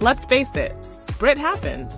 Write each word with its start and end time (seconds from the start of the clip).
Let's 0.00 0.26
face 0.26 0.54
it, 0.54 0.76
Brit 1.18 1.38
happens. 1.38 1.92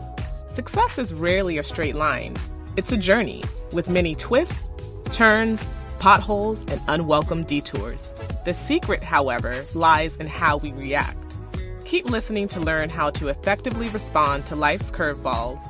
Success 0.54 0.96
is 0.96 1.12
rarely 1.12 1.58
a 1.58 1.62
straight 1.62 1.96
line. 1.96 2.34
It's 2.78 2.92
a 2.92 2.96
journey 2.96 3.44
with 3.72 3.90
many 3.90 4.14
twists, 4.14 4.70
turns, 5.12 5.62
potholes, 5.98 6.64
and 6.64 6.80
unwelcome 6.88 7.44
detours. 7.44 8.10
The 8.46 8.54
secret, 8.54 9.02
however, 9.02 9.64
lies 9.74 10.16
in 10.16 10.28
how 10.28 10.56
we 10.56 10.72
react. 10.72 11.36
Keep 11.84 12.06
listening 12.06 12.48
to 12.48 12.60
learn 12.60 12.88
how 12.88 13.10
to 13.10 13.28
effectively 13.28 13.90
respond 13.90 14.46
to 14.46 14.56
life's 14.56 14.90
curveballs, 14.90 15.60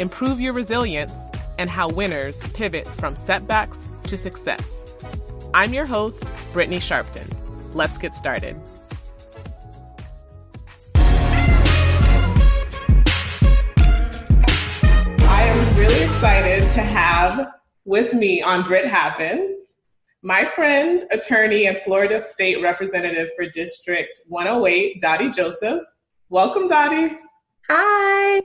improve 0.00 0.40
your 0.40 0.54
resilience, 0.54 1.14
and 1.56 1.70
how 1.70 1.88
winners 1.88 2.36
pivot 2.48 2.88
from 2.88 3.14
setbacks 3.14 3.88
to 4.04 4.16
success. 4.16 4.82
I'm 5.54 5.72
your 5.72 5.86
host, 5.86 6.24
Brittany 6.52 6.80
Sharpton. 6.80 7.32
Let's 7.74 7.96
get 7.96 8.12
started. 8.12 8.56
Excited 16.16 16.70
to 16.70 16.80
have 16.80 17.52
with 17.84 18.14
me 18.14 18.40
on 18.40 18.62
Brit 18.62 18.86
Happens 18.86 19.76
my 20.22 20.46
friend, 20.46 21.04
attorney, 21.10 21.66
and 21.66 21.78
Florida 21.84 22.22
State 22.22 22.62
Representative 22.62 23.28
for 23.36 23.44
District 23.50 24.18
108, 24.28 25.02
Dotie 25.02 25.34
Joseph. 25.34 25.82
Welcome, 26.30 26.70
Dotie. 26.70 27.18
Hi. 27.68 28.40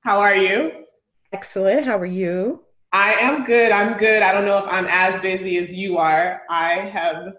How 0.00 0.18
are 0.18 0.34
you? 0.34 0.86
Excellent. 1.34 1.84
How 1.84 1.98
are 1.98 2.06
you? 2.06 2.64
I 2.90 3.12
am 3.12 3.44
good. 3.44 3.70
I'm 3.70 3.98
good. 3.98 4.22
I 4.22 4.32
don't 4.32 4.46
know 4.46 4.56
if 4.56 4.64
I'm 4.66 4.86
as 4.86 5.20
busy 5.20 5.58
as 5.58 5.70
you 5.70 5.98
are. 5.98 6.40
I 6.48 6.76
have 6.76 7.34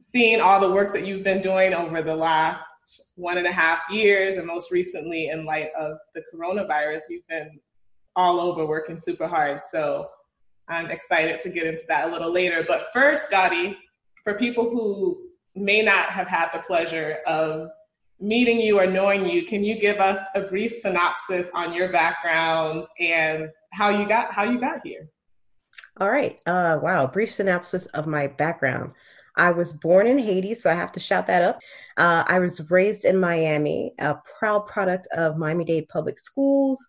seen 0.00 0.40
all 0.40 0.58
the 0.58 0.72
work 0.72 0.92
that 0.92 1.06
you've 1.06 1.22
been 1.22 1.40
doing 1.40 1.72
over 1.72 2.02
the 2.02 2.16
last 2.16 2.64
one 3.14 3.38
and 3.38 3.46
a 3.46 3.52
half 3.52 3.78
years, 3.92 4.38
and 4.38 4.46
most 4.48 4.72
recently, 4.72 5.28
in 5.28 5.44
light 5.44 5.68
of 5.78 5.98
the 6.16 6.22
coronavirus, 6.34 7.02
you've 7.10 7.28
been 7.28 7.60
all 8.16 8.40
over 8.40 8.66
working 8.66 9.00
super 9.00 9.26
hard. 9.26 9.62
So 9.70 10.08
I'm 10.68 10.90
excited 10.90 11.40
to 11.40 11.50
get 11.50 11.66
into 11.66 11.82
that 11.88 12.08
a 12.08 12.12
little 12.12 12.30
later. 12.30 12.64
But 12.66 12.86
first, 12.92 13.30
Dotie, 13.30 13.76
for 14.22 14.34
people 14.34 14.70
who 14.70 15.18
may 15.54 15.82
not 15.82 16.08
have 16.10 16.26
had 16.26 16.50
the 16.52 16.60
pleasure 16.60 17.18
of 17.26 17.68
meeting 18.20 18.60
you 18.60 18.78
or 18.78 18.86
knowing 18.86 19.26
you, 19.26 19.44
can 19.44 19.62
you 19.62 19.78
give 19.78 19.98
us 19.98 20.18
a 20.34 20.42
brief 20.42 20.72
synopsis 20.72 21.50
on 21.54 21.72
your 21.72 21.92
background 21.92 22.86
and 22.98 23.50
how 23.72 23.90
you 23.90 24.06
got 24.06 24.32
how 24.32 24.44
you 24.44 24.58
got 24.58 24.80
here? 24.84 25.08
All 26.00 26.10
right. 26.10 26.40
Uh, 26.46 26.78
wow. 26.82 27.06
Brief 27.06 27.32
synopsis 27.32 27.86
of 27.86 28.06
my 28.06 28.26
background. 28.26 28.92
I 29.36 29.50
was 29.50 29.72
born 29.72 30.06
in 30.06 30.18
Haiti, 30.18 30.54
so 30.54 30.70
I 30.70 30.74
have 30.74 30.92
to 30.92 31.00
shout 31.00 31.26
that 31.26 31.42
up. 31.42 31.58
Uh, 31.96 32.24
I 32.26 32.38
was 32.38 32.70
raised 32.70 33.04
in 33.04 33.18
Miami, 33.18 33.92
a 33.98 34.16
proud 34.38 34.66
product 34.66 35.08
of 35.16 35.36
Miami 35.36 35.64
Dade 35.64 35.88
Public 35.88 36.18
Schools. 36.18 36.84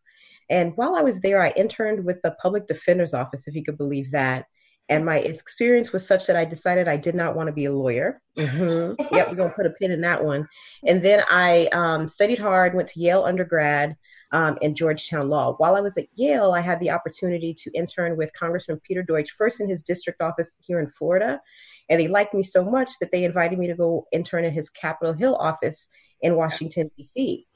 And 0.50 0.74
while 0.76 0.96
I 0.96 1.02
was 1.02 1.20
there, 1.22 1.42
I 1.42 1.50
interned 1.52 2.06
with 2.06 2.22
the 2.22 2.36
public 2.42 2.68
defender's 2.68 3.14
office, 3.14 3.48
if 3.48 3.56
you 3.56 3.64
could 3.64 3.78
believe 3.78 4.12
that. 4.12 4.46
And 4.88 5.04
my 5.04 5.18
experience 5.18 5.92
was 5.92 6.06
such 6.06 6.28
that 6.28 6.36
I 6.36 6.46
decided 6.46 6.88
I 6.88 6.98
did 6.98 7.16
not 7.16 7.36
want 7.36 7.48
to 7.48 7.54
be 7.54 7.66
a 7.66 7.74
lawyer. 7.74 8.22
Mm-hmm. 8.38 9.02
yep, 9.16 9.30
we're 9.30 9.36
going 9.36 9.50
to 9.50 9.56
put 9.56 9.66
a 9.66 9.72
pin 9.72 9.92
in 9.92 10.02
that 10.02 10.24
one. 10.24 10.48
And 10.86 11.04
then 11.04 11.24
I 11.30 11.68
um, 11.74 12.08
studied 12.08 12.38
hard, 12.38 12.76
went 12.76 12.90
to 12.90 13.00
Yale 13.00 13.24
undergrad 13.24 13.96
um, 14.32 14.60
and 14.62 14.76
Georgetown 14.76 15.28
Law. 15.28 15.56
While 15.58 15.76
I 15.76 15.82
was 15.82 15.98
at 15.98 16.06
Yale, 16.14 16.52
I 16.52 16.62
had 16.62 16.80
the 16.80 16.92
opportunity 16.92 17.54
to 17.56 17.72
intern 17.72 18.16
with 18.16 18.32
Congressman 18.34 18.80
Peter 18.84 19.02
Deutsch, 19.02 19.32
first 19.32 19.60
in 19.60 19.68
his 19.68 19.82
district 19.82 20.22
office 20.22 20.56
here 20.60 20.80
in 20.80 20.90
Florida. 20.90 21.42
And 21.90 22.00
they 22.00 22.08
liked 22.08 22.36
me 22.36 22.44
so 22.44 22.64
much 22.64 22.92
that 23.00 23.12
they 23.12 23.24
invited 23.24 23.58
me 23.58 23.68
to 23.68 23.76
go 23.76 24.06
intern 24.12 24.46
at 24.46 24.54
his 24.54 24.70
Capitol 24.70 25.14
Hill 25.14 25.36
office 25.36 25.90
in 26.22 26.36
Washington, 26.36 26.92
D.C. 26.98 27.48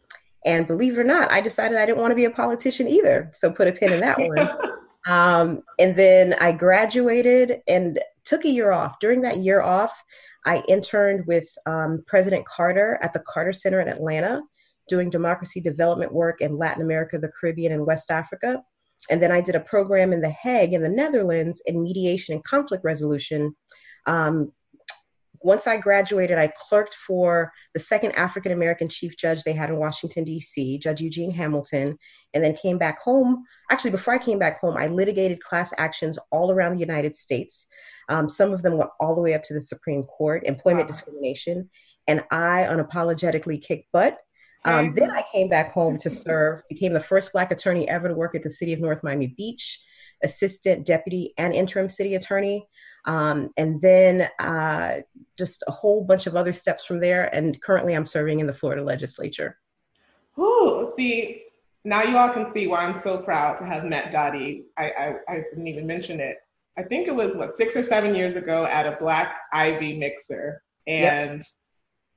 And 0.45 0.67
believe 0.67 0.97
it 0.97 1.01
or 1.01 1.03
not, 1.03 1.31
I 1.31 1.41
decided 1.41 1.77
I 1.77 1.85
didn't 1.85 1.99
want 1.99 2.11
to 2.11 2.15
be 2.15 2.25
a 2.25 2.31
politician 2.31 2.87
either. 2.87 3.31
So 3.33 3.51
put 3.51 3.67
a 3.67 3.71
pin 3.71 3.91
in 3.91 3.99
that 3.99 4.17
one. 4.17 4.49
um, 5.07 5.61
and 5.79 5.95
then 5.95 6.35
I 6.39 6.51
graduated 6.51 7.61
and 7.67 7.99
took 8.23 8.45
a 8.45 8.49
year 8.49 8.71
off. 8.71 8.99
During 8.99 9.21
that 9.21 9.39
year 9.39 9.61
off, 9.61 9.91
I 10.45 10.63
interned 10.67 11.25
with 11.27 11.47
um, 11.65 12.03
President 12.07 12.45
Carter 12.45 12.99
at 13.01 13.13
the 13.13 13.23
Carter 13.27 13.53
Center 13.53 13.81
in 13.81 13.89
Atlanta, 13.89 14.41
doing 14.87 15.09
democracy 15.09 15.59
development 15.59 16.13
work 16.13 16.41
in 16.41 16.57
Latin 16.57 16.81
America, 16.81 17.17
the 17.17 17.31
Caribbean, 17.39 17.73
and 17.73 17.85
West 17.85 18.09
Africa. 18.09 18.63
And 19.09 19.21
then 19.21 19.31
I 19.31 19.41
did 19.41 19.55
a 19.55 19.61
program 19.61 20.13
in 20.13 20.21
The 20.21 20.29
Hague 20.29 20.73
in 20.73 20.81
the 20.81 20.89
Netherlands 20.89 21.61
in 21.65 21.83
mediation 21.83 22.35
and 22.35 22.43
conflict 22.43 22.83
resolution, 22.83 23.55
um, 24.05 24.51
once 25.41 25.67
I 25.67 25.77
graduated, 25.77 26.37
I 26.37 26.51
clerked 26.55 26.93
for 26.93 27.51
the 27.73 27.79
second 27.79 28.13
African 28.13 28.51
American 28.51 28.89
chief 28.89 29.17
judge 29.17 29.43
they 29.43 29.53
had 29.53 29.69
in 29.69 29.77
Washington, 29.77 30.23
D.C., 30.23 30.79
Judge 30.79 31.01
Eugene 31.01 31.31
Hamilton, 31.31 31.97
and 32.33 32.43
then 32.43 32.55
came 32.55 32.77
back 32.77 32.99
home. 32.99 33.43
Actually, 33.71 33.91
before 33.91 34.13
I 34.13 34.17
came 34.17 34.39
back 34.39 34.59
home, 34.59 34.77
I 34.77 34.87
litigated 34.87 35.43
class 35.43 35.71
actions 35.77 36.19
all 36.31 36.51
around 36.51 36.73
the 36.73 36.79
United 36.79 37.15
States. 37.15 37.67
Um, 38.09 38.29
some 38.29 38.51
of 38.51 38.61
them 38.61 38.77
went 38.77 38.89
all 38.99 39.15
the 39.15 39.21
way 39.21 39.33
up 39.33 39.43
to 39.43 39.53
the 39.53 39.61
Supreme 39.61 40.03
Court, 40.03 40.43
employment 40.45 40.87
wow. 40.87 40.91
discrimination, 40.91 41.69
and 42.07 42.23
I 42.31 42.65
unapologetically 42.69 43.61
kicked 43.61 43.91
butt. 43.93 44.17
Um, 44.65 44.93
then 44.93 45.09
I 45.09 45.23
came 45.31 45.47
back 45.47 45.71
home 45.71 45.97
to 45.99 46.09
serve, 46.09 46.61
became 46.69 46.93
the 46.93 46.99
first 46.99 47.31
Black 47.31 47.51
attorney 47.51 47.87
ever 47.87 48.07
to 48.07 48.13
work 48.13 48.35
at 48.35 48.43
the 48.43 48.49
city 48.49 48.73
of 48.73 48.79
North 48.79 49.03
Miami 49.03 49.27
Beach, 49.37 49.79
assistant, 50.23 50.85
deputy, 50.85 51.33
and 51.37 51.53
interim 51.53 51.87
city 51.87 52.15
attorney. 52.15 52.67
Um, 53.05 53.51
and 53.57 53.81
then 53.81 54.29
uh, 54.39 54.97
just 55.37 55.63
a 55.67 55.71
whole 55.71 56.03
bunch 56.03 56.27
of 56.27 56.35
other 56.35 56.53
steps 56.53 56.85
from 56.85 56.99
there. 56.99 57.33
And 57.33 57.61
currently, 57.61 57.93
I'm 57.93 58.05
serving 58.05 58.39
in 58.39 58.47
the 58.47 58.53
Florida 58.53 58.83
legislature. 58.83 59.57
Oh, 60.37 60.93
see, 60.95 61.43
now 61.83 62.03
you 62.03 62.17
all 62.17 62.29
can 62.29 62.53
see 62.53 62.67
why 62.67 62.79
I'm 62.79 62.99
so 62.99 63.17
proud 63.17 63.57
to 63.57 63.65
have 63.65 63.85
met 63.85 64.11
Dotie. 64.11 64.63
I, 64.77 64.91
I, 64.91 65.15
I 65.27 65.35
didn't 65.49 65.67
even 65.67 65.87
mention 65.87 66.19
it. 66.19 66.37
I 66.77 66.83
think 66.83 67.07
it 67.07 67.15
was 67.15 67.35
what 67.35 67.55
six 67.55 67.75
or 67.75 67.83
seven 67.83 68.15
years 68.15 68.35
ago 68.35 68.65
at 68.65 68.85
a 68.85 68.97
Black 68.99 69.35
Ivy 69.51 69.97
mixer, 69.97 70.63
and 70.87 71.39
yep. 71.39 71.45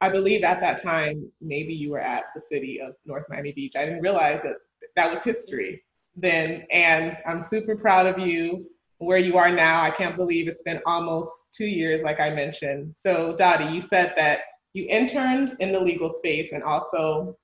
I 0.00 0.08
believe 0.08 0.44
at 0.44 0.60
that 0.60 0.80
time 0.80 1.28
maybe 1.40 1.74
you 1.74 1.90
were 1.90 2.00
at 2.00 2.26
the 2.34 2.42
city 2.48 2.80
of 2.80 2.94
North 3.04 3.24
Miami 3.28 3.52
Beach. 3.52 3.74
I 3.76 3.84
didn't 3.84 4.02
realize 4.02 4.42
that 4.42 4.56
that 4.94 5.10
was 5.10 5.22
history 5.22 5.82
then, 6.14 6.64
and 6.70 7.16
I'm 7.26 7.42
super 7.42 7.74
proud 7.74 8.06
of 8.06 8.18
you 8.18 8.66
where 9.02 9.18
you 9.18 9.36
are 9.36 9.50
now. 9.50 9.82
I 9.82 9.90
can't 9.90 10.16
believe 10.16 10.48
it's 10.48 10.62
been 10.62 10.80
almost 10.86 11.30
two 11.52 11.66
years, 11.66 12.02
like 12.02 12.20
I 12.20 12.30
mentioned. 12.30 12.94
So, 12.96 13.34
Dotie, 13.34 13.74
you 13.74 13.80
said 13.80 14.14
that 14.16 14.40
you 14.74 14.86
interned 14.88 15.56
in 15.60 15.72
the 15.72 15.80
legal 15.80 16.12
space 16.12 16.50
and 16.52 16.62
also 16.62 17.36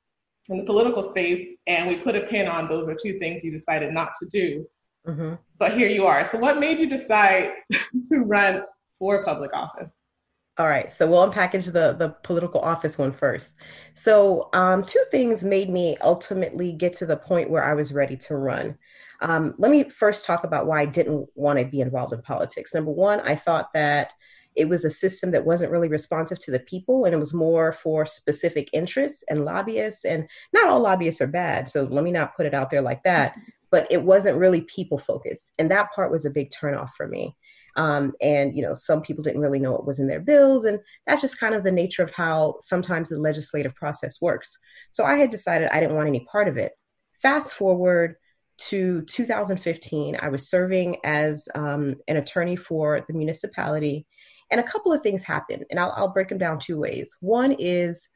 in 0.49 0.59
the 0.59 0.65
political 0.65 1.03
space, 1.03 1.57
and 1.67 1.89
we 1.89 1.97
put 1.97 2.17
a 2.17 2.23
pin 2.23 2.47
on 2.47 2.69
those 2.69 2.89
are 2.89 2.95
two 2.95 3.19
things 3.19 3.45
you 3.45 3.51
decided 3.51 3.93
not 3.93 4.13
to 4.21 4.27
do. 4.27 4.67
Mm-hmm. 5.07 5.35
But 5.59 5.73
here 5.73 5.89
you 5.89 6.07
are. 6.07 6.25
So, 6.25 6.39
what 6.39 6.59
made 6.59 6.79
you 6.79 6.89
decide 6.89 7.51
to 8.09 8.19
run 8.19 8.63
for 8.99 9.25
public 9.25 9.53
office? 9.53 9.91
All 10.59 10.67
right, 10.67 10.91
so 10.91 11.07
we'll 11.07 11.31
unpackage 11.31 11.67
the 11.67 11.93
the 11.93 12.15
political 12.25 12.61
office 12.61 12.99
one 12.99 13.13
first. 13.13 13.57
So, 13.95 14.49
um, 14.55 14.83
two 14.83 15.05
things 15.11 15.45
made 15.45 15.71
me 15.71 15.97
ultimately 16.03 16.73
get 16.73 16.95
to 16.95 17.07
the 17.07 17.17
point 17.17 17.51
where 17.51 17.65
I 17.65 17.75
was 17.75 17.93
ready 17.93 18.17
to 18.17 18.37
run. 18.37 18.77
Um, 19.21 19.55
let 19.59 19.71
me 19.71 19.84
first 19.89 20.25
talk 20.25 20.45
about 20.45 20.67
why 20.67 20.81
I 20.83 20.87
didn't 20.87 21.29
want 21.34 21.59
to 21.59 21.65
be 21.65 21.81
involved 21.81 22.12
in 22.12 22.21
politics. 22.21 22.75
Number 22.75 22.93
one, 22.93 23.21
I 23.21 23.34
thought 23.34 23.73
that 23.75 24.12
it 24.59 24.69
was 24.69 24.84
a 24.84 24.91
system 24.91 25.31
that 25.31 25.47
wasn't 25.47 25.71
really 25.71 25.89
responsive 25.89 26.39
to 26.41 26.51
the 26.51 26.59
people 26.59 27.05
and 27.05 27.15
it 27.15 27.19
was 27.19 27.33
more 27.33 27.73
for 27.73 28.06
specific 28.06 28.69
interests 28.73 29.25
and 29.31 29.45
lobbyists. 29.45 30.05
And 30.05 30.29
not 30.53 30.69
all 30.69 30.81
lobbyists 30.81 31.21
are 31.21 31.29
bad, 31.29 31.69
so 31.69 31.84
let 31.84 32.03
me 32.03 32.11
not 32.11 32.37
put 32.37 32.47
it 32.47 32.55
out 32.55 32.71
there 32.71 32.83
like 32.83 33.03
that. 33.05 33.37
But 33.71 33.87
it 33.91 34.03
wasn't 34.03 34.39
really 34.39 34.62
people 34.62 34.97
focused. 34.97 35.53
And 35.59 35.71
that 35.71 35.93
part 35.95 36.11
was 36.11 36.25
a 36.25 36.31
big 36.31 36.49
turnoff 36.49 36.89
for 36.97 37.06
me. 37.06 37.37
Um, 37.77 38.15
and 38.23 38.56
you 38.56 38.62
know 38.62 38.73
some 38.73 39.03
people 39.03 39.23
didn't 39.23 39.43
really 39.43 39.59
know 39.59 39.73
what 39.73 39.87
was 39.87 39.99
in 40.00 40.09
their 40.09 40.21
bills 40.21 40.65
and 40.65 40.81
that's 41.06 41.21
just 41.21 41.39
kind 41.39 41.55
of 41.55 41.65
the 41.65 41.71
nature 41.71 42.03
of 42.03 42.11
how 42.11 42.56
sometimes 42.61 43.11
the 43.11 43.21
legislative 43.21 43.75
process 43.75 44.21
works 44.21 44.59
so 44.91 45.05
i 45.05 45.15
had 45.15 45.31
decided 45.31 45.69
i 45.69 45.79
didn't 45.79 45.94
want 45.94 46.09
any 46.09 46.26
part 46.32 46.49
of 46.49 46.56
it 46.56 46.73
fast 47.23 47.53
forward 47.53 48.17
to 48.58 49.02
2015, 49.02 50.16
I 50.20 50.28
was 50.28 50.49
serving 50.49 50.96
as 51.05 51.49
um, 51.55 51.96
an 52.08 52.16
attorney 52.16 52.56
for 52.56 53.05
the 53.06 53.14
municipality, 53.14 54.06
and 54.50 54.60
a 54.60 54.64
couple 54.64 54.93
of 54.93 55.02
things 55.02 55.25
happened, 55.25 55.64
and 55.70 55.78
I'll, 55.78 55.93
I'll 55.96 56.12
break 56.12 56.28
them 56.28 56.38
down 56.38 56.58
two 56.58 56.78
ways. 56.78 57.16
One 57.20 57.55
is 57.58 58.08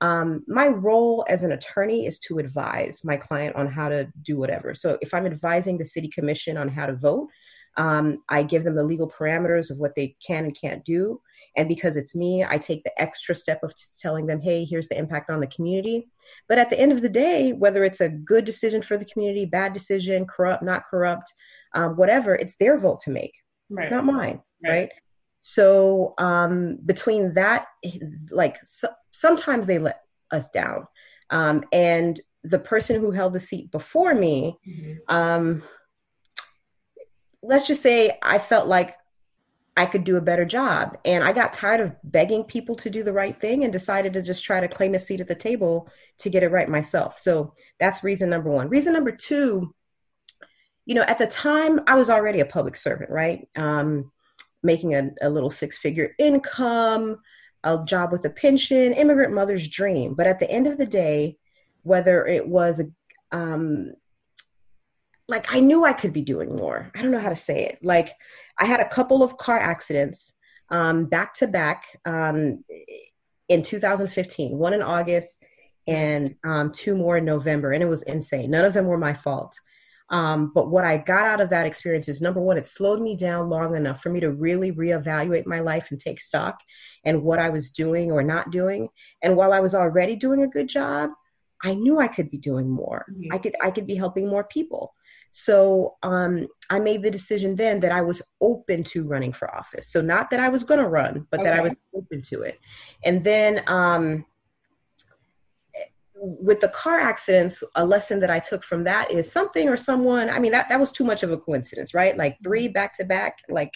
um, 0.00 0.42
my 0.48 0.68
role 0.68 1.24
as 1.28 1.42
an 1.42 1.52
attorney 1.52 2.06
is 2.06 2.18
to 2.20 2.38
advise 2.38 3.00
my 3.04 3.16
client 3.16 3.56
on 3.56 3.66
how 3.66 3.88
to 3.90 4.10
do 4.22 4.38
whatever. 4.38 4.74
So 4.74 4.98
if 5.02 5.12
I'm 5.12 5.26
advising 5.26 5.76
the 5.76 5.84
city 5.84 6.08
commission 6.08 6.56
on 6.56 6.68
how 6.68 6.86
to 6.86 6.96
vote, 6.96 7.28
um, 7.76 8.22
I 8.28 8.42
give 8.42 8.64
them 8.64 8.74
the 8.74 8.84
legal 8.84 9.10
parameters 9.10 9.70
of 9.70 9.78
what 9.78 9.94
they 9.94 10.16
can 10.26 10.44
and 10.46 10.58
can't 10.58 10.84
do. 10.84 11.20
And 11.56 11.68
because 11.68 11.96
it's 11.96 12.14
me, 12.14 12.44
I 12.44 12.58
take 12.58 12.84
the 12.84 13.02
extra 13.02 13.34
step 13.34 13.62
of 13.62 13.72
telling 14.00 14.26
them, 14.26 14.40
hey, 14.40 14.64
here's 14.64 14.88
the 14.88 14.98
impact 14.98 15.30
on 15.30 15.40
the 15.40 15.46
community. 15.48 16.08
But 16.48 16.58
at 16.58 16.70
the 16.70 16.78
end 16.78 16.92
of 16.92 17.02
the 17.02 17.08
day, 17.08 17.52
whether 17.52 17.82
it's 17.84 18.00
a 18.00 18.08
good 18.08 18.44
decision 18.44 18.82
for 18.82 18.96
the 18.96 19.04
community, 19.04 19.46
bad 19.46 19.72
decision, 19.72 20.26
corrupt, 20.26 20.62
not 20.62 20.84
corrupt, 20.88 21.34
um, 21.74 21.96
whatever, 21.96 22.34
it's 22.34 22.56
their 22.56 22.78
vote 22.78 23.00
to 23.00 23.10
make, 23.10 23.34
right. 23.68 23.90
not 23.90 24.04
mine, 24.04 24.40
right? 24.62 24.70
right? 24.70 24.90
So 25.42 26.14
um, 26.18 26.78
between 26.84 27.34
that, 27.34 27.66
like 28.30 28.58
so, 28.64 28.88
sometimes 29.10 29.66
they 29.66 29.78
let 29.78 30.02
us 30.30 30.50
down. 30.50 30.86
Um, 31.30 31.64
and 31.72 32.20
the 32.44 32.58
person 32.58 33.00
who 33.00 33.10
held 33.10 33.32
the 33.32 33.40
seat 33.40 33.70
before 33.70 34.14
me, 34.14 34.56
mm-hmm. 34.68 34.92
um, 35.08 35.62
let's 37.42 37.66
just 37.66 37.82
say 37.82 38.18
I 38.22 38.38
felt 38.38 38.66
like 38.66 38.94
I 39.80 39.86
could 39.86 40.04
do 40.04 40.18
a 40.18 40.20
better 40.20 40.44
job. 40.44 40.98
And 41.06 41.24
I 41.24 41.32
got 41.32 41.54
tired 41.54 41.80
of 41.80 41.96
begging 42.04 42.44
people 42.44 42.74
to 42.76 42.90
do 42.90 43.02
the 43.02 43.14
right 43.14 43.40
thing 43.40 43.64
and 43.64 43.72
decided 43.72 44.12
to 44.12 44.20
just 44.20 44.44
try 44.44 44.60
to 44.60 44.68
claim 44.68 44.94
a 44.94 44.98
seat 44.98 45.22
at 45.22 45.26
the 45.26 45.34
table 45.34 45.88
to 46.18 46.28
get 46.28 46.42
it 46.42 46.50
right 46.50 46.68
myself. 46.68 47.18
So 47.18 47.54
that's 47.78 48.04
reason 48.04 48.28
number 48.28 48.50
one. 48.50 48.68
Reason 48.68 48.92
number 48.92 49.10
two, 49.10 49.74
you 50.84 50.94
know, 50.94 51.04
at 51.08 51.16
the 51.16 51.26
time 51.26 51.80
I 51.86 51.94
was 51.94 52.10
already 52.10 52.40
a 52.40 52.44
public 52.44 52.76
servant, 52.76 53.08
right? 53.08 53.48
Um, 53.56 54.12
making 54.62 54.94
a, 54.96 55.12
a 55.22 55.30
little 55.30 55.48
six 55.48 55.78
figure 55.78 56.14
income, 56.18 57.16
a 57.64 57.82
job 57.82 58.12
with 58.12 58.26
a 58.26 58.30
pension, 58.30 58.92
immigrant 58.92 59.32
mother's 59.32 59.66
dream. 59.66 60.12
But 60.12 60.26
at 60.26 60.40
the 60.40 60.50
end 60.50 60.66
of 60.66 60.76
the 60.76 60.84
day, 60.84 61.38
whether 61.84 62.26
it 62.26 62.46
was 62.46 62.80
a, 62.80 63.34
um, 63.34 63.94
like 65.30 65.54
I 65.54 65.60
knew 65.60 65.84
I 65.84 65.92
could 65.92 66.12
be 66.12 66.22
doing 66.22 66.54
more. 66.56 66.90
I 66.94 67.00
don't 67.00 67.12
know 67.12 67.20
how 67.20 67.28
to 67.28 67.36
say 67.36 67.64
it. 67.64 67.78
Like 67.82 68.14
I 68.58 68.66
had 68.66 68.80
a 68.80 68.88
couple 68.88 69.22
of 69.22 69.38
car 69.38 69.58
accidents 69.58 70.34
um, 70.70 71.06
back 71.06 71.34
to 71.34 71.46
back 71.46 71.86
um, 72.04 72.64
in 73.48 73.62
2015, 73.62 74.58
one 74.58 74.74
in 74.74 74.82
August 74.82 75.28
and 75.86 76.34
um, 76.44 76.72
two 76.72 76.96
more 76.96 77.16
in 77.16 77.24
November, 77.24 77.72
and 77.72 77.82
it 77.82 77.86
was 77.86 78.02
insane. 78.02 78.50
None 78.50 78.64
of 78.64 78.74
them 78.74 78.86
were 78.86 78.98
my 78.98 79.14
fault. 79.14 79.58
Um, 80.10 80.50
but 80.52 80.68
what 80.68 80.84
I 80.84 80.96
got 80.96 81.26
out 81.26 81.40
of 81.40 81.50
that 81.50 81.66
experience 81.66 82.08
is 82.08 82.20
number 82.20 82.40
one, 82.40 82.58
it 82.58 82.66
slowed 82.66 83.00
me 83.00 83.16
down 83.16 83.48
long 83.48 83.76
enough 83.76 84.02
for 84.02 84.08
me 84.08 84.18
to 84.20 84.32
really 84.32 84.72
reevaluate 84.72 85.46
my 85.46 85.60
life 85.60 85.92
and 85.92 86.00
take 86.00 86.20
stock 86.20 86.60
and 87.04 87.22
what 87.22 87.38
I 87.38 87.48
was 87.48 87.70
doing 87.70 88.10
or 88.10 88.24
not 88.24 88.50
doing. 88.50 88.88
And 89.22 89.36
while 89.36 89.52
I 89.52 89.60
was 89.60 89.72
already 89.72 90.16
doing 90.16 90.42
a 90.42 90.48
good 90.48 90.68
job, 90.68 91.10
I 91.62 91.74
knew 91.74 92.00
I 92.00 92.08
could 92.08 92.30
be 92.30 92.38
doing 92.38 92.68
more. 92.68 93.06
Mm-hmm. 93.10 93.32
I 93.32 93.38
could 93.38 93.54
I 93.62 93.70
could 93.70 93.86
be 93.86 93.94
helping 93.94 94.28
more 94.28 94.44
people. 94.44 94.94
So 95.30 95.96
um, 96.02 96.48
I 96.70 96.80
made 96.80 97.02
the 97.02 97.10
decision 97.10 97.54
then 97.54 97.78
that 97.80 97.92
I 97.92 98.02
was 98.02 98.20
open 98.40 98.82
to 98.84 99.04
running 99.04 99.32
for 99.32 99.54
office. 99.54 99.90
So 99.90 100.00
not 100.00 100.28
that 100.30 100.40
I 100.40 100.48
was 100.48 100.64
going 100.64 100.80
to 100.80 100.88
run, 100.88 101.26
but 101.30 101.40
okay. 101.40 101.48
that 101.48 101.58
I 101.58 101.62
was 101.62 101.74
open 101.94 102.20
to 102.22 102.42
it. 102.42 102.58
And 103.04 103.24
then 103.24 103.62
um, 103.68 104.26
with 106.20 106.60
the 106.60 106.68
car 106.68 106.98
accidents, 106.98 107.62
a 107.76 107.84
lesson 107.84 108.18
that 108.20 108.30
I 108.30 108.40
took 108.40 108.64
from 108.64 108.82
that 108.84 109.10
is 109.10 109.30
something 109.30 109.68
or 109.68 109.76
someone, 109.76 110.28
I 110.28 110.40
mean, 110.40 110.52
that, 110.52 110.68
that 110.68 110.80
was 110.80 110.90
too 110.90 111.04
much 111.04 111.22
of 111.22 111.30
a 111.30 111.38
coincidence, 111.38 111.94
right? 111.94 112.16
Like 112.16 112.36
three 112.42 112.66
back 112.66 112.94
to 112.96 113.04
back, 113.04 113.38
like 113.48 113.72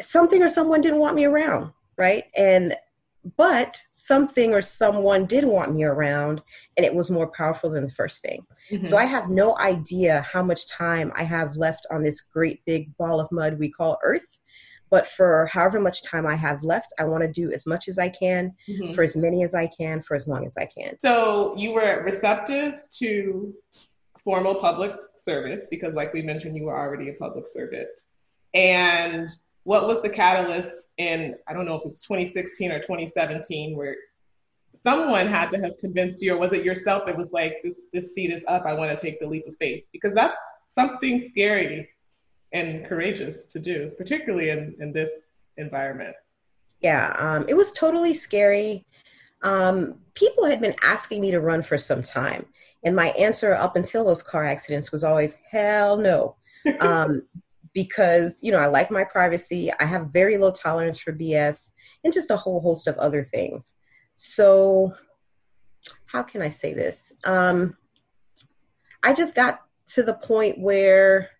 something 0.00 0.40
or 0.40 0.48
someone 0.48 0.80
didn't 0.80 1.00
want 1.00 1.16
me 1.16 1.24
around, 1.24 1.72
right? 1.98 2.24
And, 2.36 2.76
but 3.36 3.80
something 3.92 4.52
or 4.52 4.62
someone 4.62 5.26
did 5.26 5.44
want 5.44 5.74
me 5.74 5.84
around 5.84 6.42
and 6.76 6.84
it 6.84 6.94
was 6.94 7.10
more 7.10 7.28
powerful 7.28 7.70
than 7.70 7.84
the 7.84 7.90
first 7.90 8.22
thing. 8.22 8.44
Mm-hmm. 8.70 8.84
So 8.84 8.96
I 8.96 9.04
have 9.04 9.30
no 9.30 9.56
idea 9.58 10.22
how 10.22 10.42
much 10.42 10.68
time 10.68 11.12
I 11.14 11.22
have 11.22 11.56
left 11.56 11.86
on 11.90 12.02
this 12.02 12.20
great 12.20 12.64
big 12.64 12.96
ball 12.96 13.20
of 13.20 13.30
mud 13.30 13.58
we 13.58 13.70
call 13.70 13.98
Earth 14.02 14.26
but 14.92 15.06
for 15.06 15.46
however 15.46 15.80
much 15.80 16.02
time 16.02 16.26
I 16.26 16.34
have 16.34 16.62
left, 16.62 16.92
I 16.98 17.04
want 17.04 17.22
to 17.22 17.32
do 17.32 17.50
as 17.50 17.64
much 17.64 17.88
as 17.88 17.98
I 17.98 18.10
can 18.10 18.52
mm-hmm. 18.68 18.92
for 18.92 19.02
as 19.02 19.16
many 19.16 19.42
as 19.42 19.54
I 19.54 19.66
can 19.66 20.02
for 20.02 20.14
as 20.14 20.28
long 20.28 20.46
as 20.46 20.58
I 20.58 20.66
can. 20.66 20.98
So 20.98 21.56
you 21.56 21.72
were 21.72 22.02
receptive 22.04 22.84
to 22.98 23.54
formal 24.22 24.54
public 24.56 24.92
service 25.16 25.64
because, 25.70 25.94
like 25.94 26.12
we 26.12 26.20
mentioned, 26.20 26.58
you 26.58 26.64
were 26.64 26.78
already 26.78 27.08
a 27.08 27.14
public 27.14 27.46
servant. 27.48 27.88
And 28.52 29.30
what 29.64 29.86
was 29.86 30.02
the 30.02 30.08
catalyst 30.08 30.88
in, 30.98 31.36
I 31.46 31.52
don't 31.52 31.66
know 31.66 31.76
if 31.76 31.86
it's 31.86 32.06
2016 32.06 32.72
or 32.72 32.80
2017, 32.80 33.76
where 33.76 33.96
someone 34.84 35.26
had 35.26 35.50
to 35.50 35.58
have 35.58 35.78
convinced 35.78 36.22
you, 36.22 36.34
or 36.34 36.38
was 36.38 36.52
it 36.52 36.64
yourself 36.64 37.06
that 37.06 37.16
was 37.16 37.30
like, 37.32 37.56
this, 37.62 37.82
this 37.92 38.14
seat 38.14 38.32
is 38.32 38.42
up, 38.48 38.66
I 38.66 38.72
want 38.72 38.96
to 38.96 39.02
take 39.04 39.20
the 39.20 39.26
leap 39.26 39.46
of 39.46 39.56
faith? 39.58 39.84
Because 39.92 40.14
that's 40.14 40.40
something 40.68 41.20
scary 41.20 41.88
and 42.52 42.84
courageous 42.86 43.44
to 43.44 43.58
do, 43.58 43.92
particularly 43.96 44.50
in, 44.50 44.74
in 44.80 44.92
this 44.92 45.10
environment. 45.56 46.14
Yeah, 46.80 47.14
um, 47.18 47.48
it 47.48 47.54
was 47.54 47.70
totally 47.72 48.14
scary. 48.14 48.84
Um, 49.42 50.00
people 50.14 50.44
had 50.44 50.60
been 50.60 50.74
asking 50.82 51.20
me 51.20 51.30
to 51.30 51.40
run 51.40 51.62
for 51.62 51.78
some 51.78 52.02
time. 52.02 52.46
And 52.84 52.96
my 52.96 53.08
answer 53.10 53.54
up 53.54 53.76
until 53.76 54.04
those 54.04 54.22
car 54.22 54.44
accidents 54.44 54.90
was 54.90 55.04
always, 55.04 55.36
hell 55.50 55.96
no. 55.96 56.36
Um, 56.80 57.22
because, 57.74 58.38
you 58.42 58.52
know, 58.52 58.58
I 58.58 58.66
like 58.66 58.90
my 58.90 59.04
privacy. 59.04 59.70
I 59.80 59.84
have 59.84 60.12
very 60.12 60.36
low 60.36 60.50
tolerance 60.50 60.98
for 60.98 61.12
BS 61.12 61.70
and 62.04 62.12
just 62.12 62.30
a 62.30 62.36
whole 62.36 62.60
host 62.60 62.86
of 62.86 62.96
other 62.98 63.24
things. 63.24 63.74
So, 64.14 64.92
how 66.06 66.22
can 66.22 66.42
I 66.42 66.48
say 66.48 66.74
this? 66.74 67.12
Um, 67.24 67.76
I 69.02 69.14
just 69.14 69.34
got 69.34 69.62
to 69.94 70.02
the 70.02 70.14
point 70.14 70.58
where 70.58 71.30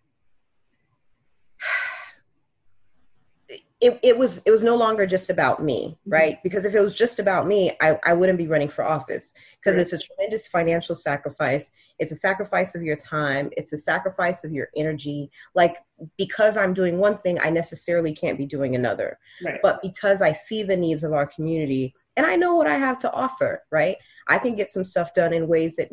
it, 3.83 3.99
it 4.01 4.17
was 4.17 4.41
it 4.45 4.51
was 4.51 4.63
no 4.63 4.77
longer 4.77 5.05
just 5.05 5.29
about 5.29 5.61
me 5.61 5.89
mm-hmm. 5.89 6.09
right? 6.09 6.43
Because 6.43 6.63
if 6.63 6.73
it 6.73 6.79
was 6.79 6.97
just 6.97 7.19
about 7.19 7.45
me 7.47 7.75
i, 7.81 7.99
I 8.03 8.13
wouldn't 8.13 8.37
be 8.37 8.47
running 8.47 8.69
for 8.69 8.83
office. 8.83 9.33
Because 9.59 9.75
right. 9.75 9.81
it's 9.81 9.93
a 9.93 9.99
tremendous 9.99 10.47
financial 10.47 10.95
sacrifice. 10.95 11.71
It's 11.99 12.11
a 12.11 12.15
sacrifice 12.15 12.75
of 12.75 12.83
your 12.83 12.95
time. 12.95 13.49
It's 13.57 13.73
a 13.73 13.77
sacrifice 13.77 14.43
of 14.43 14.53
your 14.53 14.69
energy. 14.75 15.29
Like 15.53 15.77
because 16.17 16.57
i'm 16.57 16.73
doing 16.73 16.97
one 16.97 17.17
thing 17.19 17.39
i 17.39 17.49
necessarily 17.49 18.13
can't 18.13 18.37
be 18.37 18.45
doing 18.45 18.75
another. 18.75 19.17
Right. 19.45 19.59
but 19.61 19.81
because 19.81 20.21
i 20.21 20.31
see 20.33 20.63
the 20.63 20.75
needs 20.75 21.03
of 21.03 21.13
our 21.13 21.25
community 21.25 21.93
and 22.17 22.25
i 22.25 22.35
know 22.35 22.55
what 22.55 22.67
i 22.67 22.75
have 22.75 22.99
to 22.99 23.11
offer 23.13 23.63
right? 23.71 23.97
I 24.27 24.37
can 24.39 24.55
get 24.55 24.71
some 24.71 24.85
stuff 24.85 25.13
done 25.13 25.33
in 25.33 25.47
ways 25.47 25.75
that 25.75 25.89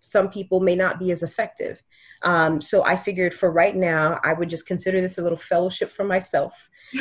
some 0.00 0.30
people 0.30 0.60
may 0.60 0.74
not 0.74 0.98
be 0.98 1.10
as 1.12 1.22
effective 1.22 1.82
um, 2.22 2.60
so 2.60 2.84
I 2.84 2.96
figured 2.96 3.32
for 3.32 3.50
right 3.50 3.76
now, 3.76 4.20
I 4.24 4.32
would 4.32 4.50
just 4.50 4.66
consider 4.66 5.00
this 5.00 5.18
a 5.18 5.22
little 5.22 5.38
fellowship 5.38 5.90
for 5.90 6.04
myself, 6.04 6.52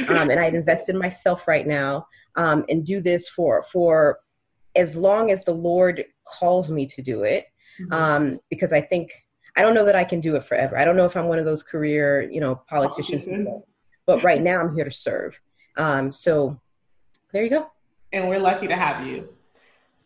um, 0.09 0.29
and 0.29 0.39
I'd 0.39 0.55
invest 0.55 0.89
in 0.89 0.97
myself 0.97 1.47
right 1.47 1.65
now 1.65 2.07
um, 2.35 2.65
and 2.69 2.85
do 2.85 3.01
this 3.01 3.29
for 3.29 3.63
for 3.63 4.19
as 4.75 4.95
long 4.95 5.31
as 5.31 5.43
the 5.43 5.53
Lord 5.53 6.05
calls 6.25 6.71
me 6.71 6.85
to 6.85 7.01
do 7.01 7.23
it, 7.23 7.45
mm-hmm. 7.81 7.93
Um, 7.93 8.39
because 8.49 8.73
I 8.73 8.81
think 8.81 9.11
I 9.55 9.61
don't 9.61 9.73
know 9.73 9.85
that 9.85 9.95
I 9.95 10.03
can 10.03 10.21
do 10.21 10.35
it 10.35 10.43
forever. 10.43 10.77
I 10.77 10.85
don't 10.85 10.95
know 10.95 11.05
if 11.05 11.17
I'm 11.17 11.27
one 11.27 11.39
of 11.39 11.45
those 11.45 11.63
career 11.63 12.29
you 12.29 12.39
know 12.39 12.61
politicians, 12.69 13.27
but 14.05 14.23
right 14.23 14.41
now 14.41 14.59
I'm 14.59 14.75
here 14.75 14.85
to 14.85 14.91
serve. 14.91 15.39
Um, 15.77 16.13
so 16.13 16.59
there 17.31 17.43
you 17.43 17.49
go. 17.49 17.71
And 18.13 18.29
we're 18.29 18.39
lucky 18.39 18.67
to 18.67 18.75
have 18.75 19.05
you. 19.05 19.29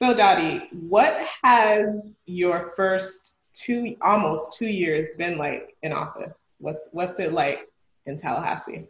So, 0.02 0.16
Dotie, 0.16 0.68
what 0.74 1.22
has 1.44 2.12
your 2.26 2.74
first 2.76 3.34
two 3.54 3.96
almost 4.02 4.58
two 4.58 4.68
years 4.68 5.18
been 5.18 5.38
like 5.38 5.76
in 5.84 5.94
office? 5.94 6.34
What's 6.60 6.88
what's 6.92 7.20
it 7.20 7.34
like 7.34 7.68
in 8.06 8.18
Tallahassee? 8.18 8.88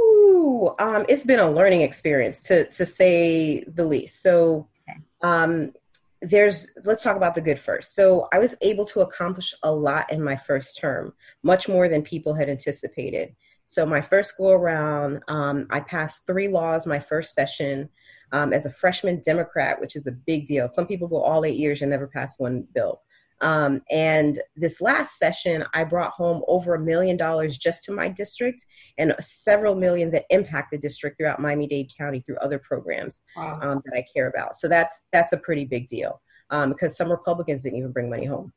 Ooh, 0.00 0.74
um, 0.78 1.04
it's 1.08 1.24
been 1.24 1.40
a 1.40 1.50
learning 1.50 1.82
experience 1.82 2.40
to 2.42 2.68
to 2.70 2.86
say 2.86 3.64
the 3.64 3.84
least. 3.84 4.22
So, 4.22 4.68
um, 5.22 5.72
there's 6.20 6.68
let's 6.84 7.02
talk 7.02 7.16
about 7.16 7.34
the 7.34 7.40
good 7.40 7.58
first. 7.58 7.94
So, 7.94 8.28
I 8.32 8.38
was 8.38 8.54
able 8.60 8.84
to 8.86 9.00
accomplish 9.00 9.54
a 9.62 9.72
lot 9.72 10.10
in 10.12 10.22
my 10.22 10.36
first 10.36 10.78
term, 10.78 11.12
much 11.42 11.68
more 11.68 11.88
than 11.88 12.02
people 12.02 12.34
had 12.34 12.48
anticipated. 12.48 13.34
So, 13.66 13.84
my 13.84 14.00
first 14.00 14.36
go 14.36 14.50
around, 14.50 15.22
um, 15.28 15.66
I 15.70 15.80
passed 15.80 16.26
three 16.26 16.48
laws 16.48 16.86
my 16.86 17.00
first 17.00 17.34
session. 17.34 17.88
Um, 18.30 18.52
as 18.52 18.66
a 18.66 18.70
freshman 18.70 19.22
Democrat, 19.24 19.80
which 19.80 19.96
is 19.96 20.06
a 20.06 20.12
big 20.12 20.46
deal. 20.46 20.68
Some 20.68 20.86
people 20.86 21.08
go 21.08 21.22
all 21.22 21.46
eight 21.46 21.56
years 21.56 21.80
and 21.80 21.90
never 21.90 22.06
pass 22.06 22.38
one 22.38 22.68
bill. 22.74 23.00
Um, 23.40 23.82
and 23.90 24.40
this 24.56 24.80
last 24.80 25.18
session, 25.18 25.64
I 25.72 25.84
brought 25.84 26.12
home 26.12 26.42
over 26.48 26.74
a 26.74 26.80
million 26.80 27.16
dollars 27.16 27.56
just 27.56 27.84
to 27.84 27.92
my 27.92 28.08
district 28.08 28.64
and 28.98 29.14
several 29.20 29.74
million 29.74 30.10
that 30.10 30.26
impact 30.30 30.72
the 30.72 30.78
district 30.78 31.18
throughout 31.18 31.40
Miami-Dade 31.40 31.92
County 31.96 32.20
through 32.20 32.36
other 32.38 32.58
programs 32.58 33.22
wow. 33.36 33.60
um, 33.62 33.82
that 33.84 33.96
I 33.96 34.04
care 34.12 34.28
about. 34.28 34.56
So 34.56 34.68
that's 34.68 35.02
that's 35.12 35.32
a 35.32 35.38
pretty 35.38 35.64
big 35.64 35.86
deal 35.86 36.20
um, 36.50 36.70
because 36.70 36.96
some 36.96 37.10
Republicans 37.10 37.62
didn't 37.62 37.78
even 37.78 37.92
bring 37.92 38.10
money 38.10 38.26
home. 38.26 38.52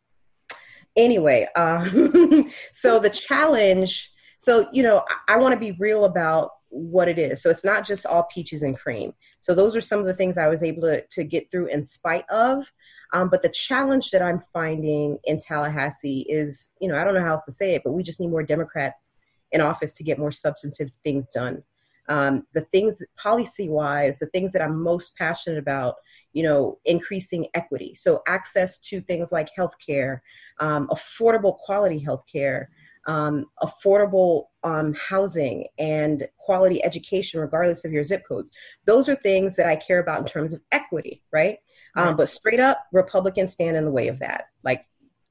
Anyway, 0.95 1.47
um, 1.55 2.51
so 2.73 3.00
the 3.00 3.09
challenge. 3.09 4.11
So 4.39 4.67
you 4.71 4.83
know, 4.83 5.03
I, 5.27 5.35
I 5.35 5.38
want 5.38 5.53
to 5.53 5.59
be 5.59 5.77
real 5.79 6.05
about 6.05 6.51
what 6.72 7.08
it 7.08 7.20
is. 7.20 7.42
So 7.42 7.50
it's 7.50 7.66
not 7.66 7.86
just 7.86 8.06
all 8.06 8.24
peaches 8.34 8.63
and 8.63 8.78
cream. 8.78 9.13
So 9.42 9.54
those 9.54 9.75
are 9.75 9.82
some 9.82 10.00
of 10.00 10.06
the 10.06 10.13
things 10.13 10.38
I 10.38 10.48
was 10.48 10.63
able 10.63 10.84
to, 10.84 11.06
to 11.06 11.24
get 11.24 11.51
through 11.51 11.68
in 11.68 11.84
spite 11.84 12.28
of. 12.30 12.72
Um, 13.13 13.30
but 13.30 13.42
the 13.42 13.50
challenge 13.50 14.10
that 14.12 14.22
I'm 14.22 14.42
finding 14.54 15.20
in 15.25 15.40
Tallahassee 15.40 16.25
is, 16.30 16.70
you 16.80 16.88
know, 16.88 16.98
I 16.98 17.04
don't 17.04 17.13
know 17.13 17.22
how 17.22 17.32
else 17.32 17.46
to 17.46 17.51
say 17.51 17.75
it, 17.75 17.82
but 17.84 17.92
we 17.92 18.04
just 18.04 18.22
need 18.22 18.30
more 18.30 18.44
Democrats 18.44 19.13
in 19.51 19.60
office 19.60 19.94
to 19.96 20.04
get 20.04 20.18
more 20.18 20.32
substantive 20.32 20.92
things 21.04 21.28
done. 21.28 21.62
Um, 22.08 22.48
the 22.54 22.62
things 22.62 23.01
policy 23.18 23.70
wise, 23.70 24.20
the 24.20 24.28
things 24.28 24.54
that 24.54 24.62
I'm 24.62 24.82
most 24.82 25.16
passionate 25.18 25.60
about, 25.60 25.96
you 26.34 26.44
know, 26.44 26.80
increasing 26.86 27.48
equity. 27.54 27.96
So 27.96 28.22
access 28.28 28.80
to 28.80 29.01
things 29.01 29.32
like 29.32 29.50
healthcare, 29.58 30.20
um, 30.60 30.88
affordable 30.88 31.58
quality 31.58 32.04
healthcare, 32.04 32.68
um, 33.08 33.46
affordable 33.62 34.46
um, 34.63 34.93
housing 34.93 35.65
and 35.79 36.27
quality 36.38 36.84
education, 36.84 37.39
regardless 37.39 37.84
of 37.86 37.91
your 37.91 38.03
zip 38.03 38.24
codes. 38.27 38.51
Those 38.86 39.10
are 39.10 39.15
things 39.15 39.55
that 39.55 39.65
I 39.65 39.75
care 39.75 40.00
about 40.00 40.22
in 40.22 40.27
terms 40.27 40.53
of 40.53 40.62
equity, 40.72 41.24
right? 41.31 41.58
Um, 41.96 42.15
but 42.15 42.29
straight 42.29 42.60
up, 42.60 42.86
Republicans 42.93 43.51
stand 43.53 43.75
in 43.75 43.84
the 43.84 43.91
way 43.91 44.08
of 44.08 44.20
that, 44.20 44.46
like 44.63 44.86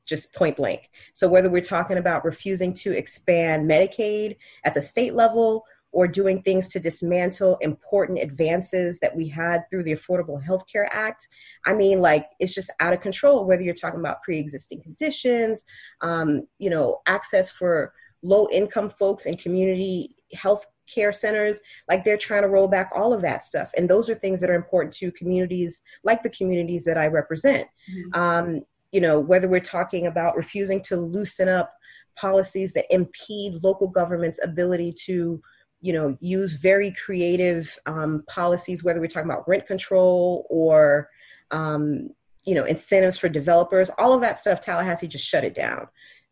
just 0.05 0.35
point 0.35 0.57
blank. 0.57 0.91
So 1.15 1.29
whether 1.29 1.49
we're 1.49 1.63
talking 1.63 1.99
about 1.99 2.25
refusing 2.25 2.75
to 2.75 2.93
expand 2.93 3.71
Medicaid 3.71 4.37
at 4.65 4.75
the 4.75 4.83
state 4.83 5.15
level 5.15 5.65
or 5.93 6.07
doing 6.07 6.43
things 6.43 6.69
to 6.69 6.81
dismantle 6.81 7.59
important 7.61 8.19
advances 8.21 9.01
that 9.01 9.15
we 9.15 9.29
had 9.29 9.63
through 9.69 9.83
the 9.83 9.93
Affordable 9.93 10.43
Health 10.43 10.65
Care 10.71 10.89
Act. 10.95 11.27
I 11.67 11.75
mean, 11.75 12.01
like, 12.01 12.27
it's 12.39 12.55
just 12.55 12.71
out 12.81 12.93
of 12.93 13.01
control, 13.01 13.45
whether 13.45 13.63
you're 13.63 13.75
talking 13.75 14.01
about 14.01 14.23
pre 14.23 14.39
existing 14.39 14.83
conditions, 14.83 15.65
um, 16.01 16.47
you 16.59 16.71
know, 16.71 17.01
access 17.07 17.51
for 17.51 17.93
low 18.23 18.49
income 18.53 18.91
folks 18.91 19.27
and 19.27 19.39
community 19.39 20.15
health 20.33 20.67
care 20.93 21.13
centers 21.13 21.61
like 21.89 22.05
they're 22.05 22.17
trying 22.17 22.43
to 22.43 22.49
roll 22.49 22.67
back 22.67 22.91
all 22.95 23.13
of 23.13 23.23
that 23.23 23.45
stuff 23.45 23.71
and 23.77 23.89
those 23.89 24.11
are 24.11 24.15
things 24.15 24.41
that 24.41 24.51
are 24.51 24.55
important 24.55 24.93
to 24.93 25.11
communities 25.13 25.83
like 26.03 26.23
the 26.23 26.31
communities 26.31 26.85
that 26.85 26.99
i 26.99 27.07
represent 27.07 27.67
mm-hmm. 27.91 28.21
um, 28.21 28.61
you 28.93 29.01
know 29.01 29.19
whether 29.19 29.49
we're 29.49 29.61
talking 29.61 30.07
about 30.07 30.37
refusing 30.37 30.81
to 30.83 30.97
loosen 30.97 31.49
up 31.49 31.73
policies 32.17 32.73
that 32.73 32.93
impede 32.93 33.63
local 33.63 33.89
government's 33.89 34.41
ability 34.43 34.93
to 34.93 35.41
you 35.81 35.93
know 35.93 36.17
use 36.21 36.55
very 36.55 36.93
creative 36.93 37.79
um, 37.87 38.23
policies 38.29 38.85
whether 38.85 39.01
we're 39.01 39.07
talking 39.07 39.31
about 39.31 39.49
rent 39.49 39.67
control 39.67 40.47
or 40.51 41.09
um, 41.51 42.09
you 42.45 42.55
know 42.55 42.65
incentives 42.65 43.19
for 43.19 43.29
developers 43.29 43.91
all 43.99 44.13
of 44.13 44.21
that 44.21 44.39
stuff 44.39 44.61
tallahassee 44.61 45.09
just 45.09 45.27
shut 45.27 45.45
it 45.45 45.55
down. 45.55 45.87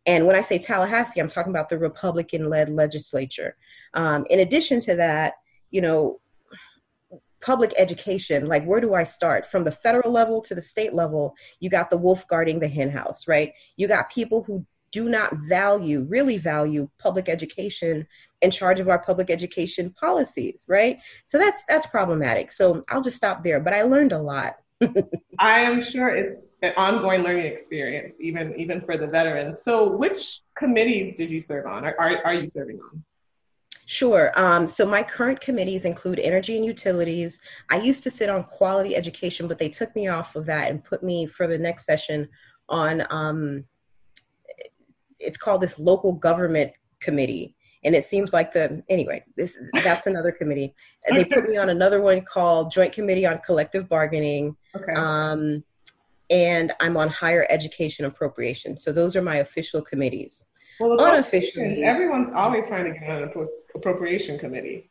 And 0.06 0.26
when 0.26 0.36
i 0.36 0.42
say 0.42 0.58
tallahassee 0.58 1.20
i'm 1.20 1.28
talking 1.28 1.50
about 1.50 1.68
the 1.68 1.78
republican 1.78 2.48
led 2.48 2.68
legislature. 2.68 3.56
Um, 3.94 4.26
in 4.30 4.40
addition 4.40 4.80
to 4.80 4.96
that 4.96 5.34
you 5.70 5.80
know 5.80 6.20
public 7.40 7.72
education 7.76 8.46
like 8.46 8.64
where 8.64 8.80
do 8.80 8.94
i 8.94 9.04
start? 9.04 9.46
From 9.46 9.64
the 9.64 9.72
federal 9.72 10.12
level 10.12 10.42
to 10.42 10.54
the 10.54 10.62
state 10.62 10.92
level 10.94 11.34
you 11.60 11.70
got 11.70 11.88
the 11.88 11.98
wolf 11.98 12.26
guarding 12.28 12.58
the 12.58 12.68
henhouse 12.68 13.26
right? 13.26 13.52
You 13.76 13.88
got 13.88 14.10
people 14.10 14.42
who 14.42 14.66
do 14.92 15.08
not 15.08 15.36
value, 15.36 16.06
really 16.08 16.38
value 16.38 16.88
public 16.98 17.28
education 17.28 18.06
in 18.40 18.50
charge 18.50 18.80
of 18.80 18.88
our 18.88 18.98
public 18.98 19.30
education 19.30 19.94
policies, 19.98 20.64
right? 20.68 20.98
So 21.26 21.38
that's 21.38 21.64
that's 21.68 21.86
problematic. 21.86 22.52
So 22.52 22.84
I'll 22.88 23.02
just 23.02 23.16
stop 23.16 23.42
there. 23.42 23.60
But 23.60 23.74
I 23.74 23.82
learned 23.82 24.12
a 24.12 24.18
lot. 24.18 24.56
I 25.38 25.60
am 25.60 25.82
sure 25.82 26.08
it's 26.14 26.42
an 26.62 26.72
ongoing 26.76 27.22
learning 27.22 27.46
experience, 27.46 28.14
even 28.20 28.58
even 28.58 28.80
for 28.80 28.96
the 28.96 29.06
veterans. 29.06 29.62
So 29.62 29.96
which 29.96 30.40
committees 30.56 31.14
did 31.14 31.30
you 31.30 31.40
serve 31.40 31.66
on? 31.66 31.84
Are, 31.84 31.96
are, 31.98 32.24
are 32.24 32.34
you 32.34 32.48
serving 32.48 32.78
on? 32.80 33.02
Sure. 33.86 34.32
Um, 34.36 34.68
so 34.68 34.84
my 34.84 35.02
current 35.02 35.40
committees 35.40 35.86
include 35.86 36.18
energy 36.18 36.56
and 36.56 36.64
utilities. 36.64 37.38
I 37.70 37.78
used 37.78 38.02
to 38.02 38.10
sit 38.10 38.28
on 38.28 38.44
quality 38.44 38.94
education, 38.94 39.48
but 39.48 39.56
they 39.56 39.70
took 39.70 39.96
me 39.96 40.08
off 40.08 40.36
of 40.36 40.44
that 40.44 40.70
and 40.70 40.84
put 40.84 41.02
me 41.02 41.24
for 41.24 41.46
the 41.46 41.56
next 41.56 41.86
session 41.86 42.28
on 42.68 43.06
um, 43.08 43.64
it's 45.20 45.36
called 45.36 45.60
this 45.60 45.78
local 45.78 46.12
government 46.12 46.72
committee. 47.00 47.54
And 47.84 47.94
it 47.94 48.04
seems 48.04 48.32
like 48.32 48.52
the 48.52 48.82
anyway 48.88 49.24
this 49.36 49.56
that's 49.84 50.06
another 50.06 50.32
committee. 50.32 50.74
They 51.12 51.24
put 51.24 51.48
me 51.48 51.56
on 51.56 51.68
another 51.70 52.00
one 52.00 52.22
called 52.22 52.72
joint 52.72 52.92
committee 52.92 53.24
on 53.24 53.38
collective 53.38 53.88
bargaining. 53.88 54.56
Okay. 54.74 54.92
um, 54.94 55.64
and 56.30 56.72
i'm 56.80 56.96
on 56.96 57.08
higher 57.08 57.46
education 57.48 58.04
appropriation. 58.04 58.76
So 58.76 58.92
those 58.92 59.16
are 59.16 59.22
my 59.22 59.36
official 59.36 59.80
committees. 59.80 60.44
Well 60.80 61.00
unofficially. 61.00 61.82
everyone's 61.84 62.34
always 62.34 62.66
trying 62.66 62.92
to 62.92 62.98
get 62.98 63.08
on 63.08 63.22
an 63.22 63.48
appropriation 63.74 64.38
committee. 64.38 64.90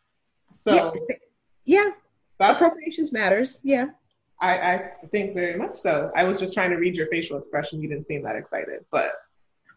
So 0.51 0.93
yeah, 1.65 1.91
yeah. 2.39 2.49
appropriations 2.51 3.11
matters. 3.11 3.59
Yeah. 3.63 3.87
I, 4.39 4.73
I 4.73 4.91
think 5.11 5.33
very 5.33 5.57
much 5.57 5.75
so. 5.75 6.11
I 6.15 6.23
was 6.23 6.39
just 6.39 6.53
trying 6.53 6.69
to 6.69 6.75
read 6.75 6.95
your 6.95 7.07
facial 7.07 7.37
expression. 7.39 7.81
You 7.81 7.89
didn't 7.89 8.07
seem 8.07 8.23
that 8.23 8.35
excited 8.35 8.85
but 8.91 9.13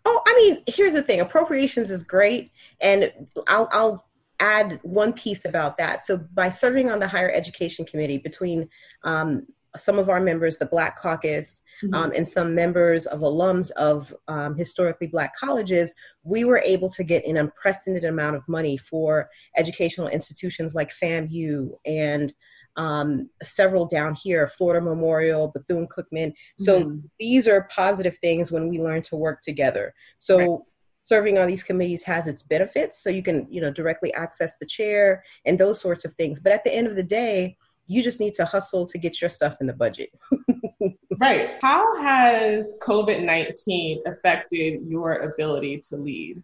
Oh, 0.04 0.22
I 0.26 0.34
mean, 0.34 0.62
here's 0.66 0.94
the 0.94 1.02
thing: 1.02 1.20
appropriations 1.20 1.90
is 1.90 2.02
great, 2.02 2.50
and 2.80 3.12
I'll 3.46 3.68
I'll 3.72 4.10
add 4.40 4.80
one 4.82 5.12
piece 5.12 5.44
about 5.44 5.76
that. 5.76 6.04
So 6.04 6.16
by 6.34 6.48
serving 6.48 6.90
on 6.90 6.98
the 6.98 7.08
higher 7.08 7.30
education 7.30 7.84
committee, 7.84 8.18
between 8.18 8.68
um, 9.04 9.46
some 9.76 9.98
of 9.98 10.08
our 10.08 10.20
members, 10.20 10.56
the 10.56 10.66
Black 10.66 10.98
Caucus, 10.98 11.62
mm-hmm. 11.84 11.94
um, 11.94 12.12
and 12.16 12.26
some 12.26 12.54
members 12.54 13.06
of 13.06 13.20
alums 13.20 13.70
of 13.72 14.14
um, 14.28 14.56
historically 14.56 15.06
Black 15.06 15.34
colleges, 15.36 15.94
we 16.24 16.44
were 16.44 16.58
able 16.58 16.90
to 16.90 17.04
get 17.04 17.24
an 17.26 17.36
unprecedented 17.36 18.08
amount 18.08 18.36
of 18.36 18.48
money 18.48 18.76
for 18.76 19.28
educational 19.56 20.08
institutions 20.08 20.74
like 20.74 20.92
FAMU 21.02 21.70
and 21.84 22.32
um, 22.76 23.28
several 23.42 23.86
down 23.86 24.14
here 24.14 24.48
Florida 24.48 24.84
Memorial, 24.84 25.48
Bethune 25.48 25.88
Cookman. 25.88 26.32
So 26.58 26.80
mm-hmm. 26.80 26.98
these 27.18 27.48
are 27.48 27.68
positive 27.74 28.16
things 28.18 28.52
when 28.52 28.68
we 28.68 28.78
learn 28.78 29.02
to 29.02 29.16
work 29.16 29.42
together. 29.42 29.94
So 30.18 30.38
right. 30.38 30.58
serving 31.04 31.38
on 31.38 31.48
these 31.48 31.62
committees 31.62 32.02
has 32.04 32.26
its 32.26 32.42
benefits. 32.42 33.02
So 33.02 33.10
you 33.10 33.22
can, 33.22 33.46
you 33.50 33.60
know, 33.60 33.70
directly 33.70 34.12
access 34.14 34.56
the 34.58 34.66
chair 34.66 35.22
and 35.44 35.58
those 35.58 35.80
sorts 35.80 36.04
of 36.04 36.14
things. 36.14 36.40
But 36.40 36.52
at 36.52 36.64
the 36.64 36.74
end 36.74 36.86
of 36.86 36.96
the 36.96 37.02
day, 37.02 37.56
you 37.86 38.04
just 38.04 38.20
need 38.20 38.36
to 38.36 38.44
hustle 38.44 38.86
to 38.86 38.98
get 38.98 39.20
your 39.20 39.28
stuff 39.28 39.56
in 39.60 39.66
the 39.66 39.72
budget. 39.72 40.10
right. 41.20 41.58
How 41.60 42.00
has 42.00 42.76
COVID 42.80 43.24
19 43.24 44.04
affected 44.06 44.82
your 44.86 45.14
ability 45.14 45.78
to 45.88 45.96
lead? 45.96 46.40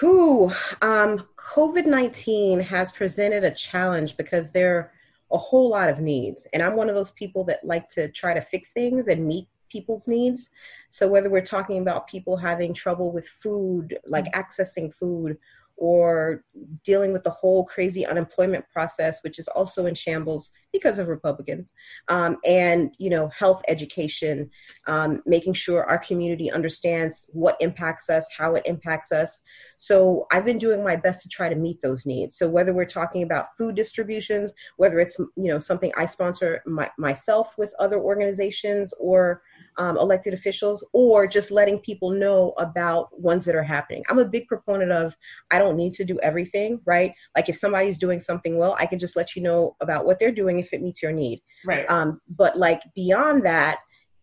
Who 0.00 0.52
um, 0.80 1.26
COVID 1.36 1.86
19 1.86 2.60
has 2.60 2.92
presented 2.92 3.44
a 3.44 3.50
challenge 3.50 4.16
because 4.16 4.50
there 4.50 4.76
are 4.76 4.92
a 5.32 5.38
whole 5.38 5.68
lot 5.68 5.88
of 5.88 6.00
needs. 6.00 6.46
And 6.52 6.62
I'm 6.62 6.76
one 6.76 6.88
of 6.88 6.94
those 6.94 7.10
people 7.12 7.44
that 7.44 7.64
like 7.64 7.88
to 7.90 8.08
try 8.08 8.34
to 8.34 8.40
fix 8.40 8.72
things 8.72 9.08
and 9.08 9.26
meet 9.26 9.48
people's 9.70 10.06
needs. 10.06 10.50
So 10.90 11.08
whether 11.08 11.30
we're 11.30 11.40
talking 11.40 11.78
about 11.78 12.06
people 12.06 12.36
having 12.36 12.74
trouble 12.74 13.10
with 13.10 13.26
food, 13.26 13.98
like 14.06 14.26
mm-hmm. 14.26 14.40
accessing 14.40 14.94
food, 14.94 15.38
or 15.76 16.44
dealing 16.84 17.12
with 17.12 17.24
the 17.24 17.30
whole 17.30 17.64
crazy 17.64 18.06
unemployment 18.06 18.64
process, 18.68 19.22
which 19.24 19.38
is 19.38 19.48
also 19.48 19.86
in 19.86 19.94
shambles 19.94 20.50
because 20.72 20.98
of 20.98 21.08
Republicans, 21.08 21.72
um, 22.08 22.36
and 22.44 22.94
you 22.98 23.10
know, 23.10 23.28
health 23.28 23.62
education, 23.68 24.50
um, 24.86 25.22
making 25.26 25.54
sure 25.54 25.84
our 25.84 25.98
community 25.98 26.50
understands 26.50 27.26
what 27.32 27.56
impacts 27.60 28.08
us, 28.10 28.26
how 28.36 28.54
it 28.54 28.62
impacts 28.66 29.12
us. 29.12 29.42
So 29.76 30.26
I've 30.30 30.44
been 30.44 30.58
doing 30.58 30.82
my 30.82 30.96
best 30.96 31.22
to 31.22 31.28
try 31.28 31.48
to 31.48 31.54
meet 31.54 31.80
those 31.80 32.06
needs. 32.06 32.36
So 32.36 32.48
whether 32.48 32.72
we're 32.72 32.84
talking 32.84 33.22
about 33.22 33.56
food 33.56 33.74
distributions, 33.74 34.52
whether 34.76 35.00
it's 35.00 35.18
you 35.18 35.30
know 35.36 35.58
something 35.58 35.92
I 35.96 36.06
sponsor 36.06 36.62
my, 36.66 36.90
myself 36.98 37.54
with 37.58 37.74
other 37.78 38.00
organizations 38.00 38.92
or 38.98 39.42
um, 39.78 39.96
elected 39.96 40.34
officials 40.34 40.84
or 40.92 41.26
just 41.26 41.50
letting 41.50 41.78
people 41.78 42.10
know 42.10 42.52
about 42.58 43.18
ones 43.18 43.44
that 43.44 43.54
are 43.54 43.62
happening. 43.62 44.02
I'm 44.08 44.18
a 44.18 44.24
big 44.24 44.46
proponent 44.46 44.92
of 44.92 45.16
I 45.50 45.58
don't 45.58 45.76
need 45.76 45.94
to 45.94 46.04
do 46.04 46.18
everything, 46.20 46.80
right? 46.84 47.12
Like 47.36 47.48
if 47.48 47.56
somebody's 47.56 47.98
doing 47.98 48.20
something 48.20 48.58
well, 48.58 48.76
I 48.78 48.86
can 48.86 48.98
just 48.98 49.16
let 49.16 49.34
you 49.34 49.42
know 49.42 49.76
about 49.80 50.04
what 50.04 50.18
they're 50.18 50.32
doing 50.32 50.58
if 50.62 50.72
it 50.72 50.82
meets 50.82 51.02
your 51.02 51.12
need. 51.12 51.42
Right. 51.64 51.88
Um, 51.90 52.20
but 52.28 52.58
like 52.58 52.82
beyond 52.94 53.44
that, 53.44 53.78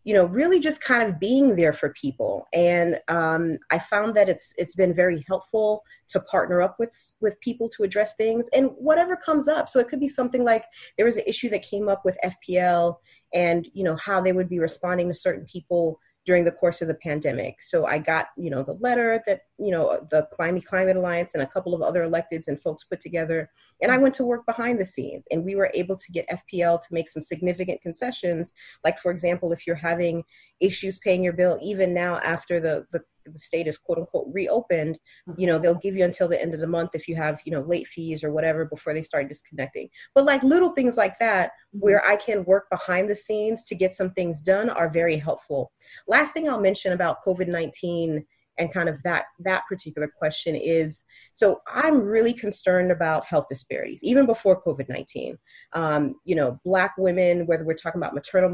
you 0.10 0.14
know 0.14 0.26
really 0.26 0.60
just 0.60 0.82
kind 0.82 1.08
of 1.08 1.20
being 1.20 1.56
there 1.56 1.74
for 1.74 1.94
people 1.94 2.48
and 2.54 3.00
um, 3.10 3.58
i 3.70 3.78
found 3.78 4.16
that 4.16 4.30
it's 4.30 4.54
it's 4.58 4.76
been 4.76 4.94
very 4.94 5.24
helpful 5.28 5.84
to 6.08 6.20
partner 6.22 6.62
up 6.62 6.76
with 6.80 6.96
with 7.22 7.40
people 7.42 7.70
to 7.70 7.84
address 7.84 8.16
things 8.16 8.48
and 8.54 8.72
whatever 8.78 9.16
comes 9.16 9.48
up 9.48 9.70
so 9.70 9.80
it 9.80 9.88
could 9.88 10.00
be 10.00 10.08
something 10.08 10.44
like 10.44 10.64
there 10.98 11.06
was 11.06 11.18
an 11.18 11.24
issue 11.28 11.50
that 11.50 11.62
came 11.62 11.90
up 11.90 12.02
with 12.06 12.18
fpl 12.26 12.96
and 13.34 13.68
you 13.74 13.84
know 13.84 13.96
how 13.98 14.22
they 14.22 14.32
would 14.32 14.50
be 14.50 14.60
responding 14.60 15.08
to 15.08 15.14
certain 15.14 15.46
people 15.46 16.00
during 16.30 16.44
the 16.44 16.52
course 16.52 16.80
of 16.84 16.88
the 16.88 16.94
pandemic. 16.94 17.60
So 17.60 17.88
I 17.88 17.98
got, 17.98 18.28
you 18.38 18.52
know, 18.52 18.62
the 18.62 18.76
letter 18.76 19.20
that, 19.26 19.42
you 19.58 19.72
know, 19.72 20.00
the 20.12 20.28
Climate 20.32 20.64
Climate 20.64 20.96
Alliance 20.96 21.32
and 21.34 21.42
a 21.42 21.48
couple 21.48 21.74
of 21.74 21.82
other 21.82 22.04
electeds 22.06 22.48
and 22.48 22.62
folks 22.62 22.84
put 22.84 23.02
together. 23.02 23.50
And 23.82 23.92
I 23.92 23.98
went 23.98 24.14
to 24.14 24.24
work 24.24 24.46
behind 24.46 24.80
the 24.80 24.86
scenes 24.86 25.26
and 25.32 25.44
we 25.44 25.56
were 25.56 25.72
able 25.74 25.98
to 25.98 26.12
get 26.12 26.30
FPL 26.30 26.82
to 26.82 26.88
make 26.94 27.10
some 27.10 27.24
significant 27.24 27.82
concessions. 27.82 28.54
Like, 28.84 29.00
for 29.00 29.10
example, 29.10 29.52
if 29.52 29.66
you're 29.66 29.76
having 29.76 30.24
issues 30.60 31.00
paying 31.00 31.24
your 31.24 31.34
bill, 31.34 31.58
even 31.64 31.96
now 31.96 32.20
after 32.20 32.60
the, 32.60 32.86
the 32.92 33.02
the 33.26 33.40
state 33.40 33.68
is 33.68 33.78
quote 33.78 33.98
unquote 33.98 34.28
reopened, 34.32 34.98
you 35.38 35.48
know, 35.48 35.58
they'll 35.58 35.76
give 35.76 35.96
you 35.96 36.04
until 36.04 36.28
the 36.28 36.42
end 36.42 36.54
of 36.54 36.60
the 36.60 36.68
month 36.68 36.92
if 36.94 37.08
you 37.08 37.16
have, 37.16 37.40
you 37.46 37.52
know, 37.52 37.62
late 37.62 37.88
fees 37.88 38.24
or 38.24 38.32
whatever 38.32 38.66
before 38.66 38.94
they 38.94 39.04
start 39.04 39.28
disconnecting. 39.28 39.90
But 40.16 40.26
like 40.26 40.44
little 40.44 40.72
things 40.72 40.98
like 40.98 41.20
that, 41.20 41.52
mm-hmm. 41.52 41.80
where 41.80 42.06
I 42.06 42.16
can 42.16 42.44
work 42.46 42.70
behind 42.70 43.10
the 43.10 43.16
scenes 43.16 43.64
to 43.66 43.76
get 43.76 43.94
some 43.94 44.10
things 44.12 44.42
done 44.42 44.70
are 44.70 44.90
very 44.90 45.18
helpful. 45.18 45.72
Last 46.08 46.34
thing 46.34 46.50
I'll 46.50 46.60
mention 46.60 46.94
about 46.94 47.24
COVID 47.26 47.48
19 47.48 48.26
and 48.60 48.72
kind 48.72 48.90
of 48.90 49.02
that 49.04 49.26
that 49.40 49.64
particular 49.68 50.08
question 50.08 50.56
is 50.56 51.06
so 51.34 51.62
i'm 51.68 52.00
really 52.02 52.34
concerned 52.34 52.92
about 52.92 53.26
health 53.26 53.48
disparities 53.48 54.00
even 54.04 54.26
before 54.26 54.62
covid-19 54.62 55.38
um, 55.74 56.14
you 56.26 56.36
know 56.36 56.60
black 56.64 56.94
women 56.98 57.48
whether 57.48 57.64
we're 57.64 57.74
talking 57.74 58.00
about 58.00 58.14
maternal 58.14 58.50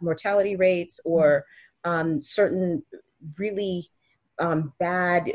mortality 0.00 0.56
rates 0.56 1.00
or 1.04 1.44
mm-hmm. 1.84 1.90
um, 1.90 2.22
certain 2.22 2.82
really 3.36 3.90
um, 4.40 4.72
bad 4.78 5.32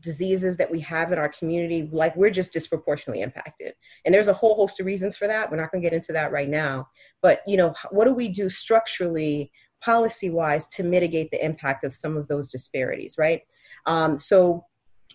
diseases 0.00 0.56
that 0.56 0.70
we 0.70 0.80
have 0.80 1.12
in 1.12 1.18
our 1.18 1.28
community, 1.28 1.88
like 1.92 2.14
we're 2.16 2.30
just 2.30 2.52
disproportionately 2.52 3.22
impacted. 3.22 3.74
And 4.04 4.14
there's 4.14 4.28
a 4.28 4.32
whole 4.32 4.54
host 4.54 4.78
of 4.80 4.86
reasons 4.86 5.16
for 5.16 5.26
that. 5.26 5.50
We're 5.50 5.56
not 5.56 5.72
going 5.72 5.82
to 5.82 5.86
get 5.86 5.96
into 5.96 6.12
that 6.12 6.32
right 6.32 6.48
now. 6.48 6.88
But, 7.22 7.40
you 7.46 7.56
know, 7.56 7.74
what 7.90 8.04
do 8.04 8.14
we 8.14 8.28
do 8.28 8.48
structurally, 8.48 9.50
policy 9.80 10.30
wise, 10.30 10.68
to 10.68 10.84
mitigate 10.84 11.30
the 11.30 11.44
impact 11.44 11.84
of 11.84 11.94
some 11.94 12.16
of 12.16 12.28
those 12.28 12.50
disparities, 12.50 13.16
right? 13.18 13.42
Um, 13.86 14.18
so, 14.18 14.64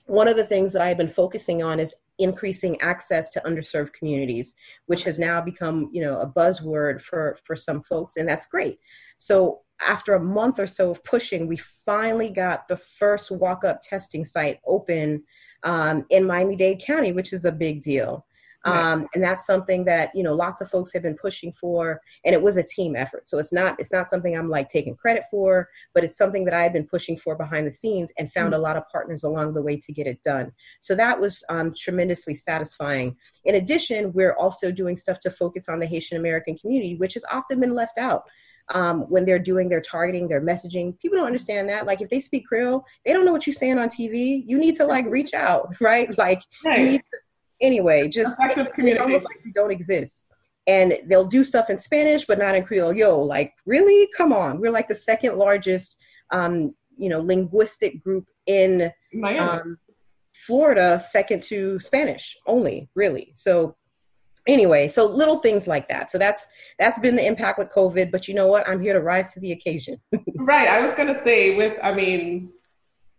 one 0.07 0.27
of 0.27 0.35
the 0.35 0.45
things 0.45 0.73
that 0.73 0.81
I've 0.81 0.97
been 0.97 1.07
focusing 1.07 1.61
on 1.61 1.79
is 1.79 1.93
increasing 2.19 2.79
access 2.81 3.29
to 3.31 3.41
underserved 3.41 3.93
communities, 3.93 4.55
which 4.87 5.03
has 5.03 5.19
now 5.19 5.41
become, 5.41 5.89
you 5.93 6.01
know, 6.01 6.19
a 6.19 6.27
buzzword 6.27 7.01
for 7.01 7.37
for 7.45 7.55
some 7.55 7.81
folks, 7.81 8.17
and 8.17 8.27
that's 8.27 8.45
great. 8.45 8.79
So 9.17 9.61
after 9.87 10.13
a 10.13 10.23
month 10.23 10.59
or 10.59 10.67
so 10.67 10.91
of 10.91 11.03
pushing, 11.03 11.47
we 11.47 11.57
finally 11.57 12.29
got 12.29 12.67
the 12.67 12.77
first 12.77 13.31
walk-up 13.31 13.81
testing 13.81 14.25
site 14.25 14.59
open 14.65 15.23
um, 15.63 16.05
in 16.09 16.25
Miami-Dade 16.25 16.81
County, 16.81 17.11
which 17.11 17.33
is 17.33 17.45
a 17.45 17.51
big 17.51 17.81
deal. 17.81 18.25
Um, 18.63 19.07
and 19.15 19.23
that's 19.23 19.45
something 19.45 19.83
that 19.85 20.11
you 20.13 20.21
know 20.21 20.35
lots 20.35 20.61
of 20.61 20.69
folks 20.69 20.93
have 20.93 21.01
been 21.01 21.17
pushing 21.17 21.51
for 21.53 21.99
and 22.25 22.35
it 22.35 22.41
was 22.41 22.57
a 22.57 22.63
team 22.63 22.95
effort. 22.95 23.27
So 23.27 23.39
it's 23.39 23.51
not 23.51 23.79
it's 23.79 23.91
not 23.91 24.07
something 24.07 24.37
i'm 24.37 24.49
like 24.49 24.69
taking 24.69 24.95
credit 24.95 25.23
for 25.31 25.67
but 25.93 26.03
it's 26.03 26.17
something 26.17 26.45
that 26.45 26.53
i've 26.53 26.73
been 26.73 26.85
pushing 26.85 27.17
for 27.17 27.35
behind 27.35 27.65
the 27.65 27.71
scenes 27.71 28.11
and 28.19 28.31
found 28.31 28.53
mm-hmm. 28.53 28.59
a 28.61 28.63
lot 28.63 28.77
of 28.77 28.87
partners 28.89 29.23
along 29.23 29.53
the 29.53 29.61
way 29.61 29.77
to 29.77 29.91
get 29.91 30.05
it 30.05 30.21
done. 30.23 30.51
So 30.79 30.93
that 30.95 31.19
was 31.19 31.43
um, 31.49 31.73
tremendously 31.75 32.35
satisfying. 32.35 33.15
In 33.45 33.55
addition 33.55 34.13
we're 34.13 34.35
also 34.35 34.71
doing 34.71 34.95
stuff 34.95 35.19
to 35.21 35.31
focus 35.31 35.67
on 35.67 35.79
the 35.79 35.87
haitian 35.87 36.17
american 36.17 36.55
community 36.57 36.95
which 36.95 37.15
has 37.15 37.23
often 37.31 37.59
been 37.59 37.73
left 37.73 37.97
out 37.97 38.23
um, 38.69 39.01
when 39.09 39.25
they're 39.25 39.39
doing 39.39 39.69
their 39.69 39.81
targeting, 39.81 40.27
their 40.27 40.41
messaging. 40.41 40.97
People 40.99 41.17
don't 41.17 41.27
understand 41.27 41.69
that. 41.69 41.85
Like 41.85 42.01
if 42.01 42.09
they 42.09 42.19
speak 42.19 42.47
Creole, 42.47 42.83
they 43.05 43.13
don't 43.13 43.25
know 43.25 43.31
what 43.31 43.45
you're 43.45 43.53
saying 43.53 43.79
on 43.79 43.89
TV. 43.89 44.43
You 44.45 44.57
need 44.57 44.75
to 44.77 44.85
like 44.85 45.05
reach 45.07 45.33
out, 45.33 45.75
right? 45.81 46.15
Like 46.17 46.41
right. 46.63 46.79
you 46.79 46.97
to 46.97 47.03
anyway, 47.61 48.07
just 48.07 48.35
it's 48.39 48.99
almost 48.99 49.25
like 49.25 49.39
we 49.43 49.51
don't 49.51 49.71
exist. 49.71 50.27
And 50.67 50.93
they'll 51.07 51.27
do 51.27 51.43
stuff 51.43 51.69
in 51.69 51.77
Spanish, 51.77 52.25
but 52.25 52.37
not 52.37 52.55
in 52.55 52.63
Creole. 52.63 52.93
Yo, 52.93 53.19
like 53.19 53.53
really? 53.65 54.09
Come 54.15 54.31
on, 54.31 54.59
we're 54.59 54.71
like 54.71 54.87
the 54.87 54.95
second 54.95 55.37
largest, 55.37 55.97
um, 56.31 56.75
you 56.97 57.09
know, 57.09 57.19
linguistic 57.19 58.03
group 58.03 58.27
in 58.45 58.91
um, 59.23 59.77
Florida, 60.33 61.03
second 61.09 61.43
to 61.43 61.79
Spanish 61.79 62.37
only, 62.45 62.89
really. 62.95 63.31
So 63.35 63.75
anyway 64.47 64.87
so 64.87 65.05
little 65.05 65.39
things 65.39 65.67
like 65.67 65.87
that 65.87 66.09
so 66.09 66.17
that's 66.17 66.47
that's 66.79 66.97
been 66.99 67.15
the 67.15 67.25
impact 67.25 67.59
with 67.59 67.69
covid 67.69 68.11
but 68.11 68.27
you 68.27 68.33
know 68.33 68.47
what 68.47 68.67
i'm 68.67 68.81
here 68.81 68.93
to 68.93 69.01
rise 69.01 69.33
to 69.33 69.39
the 69.39 69.51
occasion 69.51 69.99
right 70.35 70.67
i 70.67 70.85
was 70.85 70.95
going 70.95 71.07
to 71.07 71.19
say 71.23 71.55
with 71.55 71.77
i 71.83 71.93
mean 71.93 72.51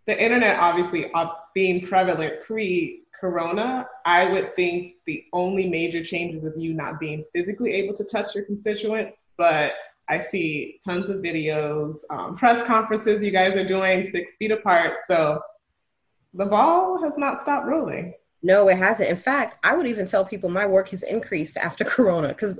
the 0.05 0.21
internet 0.21 0.59
obviously 0.59 1.11
uh, 1.13 1.29
being 1.53 1.85
prevalent 1.85 2.41
pre 2.41 3.03
Corona, 3.23 3.87
I 4.05 4.29
would 4.29 4.53
think 4.53 4.95
the 5.05 5.23
only 5.31 5.69
major 5.69 6.03
changes 6.03 6.43
of 6.43 6.55
you 6.57 6.73
not 6.73 6.99
being 6.99 7.23
physically 7.33 7.71
able 7.71 7.93
to 7.93 8.03
touch 8.03 8.35
your 8.35 8.43
constituents, 8.43 9.27
but 9.37 9.75
I 10.09 10.19
see 10.19 10.81
tons 10.83 11.07
of 11.07 11.21
videos, 11.21 11.99
um, 12.09 12.35
press 12.35 12.67
conferences 12.67 13.23
you 13.23 13.31
guys 13.31 13.57
are 13.57 13.65
doing 13.65 14.09
six 14.11 14.35
feet 14.35 14.51
apart. 14.51 15.05
So 15.05 15.39
the 16.33 16.45
ball 16.45 17.01
has 17.01 17.17
not 17.17 17.39
stopped 17.39 17.65
rolling. 17.65 18.13
No, 18.45 18.67
it 18.67 18.77
hasn't. 18.77 19.09
In 19.09 19.15
fact, 19.15 19.57
I 19.63 19.73
would 19.73 19.87
even 19.87 20.05
tell 20.05 20.25
people 20.25 20.49
my 20.49 20.65
work 20.65 20.89
has 20.89 21.01
increased 21.03 21.55
after 21.55 21.83
Corona 21.85 22.27
because 22.27 22.59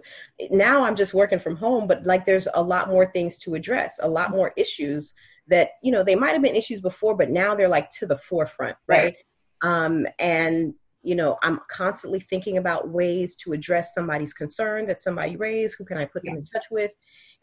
now 0.50 0.84
I'm 0.84 0.96
just 0.96 1.13
working 1.13 1.40
from 1.40 1.58
home, 1.58 1.88
but 1.88 2.06
like 2.06 2.25
there's 2.25 2.48
a 2.54 2.63
lot 2.63 2.88
more 2.90 3.06
things 3.06 3.38
to 3.40 3.56
address, 3.56 4.00
a 4.02 4.08
lot 4.08 4.32
more 4.32 4.54
issues 4.56 5.13
that, 5.48 5.72
you 5.84 5.92
know, 5.92 6.02
they 6.02 6.16
might 6.16 6.32
have 6.32 6.42
been 6.42 6.56
issues 6.56 6.80
before, 6.80 7.18
but 7.18 7.30
now 7.30 7.54
they're 7.54 7.68
like 7.68 7.90
to 7.92 8.06
the 8.06 8.18
forefront, 8.18 8.78
right? 8.88 9.04
right. 9.04 9.16
Um, 9.62 10.08
and 10.20 10.74
you 11.06 11.16
know, 11.16 11.38
I'm 11.44 11.60
constantly 11.70 12.22
thinking 12.22 12.58
about 12.58 12.90
ways 12.90 13.36
to 13.38 13.52
address 13.52 13.94
somebody's 13.94 14.34
concern 14.34 14.88
that 14.88 15.02
somebody 15.02 15.36
raised. 15.36 15.75
Who 15.78 15.84
can 15.84 15.98
I 15.98 16.06
put 16.06 16.24
them 16.24 16.38
in 16.38 16.46
touch 16.46 16.66
with? 16.72 16.92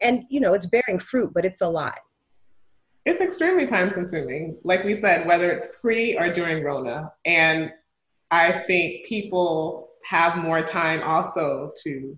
And 0.01 0.23
you 0.29 0.39
know, 0.39 0.55
it's 0.55 0.65
bearing 0.65 0.97
fruit, 0.97 1.31
but 1.33 1.45
it's 1.45 1.61
a 1.61 1.67
lot. 1.67 1.99
It's 3.05 3.21
extremely 3.21 3.65
time 3.67 3.91
consuming, 3.91 4.57
like 4.63 4.83
we 4.83 4.99
said, 4.99 5.27
whether 5.27 5.51
it's 5.51 5.67
pre 5.79 6.17
or 6.17 6.33
during 6.33 6.63
Rona. 6.63 7.11
And 7.25 7.71
I 8.31 8.63
think 8.65 9.05
people 9.05 9.89
have 10.05 10.37
more 10.37 10.63
time 10.63 11.03
also 11.03 11.73
to 11.83 12.17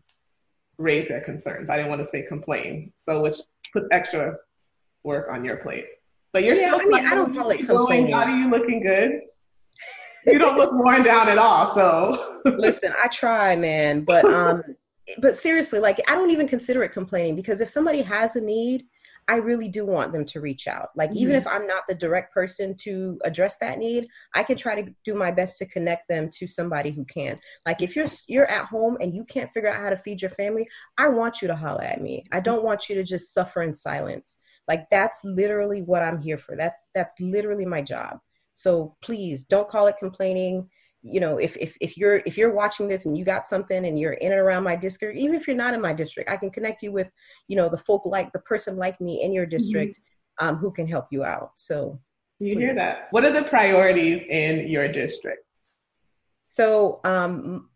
raise 0.77 1.07
their 1.07 1.21
concerns. 1.21 1.69
I 1.69 1.77
didn't 1.77 1.89
want 1.89 2.01
to 2.01 2.07
say 2.07 2.23
complain, 2.23 2.93
so 2.97 3.21
which 3.21 3.37
puts 3.73 3.87
extra 3.91 4.35
work 5.03 5.27
on 5.31 5.43
your 5.43 5.57
plate. 5.57 5.85
But 6.31 6.43
you're 6.43 6.55
yeah, 6.55 6.67
still. 6.67 6.81
I 6.81 6.85
mean, 6.85 7.05
I 7.05 7.15
don't 7.15 7.33
call 7.33 7.49
it 7.49 7.65
complaining. 7.65 8.13
How 8.13 8.23
are 8.23 8.37
you 8.37 8.49
looking 8.49 8.81
good? 8.81 9.21
you 10.25 10.39
don't 10.39 10.57
look 10.57 10.71
worn 10.73 11.03
down 11.03 11.29
at 11.29 11.37
all. 11.37 11.73
So 11.73 12.41
listen, 12.45 12.93
I 13.03 13.07
try, 13.07 13.55
man, 13.55 14.03
but 14.03 14.25
um, 14.25 14.63
but 15.19 15.37
seriously, 15.37 15.79
like 15.79 15.99
I 16.07 16.15
don't 16.15 16.31
even 16.31 16.47
consider 16.47 16.83
it 16.83 16.89
complaining 16.89 17.35
because 17.35 17.61
if 17.61 17.69
somebody 17.69 18.01
has 18.01 18.35
a 18.35 18.41
need, 18.41 18.85
I 19.27 19.37
really 19.37 19.67
do 19.67 19.85
want 19.85 20.11
them 20.11 20.25
to 20.25 20.41
reach 20.41 20.67
out. 20.67 20.89
Like 20.95 21.09
mm-hmm. 21.09 21.19
even 21.19 21.35
if 21.35 21.47
I'm 21.47 21.67
not 21.67 21.83
the 21.87 21.95
direct 21.95 22.33
person 22.33 22.75
to 22.77 23.19
address 23.23 23.57
that 23.57 23.77
need, 23.77 24.07
I 24.35 24.43
can 24.43 24.57
try 24.57 24.81
to 24.81 24.93
do 25.05 25.13
my 25.13 25.31
best 25.31 25.57
to 25.59 25.65
connect 25.65 26.07
them 26.07 26.29
to 26.31 26.47
somebody 26.47 26.91
who 26.91 27.05
can. 27.05 27.39
Like 27.65 27.81
if 27.81 27.95
you're 27.95 28.07
you're 28.27 28.49
at 28.49 28.65
home 28.65 28.97
and 29.01 29.13
you 29.13 29.25
can't 29.25 29.51
figure 29.53 29.69
out 29.69 29.81
how 29.81 29.89
to 29.89 29.97
feed 29.97 30.21
your 30.21 30.31
family, 30.31 30.67
I 30.97 31.09
want 31.09 31.41
you 31.41 31.47
to 31.47 31.55
holler 31.55 31.83
at 31.83 32.01
me. 32.01 32.25
I 32.31 32.39
don't 32.39 32.63
want 32.63 32.89
you 32.89 32.95
to 32.95 33.03
just 33.03 33.33
suffer 33.33 33.63
in 33.63 33.73
silence. 33.73 34.37
Like 34.67 34.89
that's 34.89 35.19
literally 35.23 35.81
what 35.81 36.01
I'm 36.01 36.21
here 36.21 36.37
for. 36.37 36.55
That's 36.55 36.85
that's 36.93 37.15
literally 37.19 37.65
my 37.65 37.81
job. 37.81 38.19
So 38.53 38.95
please 39.01 39.45
don't 39.45 39.69
call 39.69 39.87
it 39.87 39.95
complaining. 39.99 40.69
You 41.03 41.19
know, 41.19 41.37
if, 41.37 41.57
if, 41.57 41.75
if 41.81 41.97
you're 41.97 42.21
if 42.25 42.37
you're 42.37 42.53
watching 42.53 42.87
this 42.87 43.05
and 43.05 43.17
you 43.17 43.25
got 43.25 43.47
something 43.47 43.85
and 43.85 43.99
you're 43.99 44.13
in 44.13 44.31
and 44.31 44.39
around 44.39 44.63
my 44.63 44.75
district, 44.75 45.17
even 45.17 45.35
if 45.35 45.47
you're 45.47 45.55
not 45.55 45.73
in 45.73 45.81
my 45.81 45.93
district, 45.93 46.29
I 46.29 46.37
can 46.37 46.49
connect 46.49 46.81
you 46.81 46.93
with, 46.93 47.09
you 47.49 47.57
know, 47.57 47.67
the 47.67 47.77
folk 47.77 48.05
like 48.05 48.31
the 48.31 48.39
person 48.39 48.77
like 48.77 48.99
me 49.01 49.21
in 49.21 49.33
your 49.33 49.45
district 49.45 49.99
mm-hmm. 50.39 50.47
um, 50.47 50.55
who 50.55 50.71
can 50.71 50.87
help 50.87 51.07
you 51.11 51.25
out. 51.25 51.51
So 51.55 51.99
you 52.39 52.57
hear 52.57 52.73
that? 52.75 53.07
What 53.11 53.25
are 53.25 53.31
the 53.31 53.43
priorities 53.43 54.23
in 54.29 54.67
your 54.67 54.87
district? 54.87 55.45
So 56.53 56.99
um, 57.03 57.69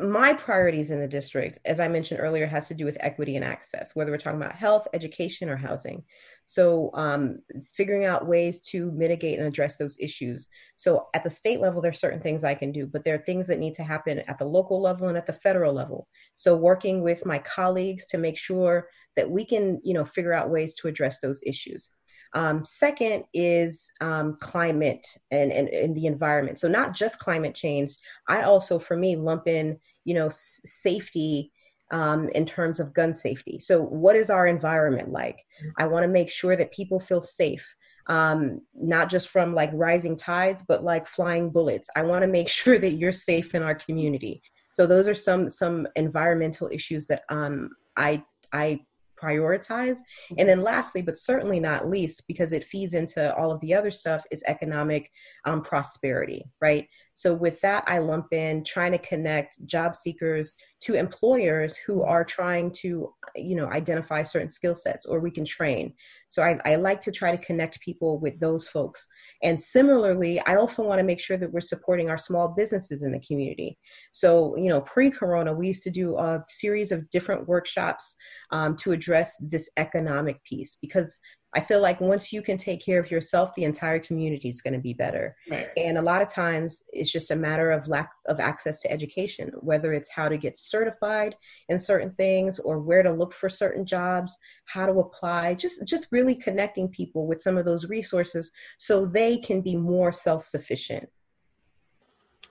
my 0.00 0.32
priorities 0.32 0.90
in 0.90 0.98
the 0.98 1.06
district, 1.06 1.60
as 1.64 1.78
I 1.78 1.86
mentioned 1.86 2.18
earlier, 2.20 2.46
has 2.46 2.66
to 2.68 2.74
do 2.74 2.84
with 2.84 2.96
equity 2.98 3.36
and 3.36 3.44
access, 3.44 3.94
whether 3.94 4.10
we're 4.10 4.18
talking 4.18 4.40
about 4.40 4.56
health, 4.56 4.88
education, 4.92 5.48
or 5.48 5.56
housing. 5.56 6.02
So, 6.44 6.90
um, 6.94 7.38
figuring 7.64 8.04
out 8.04 8.26
ways 8.26 8.60
to 8.70 8.90
mitigate 8.90 9.38
and 9.38 9.46
address 9.46 9.76
those 9.76 9.96
issues. 10.00 10.48
So, 10.74 11.06
at 11.14 11.22
the 11.22 11.30
state 11.30 11.60
level, 11.60 11.80
there 11.80 11.92
are 11.92 11.94
certain 11.94 12.20
things 12.20 12.42
I 12.42 12.54
can 12.54 12.72
do, 12.72 12.86
but 12.86 13.04
there 13.04 13.14
are 13.14 13.24
things 13.24 13.46
that 13.46 13.60
need 13.60 13.76
to 13.76 13.84
happen 13.84 14.18
at 14.26 14.38
the 14.38 14.44
local 14.44 14.80
level 14.80 15.08
and 15.08 15.16
at 15.16 15.26
the 15.26 15.32
federal 15.32 15.72
level. 15.72 16.08
So, 16.34 16.56
working 16.56 17.02
with 17.02 17.24
my 17.24 17.38
colleagues 17.38 18.06
to 18.08 18.18
make 18.18 18.36
sure 18.36 18.88
that 19.14 19.30
we 19.30 19.44
can, 19.44 19.80
you 19.84 19.94
know, 19.94 20.04
figure 20.04 20.32
out 20.32 20.50
ways 20.50 20.74
to 20.74 20.88
address 20.88 21.20
those 21.20 21.40
issues. 21.46 21.88
Um, 22.34 22.64
second 22.64 23.24
is 23.32 23.90
um, 24.00 24.36
climate 24.40 25.06
and, 25.30 25.52
and, 25.52 25.68
and, 25.68 25.96
the 25.96 26.06
environment. 26.06 26.58
So 26.58 26.66
not 26.66 26.94
just 26.94 27.18
climate 27.18 27.54
change. 27.54 27.94
I 28.28 28.42
also, 28.42 28.78
for 28.78 28.96
me, 28.96 29.14
lump 29.14 29.46
in, 29.46 29.78
you 30.04 30.14
know, 30.14 30.26
s- 30.26 30.60
safety 30.64 31.52
um, 31.92 32.28
in 32.30 32.44
terms 32.44 32.80
of 32.80 32.92
gun 32.92 33.14
safety. 33.14 33.60
So 33.60 33.82
what 33.82 34.16
is 34.16 34.30
our 34.30 34.48
environment 34.48 35.10
like? 35.10 35.36
Mm-hmm. 35.36 35.70
I 35.78 35.86
want 35.86 36.02
to 36.02 36.08
make 36.08 36.28
sure 36.28 36.56
that 36.56 36.72
people 36.72 36.98
feel 36.98 37.22
safe. 37.22 37.64
Um, 38.06 38.60
not 38.74 39.08
just 39.08 39.28
from 39.28 39.54
like 39.54 39.70
rising 39.72 40.16
tides, 40.16 40.62
but 40.66 40.84
like 40.84 41.06
flying 41.06 41.50
bullets. 41.50 41.88
I 41.96 42.02
want 42.02 42.22
to 42.22 42.28
make 42.28 42.48
sure 42.60 42.78
that 42.78 42.94
you're 42.94 43.12
safe 43.12 43.54
in 43.54 43.62
our 43.62 43.74
community. 43.74 44.42
So 44.72 44.88
those 44.88 45.06
are 45.06 45.14
some 45.14 45.50
some 45.50 45.86
environmental 45.94 46.68
issues 46.72 47.06
that 47.06 47.22
um, 47.28 47.70
I 47.96 48.24
I 48.52 48.80
prioritize. 49.22 49.98
And 50.38 50.48
then 50.48 50.62
lastly, 50.62 51.02
but 51.02 51.18
certainly 51.18 51.60
not 51.60 51.88
least, 51.88 52.24
because 52.26 52.52
it 52.52 52.64
feeds 52.64 52.94
into 52.94 53.34
all 53.36 53.50
of 53.50 53.60
the 53.60 53.74
other 53.74 53.90
stuff, 53.90 54.22
is 54.30 54.42
economic 54.46 55.10
um, 55.44 55.62
prosperity, 55.62 56.44
right? 56.60 56.88
So 57.14 57.32
with 57.32 57.60
that, 57.60 57.84
I 57.86 57.98
lump 58.00 58.32
in 58.32 58.64
trying 58.64 58.92
to 58.92 58.98
connect 58.98 59.64
job 59.66 59.94
seekers 59.94 60.56
to 60.80 60.94
employers 60.94 61.76
who 61.76 62.02
are 62.02 62.24
trying 62.24 62.72
to, 62.72 63.14
you 63.36 63.56
know, 63.56 63.66
identify 63.68 64.22
certain 64.22 64.50
skill 64.50 64.74
sets 64.74 65.06
or 65.06 65.20
we 65.20 65.30
can 65.30 65.44
train. 65.44 65.94
So 66.28 66.42
I, 66.42 66.58
I 66.64 66.74
like 66.74 67.00
to 67.02 67.12
try 67.12 67.30
to 67.30 67.42
connect 67.42 67.80
people 67.80 68.18
with 68.18 68.38
those 68.40 68.66
folks. 68.66 69.06
And 69.42 69.58
similarly, 69.58 70.40
I 70.40 70.56
also 70.56 70.82
want 70.82 70.98
to 70.98 71.04
make 71.04 71.20
sure 71.20 71.36
that 71.36 71.52
we're 71.52 71.60
supporting 71.60 72.10
our 72.10 72.18
small 72.18 72.48
businesses 72.48 73.04
in 73.04 73.12
the 73.12 73.20
community. 73.20 73.78
So, 74.10 74.56
you 74.56 74.68
know, 74.68 74.80
pre-corona, 74.80 75.54
we 75.54 75.68
used 75.68 75.84
to 75.84 75.90
do 75.90 76.18
a 76.18 76.44
series 76.48 76.90
of 76.90 77.08
different 77.10 77.46
workshops 77.46 78.16
um, 78.50 78.76
to 78.78 78.90
address 78.90 79.36
this 79.40 79.70
economic 79.76 80.42
piece 80.42 80.76
because 80.82 81.16
I 81.54 81.60
feel 81.60 81.80
like 81.80 82.00
once 82.00 82.32
you 82.32 82.42
can 82.42 82.58
take 82.58 82.84
care 82.84 83.00
of 83.00 83.10
yourself, 83.10 83.54
the 83.54 83.64
entire 83.64 83.98
community 83.98 84.48
is 84.48 84.60
going 84.60 84.74
to 84.74 84.80
be 84.80 84.92
better. 84.92 85.36
Right. 85.50 85.68
And 85.76 85.98
a 85.98 86.02
lot 86.02 86.20
of 86.20 86.28
times 86.28 86.84
it's 86.92 87.12
just 87.12 87.30
a 87.30 87.36
matter 87.36 87.70
of 87.70 87.86
lack 87.86 88.10
of 88.26 88.40
access 88.40 88.80
to 88.80 88.90
education, 88.90 89.52
whether 89.60 89.92
it's 89.92 90.10
how 90.10 90.28
to 90.28 90.36
get 90.36 90.58
certified 90.58 91.36
in 91.68 91.78
certain 91.78 92.12
things 92.12 92.58
or 92.58 92.80
where 92.80 93.02
to 93.02 93.12
look 93.12 93.32
for 93.32 93.48
certain 93.48 93.86
jobs, 93.86 94.36
how 94.66 94.86
to 94.86 94.98
apply, 94.98 95.54
just 95.54 95.86
just 95.86 96.08
really 96.10 96.34
connecting 96.34 96.88
people 96.88 97.26
with 97.26 97.42
some 97.42 97.56
of 97.56 97.64
those 97.64 97.88
resources 97.88 98.50
so 98.78 99.06
they 99.06 99.36
can 99.36 99.60
be 99.60 99.76
more 99.76 100.12
self-sufficient. 100.12 101.08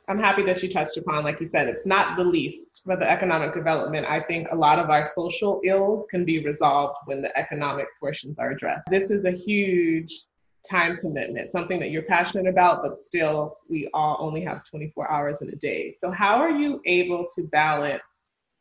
I'm 0.10 0.20
happy 0.20 0.44
that 0.44 0.62
you 0.62 0.70
touched 0.70 0.98
upon, 0.98 1.24
like 1.24 1.40
you 1.40 1.48
said, 1.48 1.68
it's 1.68 1.86
not 1.86 2.18
the 2.18 2.24
least, 2.24 2.82
but 2.86 3.00
the 3.00 3.10
economic 3.10 3.54
development. 3.54 4.06
I 4.06 4.20
think 4.20 4.48
a 4.52 4.56
lot 4.56 4.78
of 4.78 4.90
our 4.90 5.04
social 5.04 5.62
ills 5.64 6.06
can 6.12 6.26
be 6.26 6.44
resolved 6.44 6.98
when 7.06 7.22
the 7.22 7.36
economic 7.38 7.88
portions 8.00 8.38
are 8.38 8.52
addressed. 8.52 8.84
This 8.90 9.12
is 9.12 9.24
a 9.24 9.32
huge 9.32 10.26
time 10.70 10.98
commitment, 10.98 11.52
something 11.52 11.80
that 11.80 11.92
you're 11.92 12.04
passionate 12.04 12.48
about, 12.48 12.82
but 12.84 13.02
still 13.02 13.58
we 13.70 13.90
all 13.94 14.18
only 14.20 14.42
have 14.42 14.66
24 14.66 15.10
hours 15.10 15.42
in 15.42 15.50
a 15.50 15.56
day. 15.56 15.96
So, 16.00 16.12
how 16.12 16.36
are 16.36 16.52
you 16.52 16.82
able 16.86 17.26
to 17.36 17.44
balance 17.44 18.04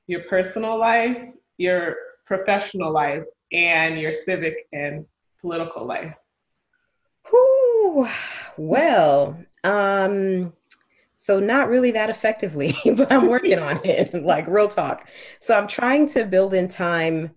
your 0.07 0.23
personal 0.23 0.79
life, 0.79 1.17
your 1.59 1.97
professional 2.27 2.93
life, 2.93 3.25
and 3.53 3.99
your 3.99 4.13
civic 4.13 4.69
and 4.73 5.05
political 5.41 5.85
life? 5.85 6.15
Whew, 7.31 8.09
well, 8.57 9.39
um, 9.65 10.53
so 11.23 11.39
not 11.39 11.69
really 11.69 11.93
that 11.93 12.11
effectively, 12.11 12.77
but 12.97 13.13
I'm 13.13 13.29
working 13.29 13.61
on 13.61 13.81
it, 13.85 14.13
like 14.13 14.49
real 14.49 14.69
talk. 14.69 15.09
So 15.41 15.57
I'm 15.57 15.69
trying 15.69 16.09
to 16.09 16.25
build 16.25 16.53
in 16.53 16.67
time, 16.67 17.31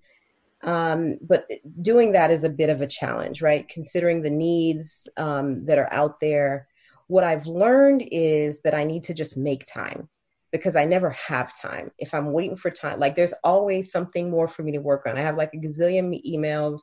um, 0.64 1.20
but 1.22 1.46
doing 1.84 2.12
that 2.14 2.32
is 2.32 2.44
a 2.44 2.50
bit 2.50 2.72
of 2.72 2.82
a 2.82 2.88
challenge, 2.88 3.44
right? 3.44 3.70
Considering 3.70 4.24
the 4.24 4.32
needs 4.32 5.08
um, 5.18 5.68
that 5.68 5.78
are 5.78 5.94
out 5.94 6.20
there. 6.20 6.68
What 7.08 7.24
I've 7.24 7.46
learned 7.46 8.08
is 8.12 8.62
that 8.62 8.74
I 8.74 8.84
need 8.84 9.04
to 9.04 9.14
just 9.14 9.38
make 9.38 9.66
time 9.72 10.10
because 10.52 10.76
I 10.76 10.86
never 10.86 11.12
have 11.12 11.60
time. 11.62 11.92
If 12.00 12.12
I'm 12.16 12.32
waiting 12.32 12.58
for 12.58 12.72
time, 12.72 13.00
like 13.00 13.16
there's 13.16 13.34
always 13.44 13.92
something 13.92 14.32
more 14.32 14.48
for 14.48 14.64
me 14.64 14.72
to 14.72 14.80
work 14.80 15.06
on. 15.06 15.16
I 15.16 15.22
have 15.22 15.38
like 15.38 15.54
a 15.54 15.58
gazillion 15.58 16.20
emails, 16.28 16.80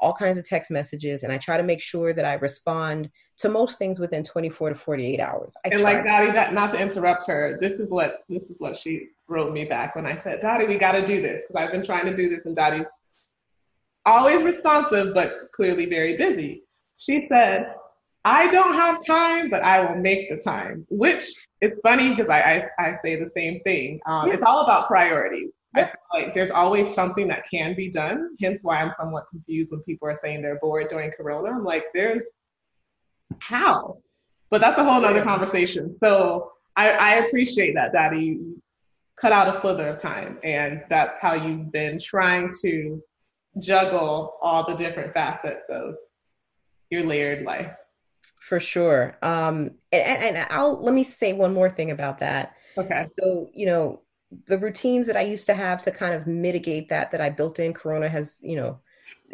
all 0.00 0.12
kinds 0.12 0.38
of 0.38 0.44
text 0.44 0.70
messages, 0.70 1.22
and 1.22 1.32
I 1.32 1.38
try 1.38 1.56
to 1.56 1.62
make 1.62 1.80
sure 1.80 2.12
that 2.12 2.24
I 2.24 2.34
respond 2.34 3.10
to 3.38 3.48
most 3.48 3.78
things 3.78 3.98
within 3.98 4.22
24 4.22 4.70
to 4.70 4.74
48 4.74 5.20
hours. 5.20 5.54
I 5.64 5.70
and 5.70 5.82
like 5.82 6.02
Dotie, 6.02 6.52
not 6.52 6.72
to 6.72 6.78
interrupt 6.78 7.26
her, 7.26 7.58
this 7.60 7.74
is 7.74 7.90
what 7.90 8.24
this 8.28 8.44
is 8.44 8.60
what 8.60 8.76
she 8.76 9.08
wrote 9.28 9.52
me 9.52 9.64
back 9.64 9.96
when 9.96 10.06
I 10.06 10.16
said, 10.16 10.40
Dotie, 10.40 10.68
we 10.68 10.76
got 10.76 10.92
to 10.92 11.06
do 11.06 11.22
this 11.22 11.44
because 11.46 11.62
I've 11.62 11.72
been 11.72 11.84
trying 11.84 12.06
to 12.06 12.16
do 12.16 12.28
this, 12.28 12.40
and 12.44 12.56
Dotie, 12.56 12.86
always 14.06 14.42
responsive 14.42 15.14
but 15.14 15.32
clearly 15.54 15.86
very 15.86 16.16
busy. 16.16 16.64
She 16.96 17.26
said, 17.30 17.74
I 18.24 18.50
don't 18.50 18.74
have 18.74 19.04
time, 19.04 19.48
but 19.48 19.62
I 19.62 19.84
will 19.84 20.00
make 20.00 20.28
the 20.28 20.36
time. 20.36 20.86
Which 20.90 21.32
it's 21.60 21.80
funny 21.80 22.10
because 22.10 22.28
I, 22.30 22.68
I, 22.78 22.88
I 22.90 22.94
say 23.02 23.16
the 23.16 23.30
same 23.34 23.60
thing. 23.60 24.00
Um, 24.06 24.28
yeah. 24.28 24.34
It's 24.34 24.42
all 24.42 24.62
about 24.62 24.86
priorities. 24.86 25.50
I 25.74 25.84
feel 25.84 25.94
like 26.12 26.34
there's 26.34 26.50
always 26.50 26.92
something 26.92 27.28
that 27.28 27.44
can 27.48 27.76
be 27.76 27.90
done. 27.90 28.30
Hence 28.40 28.64
why 28.64 28.80
I'm 28.80 28.92
somewhat 28.96 29.28
confused 29.30 29.70
when 29.70 29.80
people 29.82 30.08
are 30.08 30.14
saying 30.14 30.42
they're 30.42 30.58
bored 30.58 30.88
during 30.90 31.12
Corona. 31.12 31.50
I'm 31.50 31.64
like, 31.64 31.84
there's 31.94 32.24
how? 33.38 33.98
But 34.50 34.60
that's 34.60 34.78
a 34.78 34.84
whole 34.84 35.00
nother 35.00 35.22
conversation. 35.22 35.96
So 36.00 36.52
I, 36.76 36.90
I 36.90 37.14
appreciate 37.26 37.74
that, 37.76 37.94
Dotie. 37.94 38.26
You 38.26 38.62
cut 39.20 39.32
out 39.32 39.48
a 39.48 39.52
slither 39.52 39.88
of 39.88 39.98
time, 39.98 40.38
and 40.42 40.82
that's 40.88 41.20
how 41.20 41.34
you've 41.34 41.70
been 41.70 42.00
trying 42.00 42.52
to 42.62 43.00
juggle 43.60 44.34
all 44.42 44.66
the 44.66 44.74
different 44.74 45.12
facets 45.12 45.68
of 45.70 45.94
your 46.90 47.04
layered 47.04 47.44
life. 47.44 47.70
For 48.40 48.58
sure. 48.58 49.16
Um, 49.22 49.72
and, 49.92 50.36
and 50.36 50.46
I'll 50.50 50.82
let 50.82 50.94
me 50.94 51.04
say 51.04 51.32
one 51.32 51.54
more 51.54 51.70
thing 51.70 51.92
about 51.92 52.18
that. 52.18 52.56
Okay. 52.76 53.06
So, 53.18 53.50
you 53.54 53.66
know, 53.66 54.02
the 54.46 54.58
routines 54.58 55.06
that 55.06 55.16
I 55.16 55.22
used 55.22 55.46
to 55.46 55.54
have 55.54 55.82
to 55.82 55.90
kind 55.90 56.14
of 56.14 56.26
mitigate 56.26 56.88
that 56.88 57.10
that 57.10 57.20
I 57.20 57.30
built 57.30 57.58
in 57.58 57.72
Corona 57.72 58.08
has, 58.08 58.38
you 58.40 58.56
know, 58.56 58.80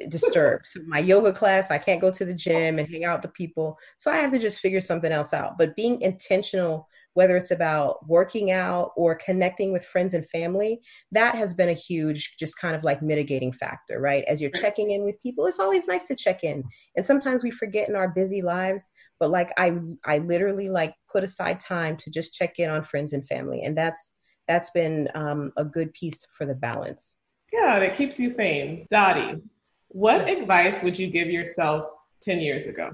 disturbed. 0.09 0.67
So 0.67 0.81
my 0.87 0.99
yoga 0.99 1.33
class, 1.33 1.71
I 1.71 1.79
can't 1.79 2.01
go 2.01 2.11
to 2.11 2.25
the 2.25 2.35
gym 2.35 2.79
and 2.79 2.89
hang 2.89 3.05
out 3.05 3.19
with 3.19 3.31
the 3.31 3.37
people. 3.37 3.79
So 3.99 4.11
I 4.11 4.17
have 4.17 4.33
to 4.33 4.39
just 4.39 4.61
figure 4.61 4.81
something 4.81 5.13
else 5.13 5.33
out. 5.33 5.59
But 5.59 5.77
being 5.77 6.01
intentional, 6.01 6.89
whether 7.15 7.37
it's 7.37 7.51
about 7.51 8.07
working 8.07 8.51
out 8.51 8.91
or 8.95 9.15
connecting 9.15 9.73
with 9.73 9.85
friends 9.85 10.13
and 10.13 10.29
family, 10.29 10.81
that 11.13 11.35
has 11.35 11.55
been 11.55 11.71
a 11.71 11.75
huge, 11.75 12.37
just 12.39 12.59
kind 12.59 12.77
of 12.77 12.85
like 12.85 13.01
mitigating 13.01 13.53
factor, 13.55 14.01
right? 14.01 14.23
As 14.25 14.41
you're 14.41 14.51
checking 14.51 14.91
in 14.91 15.03
with 15.03 15.21
people, 15.23 15.47
it's 15.47 15.59
always 15.59 15.87
nice 15.87 16.07
to 16.09 16.15
check 16.15 16.45
in. 16.45 16.63
And 16.95 17.07
sometimes 17.07 17.43
we 17.43 17.51
forget 17.51 17.89
in 17.89 17.97
our 17.97 18.09
busy 18.09 18.43
lives, 18.43 18.89
but 19.19 19.31
like 19.31 19.51
I 19.57 19.79
I 20.05 20.19
literally 20.19 20.69
like 20.69 20.95
put 21.11 21.25
aside 21.25 21.59
time 21.59 21.97
to 21.99 22.11
just 22.11 22.35
check 22.35 22.59
in 22.59 22.69
on 22.69 22.85
friends 22.85 23.15
and 23.15 23.27
family. 23.27 23.63
And 23.63 23.77
that's 23.77 24.13
that's 24.49 24.71
been 24.71 25.09
um, 25.15 25.53
a 25.57 25.65
good 25.65 25.93
piece 25.95 26.27
for 26.31 26.47
the 26.47 26.55
balance. 26.55 27.19
Yeah, 27.53 27.79
that 27.79 27.97
keeps 27.97 28.19
you 28.19 28.31
sane. 28.31 28.87
Dotie, 28.93 29.41
what 29.89 30.29
advice 30.29 30.83
would 30.83 30.99
you 30.99 31.09
give 31.09 31.29
yourself 31.29 31.87
10 32.23 32.41
years 32.41 32.67
ago? 32.67 32.91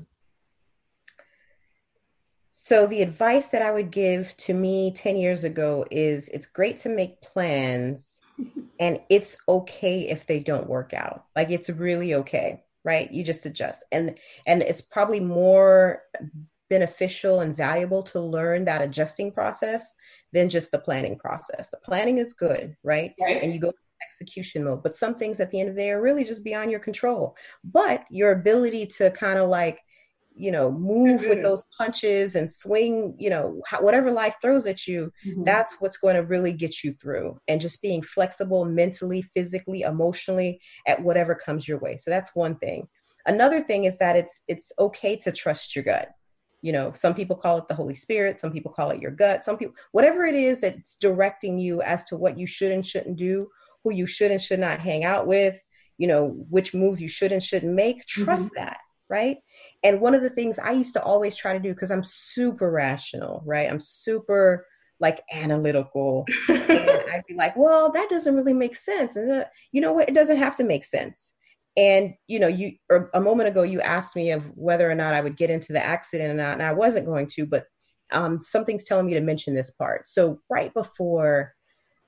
So, 2.53 2.87
the 2.87 3.03
advice 3.03 3.49
that 3.49 3.63
I 3.63 3.73
would 3.73 3.91
give 3.91 4.37
to 4.37 4.55
me 4.55 4.93
10 4.95 5.17
years 5.17 5.43
ago 5.43 5.85
is 5.91 6.29
it's 6.29 6.47
great 6.47 6.77
to 6.79 6.89
make 6.89 7.21
plans 7.21 8.21
and 8.81 9.01
it's 9.11 9.37
okay 9.49 10.09
if 10.09 10.27
they 10.27 10.39
don't 10.39 10.69
work 10.69 10.95
out. 10.95 11.25
Like, 11.35 11.51
it's 11.51 11.69
really 11.69 12.15
okay, 12.15 12.63
right? 12.85 13.11
You 13.11 13.25
just 13.25 13.47
adjust. 13.47 13.85
And 13.91 14.17
and 14.47 14.63
it's 14.63 14.81
probably 14.81 15.19
more 15.19 16.03
beneficial 16.73 17.41
and 17.41 17.55
valuable 17.55 18.03
to 18.03 18.19
learn 18.19 18.65
that 18.65 18.81
adjusting 18.81 19.31
process 19.31 19.93
than 20.33 20.49
just 20.49 20.71
the 20.71 20.79
planning 20.79 21.19
process. 21.19 21.69
The 21.69 21.77
planning 21.85 22.17
is 22.17 22.33
good, 22.33 22.75
right? 22.83 23.13
right. 23.21 23.43
And 23.43 23.53
you 23.53 23.61
go 23.61 23.75
execution 24.11 24.65
mode. 24.65 24.83
But 24.83 24.97
some 24.97 25.15
things 25.15 25.39
at 25.39 25.51
the 25.51 25.61
end 25.61 25.69
of 25.69 25.75
the 25.75 25.83
day 25.83 25.91
are 25.91 26.01
really 26.01 26.25
just 26.25 26.43
beyond 26.43 26.71
your 26.71 26.81
control. 26.81 27.37
But 27.63 28.05
your 28.11 28.33
ability 28.33 28.87
to 28.97 29.11
kind 29.11 29.39
of 29.39 29.51
like, 29.51 29.81
you 30.35 30.51
know, 30.51 30.73
move 30.73 31.21
with 31.29 31.43
those 31.43 31.63
punches 31.77 32.37
and 32.37 32.51
swing, 32.51 33.15
you 33.19 33.29
know, 33.29 33.61
whatever 33.81 34.11
life 34.11 34.35
throws 34.41 34.67
at 34.67 34.87
you, 34.87 35.13
mm-hmm. 35.27 35.45
that's 35.45 35.77
what's 35.79 35.99
going 35.99 36.17
to 36.17 36.23
really 36.23 36.55
get 36.55 36.83
you 36.83 36.95
through. 36.95 37.39
And 37.49 37.61
just 37.61 37.83
being 37.83 38.01
flexible 38.01 38.65
mentally, 38.65 39.21
physically, 39.37 39.83
emotionally 39.83 40.59
at 40.87 41.03
whatever 41.03 41.35
comes 41.35 41.69
your 41.69 41.81
way. 41.81 41.99
So 41.99 42.11
that's 42.11 42.35
one 42.35 42.57
thing. 42.57 42.89
Another 43.27 43.61
thing 43.61 43.85
is 43.85 43.99
that 43.99 44.17
it's 44.17 44.41
it's 44.49 44.73
okay 44.79 45.17
to 45.17 45.31
trust 45.31 45.77
your 45.77 45.85
gut 45.85 46.09
you 46.63 46.73
know 46.73 46.93
some 46.95 47.15
people 47.15 47.37
call 47.37 47.59
it 47.59 47.69
the 47.69 47.75
holy 47.75 47.95
spirit 47.95 48.39
some 48.41 48.53
people 48.53 48.73
call 48.73 48.91
it 48.91 49.01
your 49.01 49.11
gut 49.11 49.45
some 49.45 49.59
people 49.59 49.75
whatever 49.91 50.25
it 50.25 50.35
is 50.35 50.61
that's 50.61 50.97
directing 50.97 51.59
you 51.59 51.83
as 51.83 52.05
to 52.05 52.17
what 52.17 52.39
you 52.39 52.47
should 52.47 52.73
and 52.73 52.87
shouldn't 52.87 53.17
do 53.17 53.49
who 53.85 53.93
you 53.93 54.07
should 54.07 54.31
and 54.31 54.41
should 54.41 54.61
not 54.61 54.79
hang 54.79 55.05
out 55.05 55.27
with, 55.27 55.59
you 55.99 56.07
know, 56.07 56.29
which 56.51 56.75
moves 56.75 57.01
you 57.01 57.09
should 57.09 57.33
and 57.33 57.43
shouldn't 57.43 57.75
make. 57.75 58.07
Trust 58.07 58.47
mm-hmm. 58.47 58.65
that, 58.65 58.79
right? 59.09 59.39
And 59.83 60.01
one 60.01 60.15
of 60.15 60.23
the 60.23 60.31
things 60.31 60.59
I 60.59 60.73
used 60.73 60.95
to 60.95 61.03
always 61.03 61.37
try 61.37 61.53
to 61.53 61.59
do, 61.59 61.73
because 61.73 61.91
I'm 61.91 62.05
super 62.05 62.71
rational, 62.71 63.43
right? 63.45 63.71
I'm 63.71 63.81
super 63.81 64.67
like 65.01 65.21
analytical. 65.33 66.25
and 66.49 66.61
I'd 66.71 67.25
be 67.27 67.35
like, 67.35 67.57
well, 67.57 67.91
that 67.93 68.09
doesn't 68.09 68.35
really 68.35 68.55
make 68.55 68.77
sense. 68.77 69.17
And 69.17 69.31
uh, 69.31 69.45
you 69.73 69.81
know 69.81 69.93
what? 69.93 70.09
It 70.09 70.15
doesn't 70.15 70.39
have 70.39 70.57
to 70.59 70.65
make 70.65 70.85
sense. 70.85 71.35
And 71.77 72.15
you 72.29 72.39
know, 72.39 72.49
you 72.49 72.73
a 73.15 73.21
moment 73.21 73.49
ago 73.49 73.63
you 73.63 73.81
asked 73.81 74.15
me 74.15 74.31
of 74.31 74.45
whether 74.55 74.91
or 74.91 74.95
not 74.95 75.15
I 75.15 75.21
would 75.21 75.37
get 75.37 75.51
into 75.51 75.73
the 75.73 75.85
accident 75.85 76.31
or 76.31 76.35
not, 76.35 76.55
and 76.55 76.63
I 76.63 76.73
wasn't 76.73 77.07
going 77.07 77.29
to, 77.29 77.47
but 77.47 77.65
um, 78.13 78.41
something's 78.43 78.85
telling 78.85 79.07
me 79.07 79.15
to 79.15 79.21
mention 79.21 79.55
this 79.55 79.71
part. 79.71 80.07
So 80.07 80.41
right 80.51 80.73
before 80.75 81.55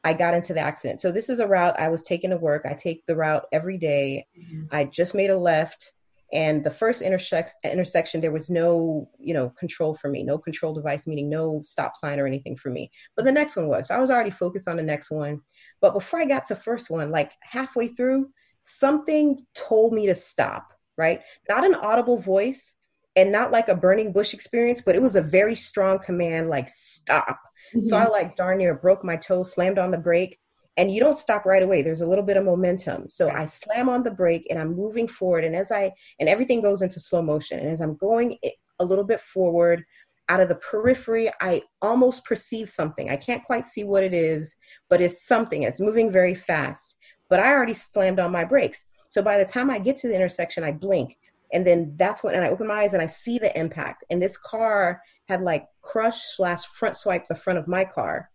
I 0.05 0.12
got 0.12 0.35
into 0.35 0.53
the 0.53 0.61
accident. 0.61 1.00
So 1.00 1.11
this 1.11 1.31
is 1.31 1.40
a 1.40 1.46
route 1.46 1.81
I 1.81 1.88
was 1.88 2.03
taking 2.03 2.29
to 2.29 2.37
work. 2.37 2.66
I 2.66 2.74
take 2.74 3.07
the 3.07 3.16
route 3.16 3.46
every 3.53 3.79
day. 3.79 4.27
Mm-hmm. 4.38 4.64
I 4.70 4.85
just 4.85 5.14
made 5.14 5.31
a 5.31 5.38
left 5.38 5.94
and 6.35 6.64
the 6.64 6.70
first 6.70 7.00
intersect- 7.00 7.55
intersection 7.64 8.20
there 8.20 8.33
was 8.33 8.50
no 8.50 9.09
you 9.18 9.33
know 9.33 9.50
control 9.50 9.94
for 9.94 10.09
me 10.09 10.22
no 10.22 10.37
control 10.37 10.74
device 10.74 11.07
meaning 11.07 11.29
no 11.31 11.62
stop 11.64 11.96
sign 11.96 12.18
or 12.18 12.27
anything 12.27 12.57
for 12.57 12.70
me 12.70 12.90
but 13.16 13.24
the 13.24 13.33
next 13.33 13.57
one 13.57 13.68
was 13.68 13.88
so 13.88 13.94
i 13.94 13.98
was 13.98 14.11
already 14.11 14.31
focused 14.31 14.68
on 14.68 14.77
the 14.77 14.83
next 14.83 15.11
one 15.11 15.40
but 15.81 15.94
before 15.94 16.20
i 16.20 16.24
got 16.24 16.46
to 16.46 16.57
first 16.57 16.90
one 16.90 17.11
like 17.11 17.33
halfway 17.42 17.88
through 17.88 18.29
something 18.64 19.38
told 19.55 19.92
me 19.92 20.07
to 20.07 20.14
stop 20.14 20.72
right 20.96 21.20
not 21.48 21.64
an 21.64 21.74
audible 21.74 22.18
voice 22.18 22.74
and 23.16 23.31
not 23.31 23.53
like 23.53 23.68
a 23.68 23.77
burning 23.77 24.12
bush 24.12 24.35
experience 24.35 24.83
but 24.85 24.94
it 24.94 25.03
was 25.03 25.16
a 25.16 25.22
very 25.22 25.55
strong 25.55 25.98
command 25.98 26.48
like 26.48 26.68
stop 26.68 27.38
Mm-hmm. 27.74 27.88
So 27.88 27.96
I 27.96 28.09
like 28.09 28.37
darn 28.37 28.59
near 28.59 28.74
broke 28.74 29.05
my 29.05 29.16
toe, 29.16 29.42
slammed 29.42 29.79
on 29.79 29.90
the 29.90 29.98
brake, 29.98 30.38
and 30.77 30.92
you 30.92 31.00
don't 31.00 31.18
stop 31.18 31.44
right 31.44 31.62
away. 31.62 31.83
There's 31.83 32.00
a 32.00 32.07
little 32.07 32.24
bit 32.24 32.37
of 32.37 32.44
momentum. 32.44 33.09
So 33.09 33.31
I 33.31 33.46
slam 33.46 33.88
on 33.88 34.03
the 34.03 34.11
brake 34.11 34.46
and 34.50 34.59
I'm 34.59 34.74
moving 34.74 35.09
forward. 35.09 35.44
And 35.44 35.55
as 35.55 35.70
I, 35.70 35.92
and 36.18 36.29
everything 36.29 36.62
goes 36.62 36.83
into 36.83 37.00
slow 37.00 37.22
motion. 37.22 37.61
And 37.61 37.68
as 37.68 37.81
I'm 37.81 37.96
going 37.96 38.38
a 38.79 38.85
little 38.85 39.05
bit 39.05 39.20
forward, 39.20 39.85
out 40.31 40.40
of 40.40 40.48
the 40.48 40.55
periphery, 40.55 41.31
I 41.40 41.62
almost 41.83 42.24
perceive 42.24 42.70
something. 42.70 43.11
I 43.11 43.16
can't 43.16 43.44
quite 43.44 43.66
see 43.66 43.85
what 43.85 44.03
it 44.03 44.14
is, 44.14 44.55
but 44.88 45.03
it's 45.03 45.27
something. 45.27 45.64
It's 45.64 45.81
moving 45.81 46.11
very 46.11 46.35
fast. 46.35 46.96
But 47.35 47.40
I 47.40 47.51
already 47.51 47.75
slammed 47.75 48.20
on 48.20 48.31
my 48.31 48.44
brakes. 48.44 48.85
So 49.11 49.20
by 49.20 49.38
the 49.38 49.44
time 49.44 49.68
I 49.68 49.81
get 49.81 49.97
to 49.97 50.07
the 50.07 50.14
intersection, 50.14 50.62
I 50.62 50.70
blink. 50.70 51.18
And 51.53 51.66
then 51.66 51.92
that's 51.97 52.23
when, 52.23 52.33
and 52.33 52.44
I 52.44 52.49
open 52.49 52.68
my 52.68 52.83
eyes 52.83 52.92
and 52.92 53.03
I 53.03 53.09
see 53.09 53.40
the 53.40 53.59
impact. 53.59 54.05
And 54.09 54.23
this 54.23 54.37
car 54.37 55.03
had 55.27 55.42
like 55.42 55.66
crushed 55.83 56.37
slash 56.37 56.64
front 56.64 56.97
swipe 56.97 57.27
the 57.27 57.35
front 57.35 57.59
of 57.59 57.66
my 57.66 57.85
car. 57.85 58.31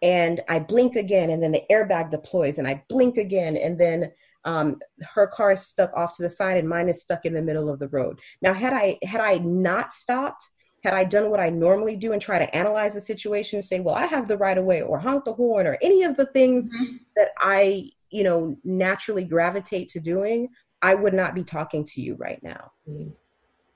And 0.00 0.42
I 0.48 0.60
blink 0.60 0.94
again, 0.94 1.30
and 1.30 1.42
then 1.42 1.50
the 1.50 1.64
airbag 1.72 2.12
deploys, 2.12 2.58
and 2.58 2.68
I 2.68 2.84
blink 2.88 3.16
again, 3.16 3.56
and 3.56 3.76
then 3.80 4.12
um, 4.44 4.78
her 5.02 5.26
car 5.26 5.50
is 5.50 5.62
stuck 5.62 5.92
off 5.94 6.16
to 6.16 6.22
the 6.22 6.30
side, 6.30 6.56
and 6.56 6.68
mine 6.68 6.88
is 6.88 7.02
stuck 7.02 7.24
in 7.24 7.34
the 7.34 7.42
middle 7.42 7.68
of 7.68 7.80
the 7.80 7.88
road. 7.88 8.20
Now, 8.42 8.52
had 8.52 8.72
I 8.72 8.96
had 9.02 9.20
I 9.20 9.38
not 9.38 9.92
stopped, 9.92 10.44
had 10.86 10.94
I 10.94 11.04
done 11.04 11.30
what 11.30 11.40
I 11.40 11.50
normally 11.50 11.96
do 11.96 12.12
and 12.12 12.22
try 12.22 12.38
to 12.38 12.56
analyze 12.56 12.94
the 12.94 13.00
situation 13.00 13.58
and 13.58 13.66
say, 13.66 13.80
well, 13.80 13.94
I 13.94 14.06
have 14.06 14.28
the 14.28 14.38
right 14.38 14.56
of 14.56 14.64
way, 14.64 14.80
or 14.82 14.98
honk 14.98 15.24
the 15.24 15.34
horn, 15.34 15.66
or 15.66 15.76
any 15.82 16.04
of 16.04 16.16
the 16.16 16.26
things 16.26 16.70
mm-hmm. 16.70 16.96
that 17.16 17.30
I 17.40 17.90
you 18.10 18.24
know 18.24 18.56
naturally 18.64 19.24
gravitate 19.24 19.90
to 19.90 20.00
doing 20.00 20.48
i 20.82 20.94
would 20.94 21.14
not 21.14 21.34
be 21.34 21.44
talking 21.44 21.84
to 21.84 22.00
you 22.00 22.14
right 22.14 22.42
now 22.42 22.70
mm-hmm. 22.88 23.10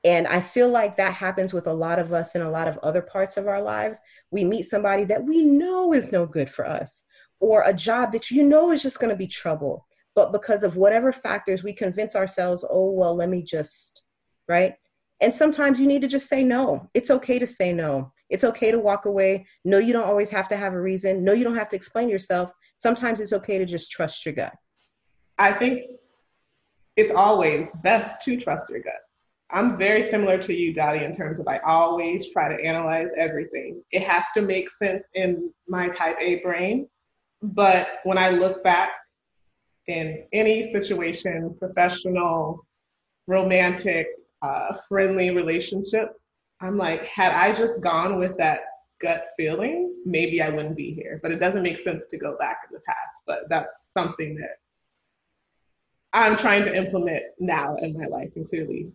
and 0.04 0.26
i 0.26 0.40
feel 0.40 0.68
like 0.68 0.96
that 0.96 1.14
happens 1.14 1.52
with 1.52 1.66
a 1.66 1.72
lot 1.72 1.98
of 1.98 2.12
us 2.12 2.34
in 2.34 2.42
a 2.42 2.50
lot 2.50 2.68
of 2.68 2.78
other 2.78 3.02
parts 3.02 3.36
of 3.36 3.48
our 3.48 3.60
lives 3.60 3.98
we 4.30 4.44
meet 4.44 4.68
somebody 4.68 5.04
that 5.04 5.22
we 5.22 5.44
know 5.44 5.92
is 5.92 6.12
no 6.12 6.26
good 6.26 6.48
for 6.48 6.66
us 6.66 7.02
or 7.40 7.62
a 7.62 7.74
job 7.74 8.12
that 8.12 8.30
you 8.30 8.42
know 8.42 8.70
is 8.70 8.82
just 8.82 8.98
going 8.98 9.10
to 9.10 9.16
be 9.16 9.26
trouble 9.26 9.86
but 10.14 10.32
because 10.32 10.62
of 10.62 10.76
whatever 10.76 11.12
factors 11.12 11.62
we 11.62 11.72
convince 11.72 12.14
ourselves 12.14 12.64
oh 12.70 12.90
well 12.90 13.14
let 13.14 13.28
me 13.28 13.42
just 13.42 14.02
right 14.48 14.74
and 15.20 15.32
sometimes 15.32 15.78
you 15.78 15.86
need 15.86 16.02
to 16.02 16.08
just 16.08 16.28
say 16.28 16.42
no 16.42 16.88
it's 16.94 17.10
okay 17.10 17.38
to 17.38 17.46
say 17.46 17.72
no 17.72 18.12
it's 18.28 18.44
okay 18.44 18.70
to 18.70 18.78
walk 18.78 19.04
away 19.06 19.46
no 19.64 19.78
you 19.78 19.92
don't 19.92 20.08
always 20.08 20.30
have 20.30 20.48
to 20.48 20.56
have 20.56 20.72
a 20.72 20.80
reason 20.80 21.24
no 21.24 21.32
you 21.32 21.44
don't 21.44 21.56
have 21.56 21.68
to 21.68 21.76
explain 21.76 22.08
yourself 22.08 22.52
sometimes 22.80 23.20
it's 23.20 23.34
okay 23.34 23.58
to 23.58 23.66
just 23.66 23.90
trust 23.90 24.24
your 24.24 24.34
gut. 24.34 24.54
I 25.38 25.52
think 25.52 25.82
it's 26.96 27.12
always 27.12 27.68
best 27.82 28.22
to 28.22 28.40
trust 28.40 28.70
your 28.70 28.80
gut. 28.80 28.94
I'm 29.50 29.76
very 29.76 30.02
similar 30.02 30.38
to 30.38 30.54
you, 30.54 30.72
Dotie, 30.72 31.04
in 31.04 31.14
terms 31.14 31.38
of 31.38 31.46
I 31.46 31.58
always 31.58 32.32
try 32.32 32.48
to 32.54 32.62
analyze 32.64 33.08
everything. 33.18 33.82
It 33.90 34.02
has 34.02 34.24
to 34.34 34.40
make 34.40 34.70
sense 34.70 35.04
in 35.14 35.52
my 35.68 35.88
type 35.88 36.16
A 36.20 36.36
brain. 36.36 36.88
But 37.42 38.00
when 38.04 38.16
I 38.16 38.30
look 38.30 38.62
back 38.64 38.90
in 39.86 40.24
any 40.32 40.70
situation, 40.72 41.54
professional, 41.58 42.66
romantic, 43.26 44.06
uh, 44.42 44.74
friendly 44.88 45.30
relationship, 45.30 46.12
I'm 46.60 46.76
like, 46.76 47.04
had 47.04 47.32
I 47.32 47.52
just 47.52 47.80
gone 47.80 48.18
with 48.18 48.36
that 48.38 48.60
gut 49.00 49.28
feeling, 49.36 49.94
maybe 50.04 50.42
I 50.42 50.50
wouldn't 50.50 50.76
be 50.76 50.92
here. 50.92 51.20
But 51.22 51.32
it 51.32 51.40
doesn't 51.40 51.62
make 51.62 51.78
sense 51.78 52.04
to 52.10 52.18
go 52.18 52.36
back 52.38 52.58
in 52.68 52.74
the 52.74 52.80
past. 52.86 53.22
But 53.26 53.48
that's 53.48 53.86
something 53.96 54.36
that 54.36 54.58
I'm 56.12 56.36
trying 56.36 56.64
to 56.64 56.74
implement 56.74 57.22
now 57.38 57.76
in 57.76 57.96
my 57.98 58.06
life, 58.06 58.30
and 58.36 58.48
clearly 58.48 58.92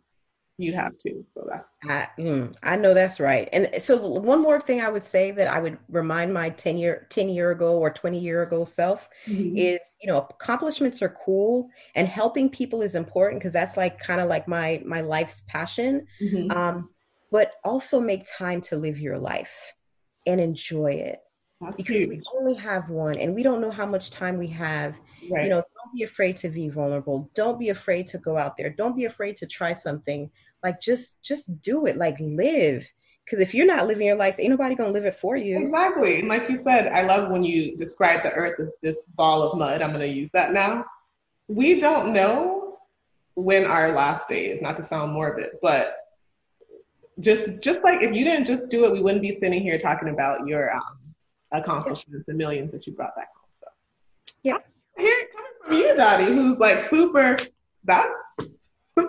you 0.58 0.74
have 0.74 0.98
to. 1.00 1.26
So 1.34 1.48
that's 1.52 1.68
I, 1.84 2.08
mm, 2.20 2.56
I 2.64 2.76
know 2.76 2.94
that's 2.94 3.20
right. 3.20 3.50
And 3.52 3.82
so 3.82 3.98
one 3.98 4.42
more 4.42 4.62
thing 4.62 4.82
I 4.82 4.90
would 4.90 5.04
say 5.04 5.32
that 5.32 5.48
I 5.48 5.60
would 5.60 5.78
remind 5.90 6.34
my 6.34 6.50
10 6.50 6.78
year 6.78 7.08
10 7.10 7.30
year 7.30 7.52
ago 7.52 7.78
or 7.78 7.90
20 7.90 8.20
year 8.20 8.44
ago 8.44 8.64
self 8.64 9.08
mm-hmm. 9.28 9.58
is, 9.58 9.80
you 10.02 10.08
know, 10.08 10.28
accomplishments 10.30 11.02
are 11.02 11.18
cool 11.26 11.70
and 11.96 12.08
helping 12.08 12.50
people 12.50 12.82
is 12.82 12.96
important 12.96 13.42
because 13.42 13.54
that's 13.54 13.76
like 13.76 14.00
kind 14.00 14.22
of 14.22 14.30
like 14.30 14.48
my 14.48 14.82
my 14.86 15.02
life's 15.02 15.42
passion. 15.48 16.08
Mm-hmm. 16.22 16.52
Um, 16.58 16.90
but 17.32 17.54
also 17.64 18.00
make 18.00 18.26
time 18.26 18.62
to 18.62 18.78
live 18.78 18.98
your 18.98 19.18
life 19.18 19.74
and 20.26 20.40
enjoy 20.40 20.92
it 20.92 21.20
That's 21.60 21.76
because 21.76 21.96
huge. 21.96 22.10
we 22.10 22.24
only 22.34 22.54
have 22.56 22.90
one 22.90 23.18
and 23.18 23.36
we 23.36 23.44
don't 23.44 23.62
know 23.62 23.72
how 23.72 23.86
much 23.86 24.10
time 24.10 24.38
we 24.38 24.48
have 24.48 24.96
right. 25.30 25.44
you 25.44 25.50
know 25.50 25.58
don't 25.58 25.94
be 25.94 26.04
afraid 26.04 26.38
to 26.38 26.50
be 26.50 26.70
vulnerable 26.70 27.30
don't 27.36 27.60
be 27.60 27.70
afraid 27.70 28.08
to 28.08 28.18
go 28.20 28.38
out 28.38 28.58
there 28.58 28.70
don't 28.70 28.96
be 28.96 29.06
afraid 29.06 29.38
to 29.38 29.46
try 29.46 29.74
something 29.74 30.30
like 30.66 30.82
just 30.82 31.22
just 31.24 31.62
do 31.62 31.86
it. 31.86 31.96
Like 31.96 32.18
live. 32.20 32.86
Because 33.24 33.40
if 33.40 33.54
you're 33.54 33.66
not 33.66 33.88
living 33.88 34.06
your 34.06 34.18
life 34.18 34.40
ain't 34.40 34.50
nobody 34.50 34.76
gonna 34.76 34.92
live 34.92 35.06
it 35.06 35.16
for 35.16 35.36
you. 35.36 35.66
Exactly. 35.66 36.20
And 36.20 36.28
like 36.28 36.50
you 36.50 36.62
said 36.62 36.92
i 36.92 37.02
love 37.02 37.32
when 37.32 37.44
you 37.44 37.78
describe 37.78 38.24
the 38.24 38.34
earth 38.34 38.60
as 38.60 38.70
this 38.82 38.98
ball 39.16 39.44
of 39.44 39.58
mud. 39.58 39.82
I'm 39.82 39.92
gonna 39.92 40.06
use 40.06 40.32
that 40.32 40.54
now. 40.54 40.86
We 41.48 41.80
don't 41.80 42.14
know 42.14 42.80
when 43.36 43.66
our 43.66 43.94
last 43.94 44.28
day 44.28 44.48
is 44.48 44.62
not 44.62 44.78
to 44.78 44.84
sound 44.84 45.12
morbid 45.12 45.50
but 45.62 45.98
just 47.20 47.60
just 47.62 47.84
like 47.84 48.02
if 48.02 48.14
you 48.14 48.24
didn't 48.24 48.46
just 48.46 48.70
do 48.70 48.86
it, 48.86 48.92
we 48.92 49.02
wouldn't 49.02 49.22
be 49.22 49.34
sitting 49.40 49.62
here 49.62 49.80
talking 49.80 50.10
about 50.10 50.46
your 50.48 50.76
um, 50.76 50.98
accomplishments 51.52 52.28
and 52.28 52.38
millions 52.38 52.72
that 52.74 52.86
you 52.86 52.94
brought 52.94 53.16
back 53.16 53.30
home. 53.36 53.50
So 53.54 53.68
yeah, 54.44 54.58
here 54.98 55.28
coming 55.34 55.52
from 55.64 55.78
you, 55.78 55.96
Dotie, 55.96 56.36
who's 56.36 56.60
like 56.60 56.80
super 56.80 57.38
that's 57.86 58.10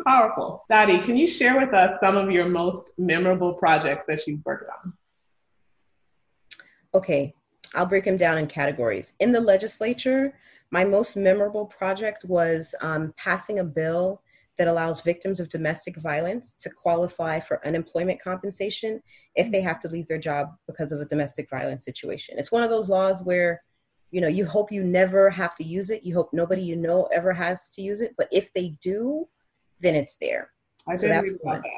powerful. 0.06 0.64
Dotie, 0.70 1.04
can 1.04 1.16
you 1.16 1.26
share 1.26 1.60
with 1.60 1.74
us 1.74 1.98
some 2.02 2.16
of 2.16 2.30
your 2.30 2.46
most 2.46 2.92
memorable 2.98 3.54
projects 3.54 4.04
that 4.08 4.26
you've 4.26 4.44
worked 4.44 4.70
on? 4.84 4.92
Okay, 6.94 7.34
I'll 7.74 7.86
break 7.86 8.04
them 8.04 8.16
down 8.16 8.38
in 8.38 8.46
categories. 8.46 9.12
In 9.20 9.32
the 9.32 9.40
legislature, 9.40 10.34
my 10.70 10.84
most 10.84 11.16
memorable 11.16 11.66
project 11.66 12.24
was 12.24 12.74
um, 12.80 13.12
passing 13.16 13.58
a 13.58 13.64
bill 13.64 14.22
that 14.58 14.68
allows 14.68 15.02
victims 15.02 15.38
of 15.38 15.50
domestic 15.50 15.96
violence 15.96 16.54
to 16.54 16.70
qualify 16.70 17.38
for 17.38 17.64
unemployment 17.66 18.20
compensation 18.20 19.02
if 19.34 19.50
they 19.52 19.60
have 19.60 19.80
to 19.80 19.88
leave 19.88 20.08
their 20.08 20.18
job 20.18 20.48
because 20.66 20.92
of 20.92 21.00
a 21.00 21.04
domestic 21.04 21.50
violence 21.50 21.84
situation. 21.84 22.38
It's 22.38 22.52
one 22.52 22.62
of 22.62 22.70
those 22.70 22.88
laws 22.88 23.22
where 23.22 23.62
you 24.10 24.20
know 24.20 24.28
you 24.28 24.46
hope 24.46 24.72
you 24.72 24.82
never 24.82 25.28
have 25.28 25.56
to 25.56 25.64
use 25.64 25.90
it 25.90 26.04
you 26.04 26.14
hope 26.14 26.30
nobody 26.32 26.62
you 26.62 26.76
know 26.76 27.08
ever 27.12 27.32
has 27.32 27.68
to 27.70 27.82
use 27.82 28.00
it 28.00 28.14
but 28.16 28.28
if 28.30 28.52
they 28.54 28.76
do 28.80 29.26
then 29.80 29.94
it's 29.94 30.16
there 30.16 30.50
I 30.88 30.96
so 30.96 31.08
that's 31.08 31.30
one. 31.42 31.62
That. 31.62 31.70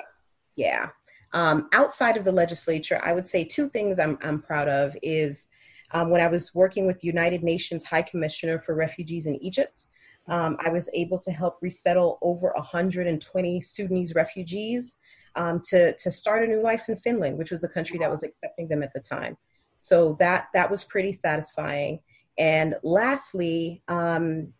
yeah 0.56 0.88
um, 1.32 1.68
outside 1.72 2.16
of 2.16 2.24
the 2.24 2.32
legislature 2.32 3.00
i 3.04 3.12
would 3.12 3.26
say 3.26 3.44
two 3.44 3.68
things 3.68 3.98
i'm, 3.98 4.18
I'm 4.22 4.40
proud 4.40 4.68
of 4.68 4.96
is 5.02 5.48
um, 5.92 6.11
when 6.11 6.20
i 6.20 6.26
was 6.26 6.54
working 6.54 6.87
with 6.87 7.04
united 7.04 7.42
nations 7.42 7.84
high 7.84 8.02
commissioner 8.02 8.58
for 8.58 8.74
refugees 8.74 9.26
in 9.26 9.37
egypt 9.42 9.87
um, 10.28 10.58
I 10.64 10.68
was 10.68 10.88
able 10.92 11.18
to 11.20 11.32
help 11.32 11.58
resettle 11.62 12.18
over 12.20 12.52
120 12.54 13.61
Sudanese 13.61 14.14
refugees 14.14 14.96
um, 15.37 15.61
to, 15.70 15.94
to 15.94 16.11
start 16.11 16.44
a 16.44 16.46
new 16.46 16.61
life 16.61 16.88
in 16.88 16.96
Finland, 16.98 17.38
which 17.38 17.50
was 17.50 17.61
the 17.61 17.68
country 17.68 17.98
that 17.98 18.11
was 18.11 18.22
accepting 18.22 18.68
them 18.68 18.82
at 18.82 18.92
the 18.92 19.00
time. 19.00 19.37
So 19.80 20.16
that, 20.18 20.48
that 20.52 20.70
was 20.70 20.84
pretty 20.84 21.12
satisfying. 21.12 22.00
And 22.37 22.76
lastly, 22.82 23.82
um, 23.88 24.52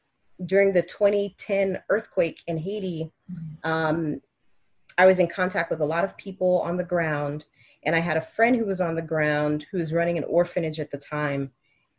during 0.47 0.73
the 0.73 0.83
2010 0.83 1.83
earthquake 1.89 2.41
in 2.47 2.59
Haiti, 2.59 3.11
um, 3.65 4.21
I 4.97 5.07
was 5.07 5.19
in 5.19 5.29
contact 5.29 5.71
with 5.71 5.81
a 5.81 5.85
lot 5.85 6.05
of 6.05 6.17
people 6.17 6.61
on 6.63 6.77
the 6.77 6.85
ground. 6.85 7.45
And 7.85 7.95
I 7.95 8.01
had 8.01 8.17
a 8.17 8.23
friend 8.23 8.57
who 8.57 8.65
was 8.65 8.81
on 8.81 8.97
the 8.97 9.03
ground 9.03 9.65
who 9.71 9.79
was 9.79 9.93
running 9.93 10.19
an 10.19 10.25
orphanage 10.25 10.81
at 10.81 10.91
the 10.91 10.99
time 10.99 11.53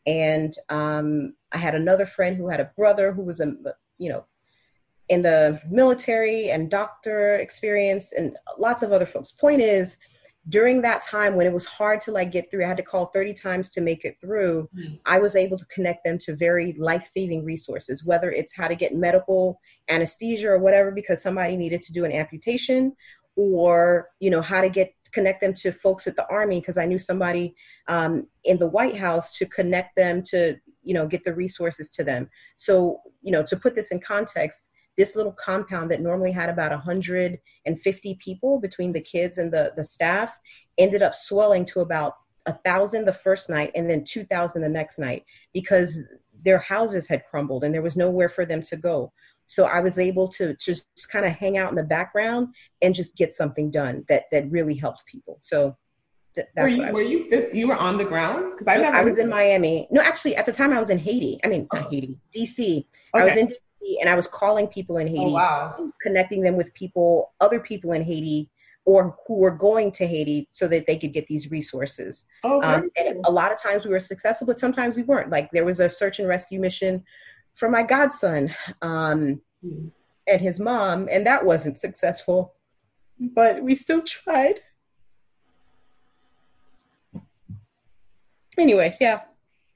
and 0.10 0.56
um, 0.70 1.36
I 1.52 1.58
had 1.58 1.76
another 1.76 2.06
friend 2.06 2.36
who 2.36 2.48
had 2.48 2.60
a 2.60 2.72
brother 2.76 3.12
who 3.12 3.22
was 3.22 3.40
a 3.40 3.54
you 3.98 4.10
know 4.10 4.26
in 5.10 5.22
the 5.22 5.60
military 5.70 6.50
and 6.52 6.70
doctor 6.70 7.36
experience 7.36 8.12
and 8.12 8.38
lots 8.58 8.84
of 8.84 8.92
other 8.92 9.06
folks. 9.06 9.32
Point 9.32 9.62
is, 9.62 9.98
during 10.50 10.82
that 10.82 11.02
time 11.02 11.36
when 11.36 11.48
it 11.48 11.54
was 11.54 11.66
hard 11.66 12.02
to 12.02 12.12
like 12.12 12.32
get 12.32 12.50
through, 12.50 12.66
I 12.66 12.68
had 12.68 12.78
to 12.78 12.84
call 12.84 13.08
30 13.08 13.34
times 13.34 13.70
to 13.72 13.82
make 13.82 14.04
it 14.06 14.18
through. 14.20 14.70
Mm-hmm. 14.76 14.96
I 15.06 15.20
was 15.20 15.36
able 15.36 15.58
to 15.58 15.66
connect 15.66 16.04
them 16.04 16.18
to 16.20 16.36
very 16.36 16.74
life-saving 16.78 17.46
resources, 17.46 18.04
whether 18.04 18.32
it's 18.32 18.56
how 18.56 18.68
to 18.68 18.76
get 18.76 18.96
medical 18.96 19.60
anesthesia 19.90 20.50
or 20.50 20.60
whatever 20.60 20.92
because 20.92 21.22
somebody 21.22 21.56
needed 21.56 21.82
to 21.84 21.94
do 21.94 22.06
an 22.06 22.12
amputation, 22.12 22.96
or 23.36 24.10
you 24.20 24.30
know 24.30 24.42
how 24.42 24.60
to 24.60 24.70
get 24.70 24.94
connect 25.12 25.42
them 25.42 25.54
to 25.54 25.72
folks 25.72 26.08
at 26.08 26.16
the 26.16 26.28
army 26.30 26.60
because 26.60 26.78
I 26.78 26.86
knew 26.86 27.00
somebody 27.00 27.56
um, 27.88 28.28
in 28.44 28.58
the 28.58 28.68
White 28.68 28.98
House 28.98 29.36
to 29.38 29.46
connect 29.46 29.96
them 29.96 30.24
to, 30.28 30.56
you 30.84 30.94
know, 30.94 31.08
get 31.08 31.24
the 31.24 31.34
resources 31.34 31.90
to 31.92 32.04
them. 32.04 32.30
So, 32.58 33.02
you 33.22 33.32
know, 33.32 33.44
to 33.44 33.58
put 33.58 33.76
this 33.76 33.92
in 33.92 34.00
context, 34.00 34.70
this 35.00 35.16
little 35.16 35.32
compound 35.32 35.90
that 35.90 36.02
normally 36.02 36.32
had 36.32 36.50
about 36.50 36.72
150 36.72 38.16
people 38.16 38.60
between 38.60 38.92
the 38.92 39.00
kids 39.00 39.38
and 39.38 39.52
the, 39.52 39.72
the 39.78 39.84
staff 39.84 40.38
ended 40.78 41.02
up 41.02 41.16
swelling 41.16 41.64
to 41.64 41.80
about 41.80 42.16
a 42.46 42.54
thousand 42.66 43.06
the 43.06 43.14
first 43.14 43.50
night 43.50 43.72
and 43.76 43.90
then 43.90 44.04
2000 44.04 44.62
the 44.62 44.68
next 44.68 45.00
night 45.00 45.24
because 45.54 46.04
their 46.44 46.60
houses 46.60 47.08
had 47.08 47.24
crumbled 47.24 47.64
and 47.64 47.74
there 47.74 47.82
was 47.82 47.96
nowhere 47.96 48.28
for 48.28 48.46
them 48.46 48.62
to 48.62 48.76
go 48.76 49.10
so 49.50 49.64
I 49.66 49.80
was 49.80 49.98
able 49.98 50.28
to 50.34 50.54
just 50.58 50.86
kind 51.12 51.26
of 51.26 51.32
hang 51.32 51.58
out 51.58 51.70
in 51.70 51.76
the 51.76 51.84
background 51.84 52.50
and 52.84 52.94
just 52.94 53.16
get 53.16 53.34
something 53.34 53.72
done 53.72 54.06
that 54.08 54.26
that 54.32 54.50
really 54.52 54.76
helped 54.76 55.06
people. 55.08 55.38
So 55.40 55.76
th- 56.36 56.46
that's 56.56 56.78
were 56.78 56.86
you, 56.86 56.94
were 56.94 57.02
you 57.02 57.50
you 57.52 57.68
were 57.68 57.76
on 57.76 57.98
the 57.98 58.06
ground 58.06 58.52
because 58.52 58.68
I 58.68 58.76
I 58.76 59.04
was 59.04 59.18
in 59.18 59.28
Miami. 59.28 59.88
No, 59.90 60.02
actually 60.02 60.36
at 60.36 60.46
the 60.46 60.52
time 60.52 60.72
I 60.72 60.78
was 60.78 60.92
in 60.92 61.00
Haiti. 61.00 61.40
I 61.44 61.48
mean 61.48 61.68
not 61.74 61.88
oh. 61.88 61.90
Haiti, 61.90 62.20
DC. 62.36 62.60
Okay. 62.60 62.86
I 63.16 63.24
was 63.24 63.38
in 63.38 63.48
DC 63.48 63.56
and 64.00 64.10
I 64.10 64.16
was 64.16 64.28
calling 64.28 64.68
people 64.68 64.98
in 64.98 65.08
Haiti, 65.08 65.26
oh, 65.26 65.34
wow. 65.34 65.92
connecting 66.02 66.42
them 66.42 66.56
with 66.56 66.74
people, 66.74 67.34
other 67.40 67.60
people 67.60 67.94
in 67.94 68.04
Haiti 68.04 68.50
or 68.86 69.16
who 69.28 69.38
were 69.38 69.52
going 69.52 69.92
to 69.92 70.08
Haiti 70.08 70.48
so 70.50 70.68
that 70.68 70.88
they 70.88 70.98
could 70.98 71.14
get 71.14 71.28
these 71.28 71.52
resources. 71.52 72.26
Oh, 72.44 72.62
um, 72.62 72.90
and 72.98 73.24
a 73.26 73.32
lot 73.32 73.52
of 73.52 73.62
times 73.62 73.86
we 73.86 73.92
were 73.92 74.00
successful, 74.00 74.48
but 74.48 74.60
sometimes 74.60 74.96
we 74.96 75.04
weren't. 75.04 75.30
Like 75.30 75.52
there 75.52 75.66
was 75.66 75.80
a 75.80 75.90
search 75.90 76.20
and 76.20 76.28
rescue 76.28 76.60
mission 76.60 77.04
for 77.54 77.70
my 77.70 77.84
godson 77.84 78.54
um, 78.82 79.42
mm. 79.64 79.92
and 80.28 80.42
his 80.42 80.60
mom, 80.60 81.08
and 81.12 81.26
that 81.28 81.46
wasn't 81.46 81.78
successful. 81.78 82.56
But 83.20 83.62
we 83.62 83.76
still 83.76 84.02
tried. 84.02 84.62
Anyway, 88.58 88.98
yeah. 89.00 89.22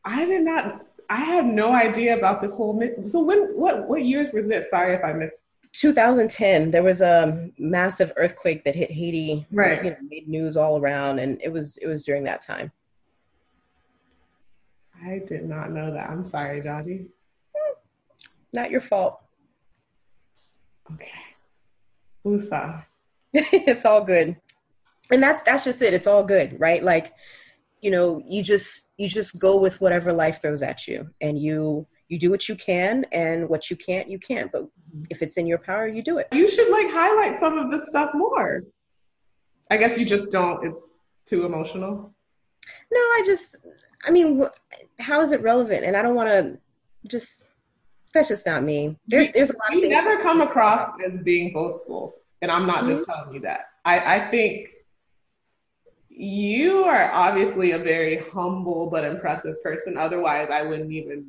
I 0.05 0.25
did 0.25 0.43
not. 0.43 0.85
I 1.09 1.17
have 1.17 1.45
no 1.45 1.73
idea 1.73 2.17
about 2.17 2.41
this 2.41 2.53
whole. 2.53 2.81
So 3.07 3.23
when? 3.23 3.49
What? 3.55 3.87
What 3.87 4.03
years 4.03 4.31
was 4.31 4.47
this? 4.47 4.69
Sorry 4.69 4.95
if 4.95 5.03
I 5.03 5.13
missed. 5.13 5.43
2010. 5.73 6.71
There 6.71 6.83
was 6.83 7.01
a 7.01 7.49
massive 7.57 8.13
earthquake 8.17 8.63
that 8.63 8.75
hit 8.75 8.91
Haiti. 8.91 9.45
Right. 9.51 9.83
You 9.83 9.91
know, 9.91 9.97
made 10.09 10.27
news 10.27 10.55
all 10.55 10.79
around, 10.79 11.19
and 11.19 11.41
it 11.41 11.51
was 11.51 11.77
it 11.77 11.87
was 11.87 12.03
during 12.03 12.23
that 12.25 12.41
time. 12.41 12.71
I 15.03 15.21
did 15.27 15.45
not 15.45 15.71
know 15.71 15.91
that. 15.91 16.09
I'm 16.09 16.25
sorry, 16.25 16.61
Dotie. 16.61 17.07
Hmm. 17.55 17.73
Not 18.53 18.71
your 18.71 18.81
fault. 18.81 19.19
Okay. 20.93 21.11
Usa. 22.23 22.85
it's 23.33 23.85
all 23.85 24.03
good. 24.03 24.35
And 25.11 25.21
that's 25.21 25.41
that's 25.45 25.65
just 25.65 25.81
it. 25.81 25.93
It's 25.93 26.07
all 26.07 26.23
good, 26.23 26.59
right? 26.59 26.83
Like, 26.83 27.13
you 27.83 27.91
know, 27.91 28.21
you 28.25 28.41
just 28.41 28.87
you 28.97 29.09
just 29.09 29.37
go 29.37 29.57
with 29.57 29.81
whatever 29.81 30.13
life 30.13 30.41
throws 30.41 30.61
at 30.61 30.87
you 30.87 31.09
and 31.19 31.37
you 31.37 31.85
you 32.07 32.17
do 32.17 32.31
what 32.31 32.47
you 32.47 32.55
can 32.55 33.05
and 33.11 33.49
what 33.49 33.69
you 33.69 33.75
can't 33.75 34.09
you 34.09 34.19
can't 34.19 34.51
but 34.51 34.67
if 35.09 35.21
it's 35.21 35.35
in 35.35 35.45
your 35.47 35.57
power 35.57 35.87
you 35.87 36.01
do 36.01 36.17
it. 36.17 36.27
You 36.31 36.49
should 36.49 36.71
like 36.71 36.87
highlight 36.89 37.39
some 37.39 37.57
of 37.57 37.71
this 37.71 37.89
stuff 37.89 38.11
more. 38.13 38.63
I 39.69 39.77
guess 39.77 39.97
you 39.97 40.05
just 40.05 40.31
don't 40.31 40.65
it's 40.65 40.77
too 41.25 41.45
emotional. 41.45 42.13
No 42.91 42.99
i 42.99 43.23
just 43.25 43.57
i 44.05 44.11
mean 44.11 44.45
how 44.99 45.21
is 45.21 45.33
it 45.33 45.41
relevant? 45.41 45.83
And 45.83 45.97
i 45.97 46.01
don't 46.01 46.15
want 46.15 46.29
to 46.29 46.57
just 47.09 47.43
that's 48.13 48.29
just 48.29 48.45
not 48.45 48.63
me. 48.63 48.97
There's 49.07 49.31
there's 49.33 49.49
a 49.49 49.53
lot 49.53 49.73
you 49.73 49.89
never 49.89 50.21
come 50.21 50.39
across 50.39 50.89
as 51.05 51.19
being 51.19 51.51
boastful 51.51 52.13
and 52.41 52.49
i'm 52.49 52.65
not 52.65 52.83
mm-hmm. 52.83 52.93
just 52.93 53.05
telling 53.05 53.33
you 53.33 53.41
that. 53.41 53.65
I 53.83 54.15
i 54.15 54.31
think 54.31 54.69
you 56.15 56.83
are 56.83 57.11
obviously 57.11 57.71
a 57.71 57.77
very 57.77 58.17
humble 58.31 58.87
but 58.87 59.03
impressive 59.03 59.61
person 59.63 59.97
otherwise 59.97 60.47
i 60.51 60.61
wouldn't 60.61 60.91
even 60.91 61.25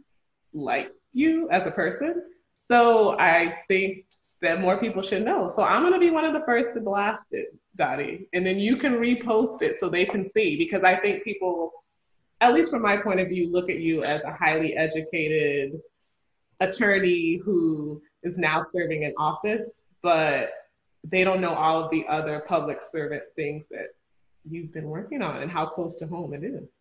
like 0.55 0.92
you 1.14 1.49
as 1.51 1.66
a 1.66 1.70
person. 1.70 2.23
So 2.68 3.16
I 3.18 3.57
think 3.68 4.05
that 4.42 4.61
more 4.61 4.79
people 4.79 5.03
should 5.03 5.25
know. 5.25 5.49
So 5.49 5.62
I'm 5.62 5.83
gonna 5.83 5.99
be 5.99 6.11
one 6.11 6.25
of 6.25 6.35
the 6.35 6.44
first 6.44 6.75
to 6.75 6.81
blast 6.81 7.25
it, 7.31 7.55
Dotie, 7.79 8.27
and 8.33 8.44
then 8.44 8.59
you 8.59 8.77
can 8.77 8.94
repost 8.94 9.62
it 9.62 9.79
so 9.79 9.88
they 9.88 10.05
can 10.05 10.31
see 10.35 10.57
because 10.57 10.83
I 10.83 10.97
think 10.97 11.25
people, 11.25 11.73
at 12.40 12.53
least 12.53 12.70
from 12.70 12.83
my 12.83 12.97
point 12.97 13.20
of 13.20 13.29
view, 13.29 13.51
look 13.51 13.70
at 13.70 13.79
you 13.79 14.03
as 14.03 14.23
a 14.25 14.33
highly 14.33 14.77
educated 14.77 15.81
attorney 16.61 17.37
who 17.37 18.03
is 18.23 18.38
now 18.38 18.61
serving 18.61 19.03
in 19.03 19.14
office, 19.16 19.83
but 20.03 20.53
they 21.05 21.25
don't 21.25 21.40
know 21.40 21.55
all 21.55 21.85
of 21.85 21.90
the 21.90 22.07
other 22.09 22.40
public 22.40 22.81
servant 22.83 23.23
things 23.37 23.66
that 23.70 23.88
you've 24.49 24.73
been 24.73 24.89
working 24.89 25.23
on 25.23 25.43
and 25.43 25.51
how 25.51 25.67
close 25.67 25.97
to 25.97 26.07
home 26.07 26.35
it 26.35 26.45
is. 26.45 26.81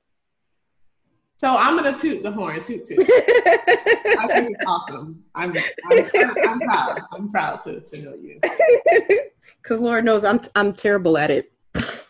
So 1.40 1.58
I'm 1.58 1.76
gonna 1.76 1.98
toot 1.98 2.24
the 2.24 2.32
horn, 2.32 2.62
toot 2.62 2.86
toot. 2.86 3.00
I 3.10 4.28
think 4.28 4.56
it's 4.56 4.64
awesome. 4.66 5.24
I'm, 5.36 5.54
I'm, 5.92 6.32
I'm 6.48 6.60
proud. 6.62 7.02
I'm 7.12 7.32
proud 7.32 7.62
to, 7.62 7.82
to 7.82 7.98
know 8.02 8.16
you. 8.16 8.40
Because 9.62 9.80
Lord 9.80 10.04
knows 10.04 10.24
I'm 10.24 10.42
I'm 10.56 10.74
terrible 10.74 11.18
at 11.18 11.32
it. 11.32 11.52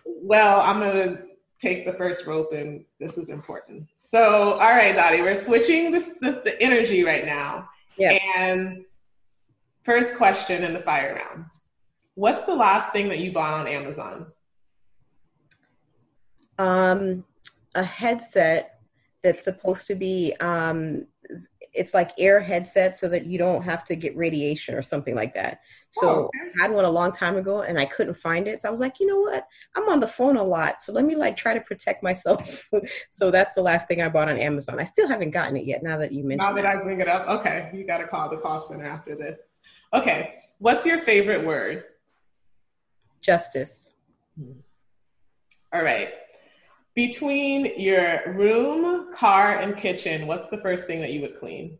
Well, 0.06 0.62
I'm 0.62 0.80
gonna 0.80 1.24
take 1.60 1.86
the 1.86 1.94
first 1.94 2.26
rope, 2.26 2.52
and 2.52 2.84
this 3.00 3.18
is 3.18 3.30
important. 3.30 3.88
So, 3.96 4.54
all 4.54 4.60
right, 4.60 4.96
Dotie, 4.96 5.22
we're 5.22 5.36
switching 5.36 5.92
this, 5.92 6.14
this 6.20 6.44
the 6.44 6.60
energy 6.62 7.04
right 7.04 7.26
now. 7.26 7.70
Yeah. 7.98 8.18
And 8.38 8.78
first 9.84 10.16
question 10.16 10.64
in 10.64 10.74
the 10.74 10.80
fire 10.80 11.16
round: 11.16 11.46
What's 12.16 12.46
the 12.46 12.56
last 12.56 12.92
thing 12.92 13.08
that 13.10 13.20
you 13.20 13.32
bought 13.32 13.54
on 13.54 13.68
Amazon? 13.68 14.26
Um, 16.64 17.26
a 17.76 17.84
headset 17.84 18.80
that's 19.24 19.44
supposed 19.44 19.88
to 19.88 19.96
be 19.96 20.34
um, 20.40 21.08
it's 21.74 21.94
like 21.94 22.12
air 22.20 22.40
headset 22.40 22.96
so 22.96 23.10
that 23.10 23.26
you 23.26 23.38
don't 23.38 23.64
have 23.64 23.84
to 23.86 23.96
get 23.96 24.16
radiation 24.16 24.76
or 24.76 24.82
something 24.82 25.16
like 25.16 25.34
that. 25.34 25.62
So 25.92 26.08
oh. 26.08 26.30
I 26.58 26.62
had 26.62 26.72
one 26.72 26.86
a 26.86 26.90
long 26.90 27.12
time 27.12 27.36
ago 27.36 27.62
and 27.62 27.80
I 27.80 27.86
couldn't 27.86 28.14
find 28.16 28.48
it. 28.48 28.62
So 28.62 28.68
I 28.68 28.72
was 28.72 28.80
like, 28.80 29.00
you 29.00 29.08
know 29.08 29.20
what? 29.20 29.48
I'm 29.76 29.90
on 29.90 30.00
the 30.00 30.08
phone 30.08 30.38
a 30.38 30.44
lot. 30.44 30.82
So 30.82 30.94
let 30.94 31.06
me 31.06 31.16
like 31.16 31.36
try 31.36 31.54
to 31.54 31.62
protect 31.62 32.04
myself. 32.04 32.70
so 33.10 33.32
that's 33.32 33.54
the 33.54 33.62
last 33.62 33.88
thing 33.88 34.02
I 34.02 34.10
bought 34.10 34.30
on 34.30 34.38
Amazon. 34.38 34.80
I 34.80 34.84
still 34.84 35.08
haven't 35.08 35.32
gotten 35.32 35.58
it 35.58 35.66
yet 35.66 35.84
now 35.84 35.98
that 35.98 36.12
you 36.12 36.24
mentioned 36.24 36.48
Now 36.48 36.54
that 36.54 36.66
I 36.66 36.82
bring 36.82 37.00
it 37.00 37.08
up. 37.08 37.28
Okay. 37.28 37.72
You 37.74 37.86
got 37.86 37.98
to 37.98 38.08
call 38.08 38.30
the 38.30 38.38
call 38.38 38.60
center 38.62 38.86
after 38.86 39.16
this. 39.16 39.38
Okay. 39.94 40.36
What's 40.60 40.86
your 40.86 41.00
favorite 41.00 41.44
word? 41.44 41.84
Justice. 43.22 43.92
All 45.74 45.82
right. 45.82 46.14
Between 46.96 47.80
your 47.80 48.34
room, 48.34 49.12
car, 49.14 49.58
and 49.58 49.76
kitchen, 49.76 50.28
what's 50.28 50.50
the 50.50 50.60
first 50.60 50.86
thing 50.86 51.02
that 51.02 51.12
you 51.12 51.22
would 51.22 51.40
clean? 51.40 51.80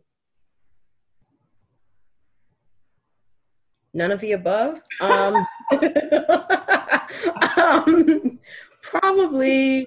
None 3.92 4.10
of 4.10 4.20
the 4.20 4.32
above. 4.32 4.80
Um, 5.00 5.46
um, 7.56 8.40
probably, 8.82 9.86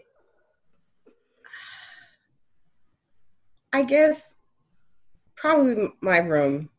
I 3.74 3.84
guess, 3.84 4.34
probably 5.36 5.90
my 6.00 6.20
room. 6.20 6.70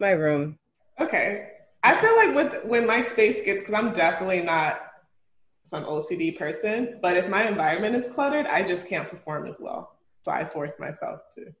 My 0.00 0.12
room. 0.12 0.58
Okay. 0.98 1.50
I 1.84 1.94
feel 1.94 2.16
like 2.16 2.34
with 2.34 2.64
when 2.64 2.86
my 2.86 3.02
space 3.02 3.42
gets, 3.44 3.60
because 3.60 3.74
I'm 3.74 3.92
definitely 3.92 4.40
not 4.40 4.87
some 5.68 5.84
OCD 5.84 6.38
person, 6.38 6.98
but 7.02 7.16
if 7.16 7.28
my 7.28 7.46
environment 7.46 7.94
is 7.94 8.08
cluttered, 8.08 8.46
I 8.46 8.62
just 8.62 8.88
can't 8.88 9.08
perform 9.08 9.46
as 9.46 9.56
well. 9.60 9.98
So 10.24 10.32
I 10.32 10.44
force 10.44 10.72
myself 10.78 11.20
to. 11.34 11.52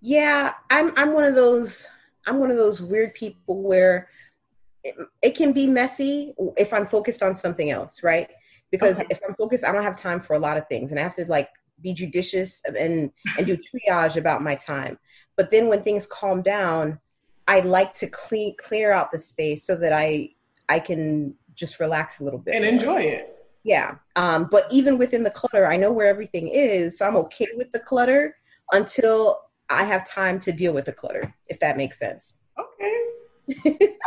Yeah, 0.00 0.52
I'm 0.70 0.92
I'm 0.96 1.12
one 1.12 1.24
of 1.24 1.34
those 1.34 1.86
I'm 2.26 2.38
one 2.38 2.50
of 2.50 2.56
those 2.56 2.80
weird 2.80 3.14
people 3.14 3.62
where 3.62 4.08
it, 4.84 4.94
it 5.20 5.36
can 5.36 5.52
be 5.52 5.66
messy 5.66 6.32
if 6.56 6.72
I'm 6.72 6.86
focused 6.86 7.22
on 7.22 7.34
something 7.34 7.70
else, 7.70 8.04
right? 8.04 8.30
Because 8.70 9.00
okay. 9.00 9.08
if 9.10 9.20
I'm 9.28 9.34
focused, 9.34 9.64
I 9.64 9.72
don't 9.72 9.82
have 9.82 9.96
time 9.96 10.20
for 10.20 10.34
a 10.34 10.38
lot 10.38 10.56
of 10.56 10.68
things 10.68 10.92
and 10.92 11.00
I 11.00 11.02
have 11.02 11.14
to 11.14 11.24
like 11.26 11.48
be 11.80 11.92
judicious 11.92 12.62
and 12.66 13.10
and 13.36 13.46
do 13.46 13.56
triage 13.88 14.16
about 14.16 14.42
my 14.42 14.54
time. 14.54 14.96
But 15.36 15.50
then 15.50 15.66
when 15.66 15.82
things 15.82 16.06
calm 16.06 16.40
down, 16.40 17.00
I 17.48 17.60
like 17.60 17.94
to 17.94 18.06
clean 18.06 18.54
clear 18.58 18.92
out 18.92 19.10
the 19.10 19.18
space 19.18 19.66
so 19.66 19.74
that 19.74 19.92
I 19.92 20.30
I 20.68 20.78
can 20.78 21.34
just 21.54 21.80
relax 21.80 22.20
a 22.20 22.24
little 22.24 22.38
bit 22.38 22.54
and 22.54 22.64
more. 22.64 22.72
enjoy 22.72 23.00
it 23.00 23.35
yeah 23.66 23.96
um, 24.14 24.48
but 24.50 24.66
even 24.70 24.96
within 24.96 25.22
the 25.22 25.30
clutter 25.30 25.66
i 25.66 25.76
know 25.76 25.92
where 25.92 26.06
everything 26.06 26.48
is 26.48 26.96
so 26.96 27.06
i'm 27.06 27.16
okay 27.16 27.48
with 27.56 27.70
the 27.72 27.80
clutter 27.80 28.34
until 28.72 29.40
i 29.68 29.82
have 29.82 30.06
time 30.08 30.38
to 30.38 30.52
deal 30.52 30.72
with 30.72 30.84
the 30.84 30.92
clutter 30.92 31.34
if 31.48 31.58
that 31.60 31.76
makes 31.76 31.98
sense. 31.98 32.34
Okay. 32.58 32.96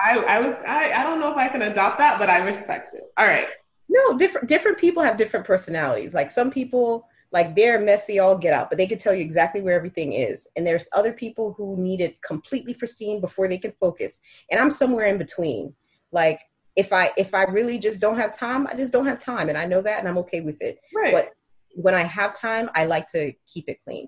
I, 0.03 0.17
I 0.27 0.39
was 0.41 0.55
I, 0.67 0.91
I 0.91 1.03
don't 1.03 1.19
know 1.19 1.31
if 1.31 1.37
i 1.37 1.47
can 1.47 1.61
adopt 1.61 1.97
that 1.99 2.19
but 2.19 2.29
i 2.29 2.43
respect 2.43 2.95
it. 2.95 3.03
All 3.17 3.27
right. 3.27 3.47
No 3.89 4.17
different 4.17 4.47
different 4.47 4.77
people 4.77 5.03
have 5.03 5.17
different 5.17 5.45
personalities. 5.45 6.13
Like 6.13 6.31
some 6.31 6.51
people 6.51 7.05
like 7.31 7.55
they're 7.55 7.79
messy 7.79 8.19
all 8.19 8.37
get 8.37 8.53
out 8.53 8.69
but 8.69 8.77
they 8.77 8.87
can 8.87 8.97
tell 8.97 9.13
you 9.13 9.21
exactly 9.21 9.61
where 9.61 9.75
everything 9.75 10.13
is. 10.13 10.47
And 10.55 10.65
there's 10.65 10.87
other 10.93 11.13
people 11.13 11.53
who 11.53 11.75
need 11.77 12.01
it 12.01 12.21
completely 12.21 12.73
pristine 12.73 13.21
before 13.21 13.47
they 13.47 13.57
can 13.57 13.73
focus. 13.79 14.19
And 14.51 14.59
i'm 14.59 14.71
somewhere 14.71 15.07
in 15.07 15.17
between. 15.17 15.73
Like 16.11 16.41
if 16.79 16.93
I 16.93 17.11
if 17.17 17.33
I 17.33 17.43
really 17.43 17.77
just 17.77 17.99
don't 17.99 18.17
have 18.17 18.31
time, 18.31 18.65
I 18.65 18.73
just 18.73 18.93
don't 18.93 19.05
have 19.05 19.19
time, 19.19 19.49
and 19.49 19.57
I 19.57 19.65
know 19.65 19.81
that, 19.81 19.99
and 19.99 20.07
I'm 20.07 20.17
okay 20.19 20.39
with 20.39 20.61
it. 20.61 20.79
Right. 20.95 21.11
But 21.11 21.33
when 21.75 21.93
I 21.93 22.03
have 22.03 22.33
time, 22.33 22.69
I 22.73 22.85
like 22.85 23.07
to 23.09 23.33
keep 23.53 23.67
it 23.67 23.79
clean. 23.83 24.07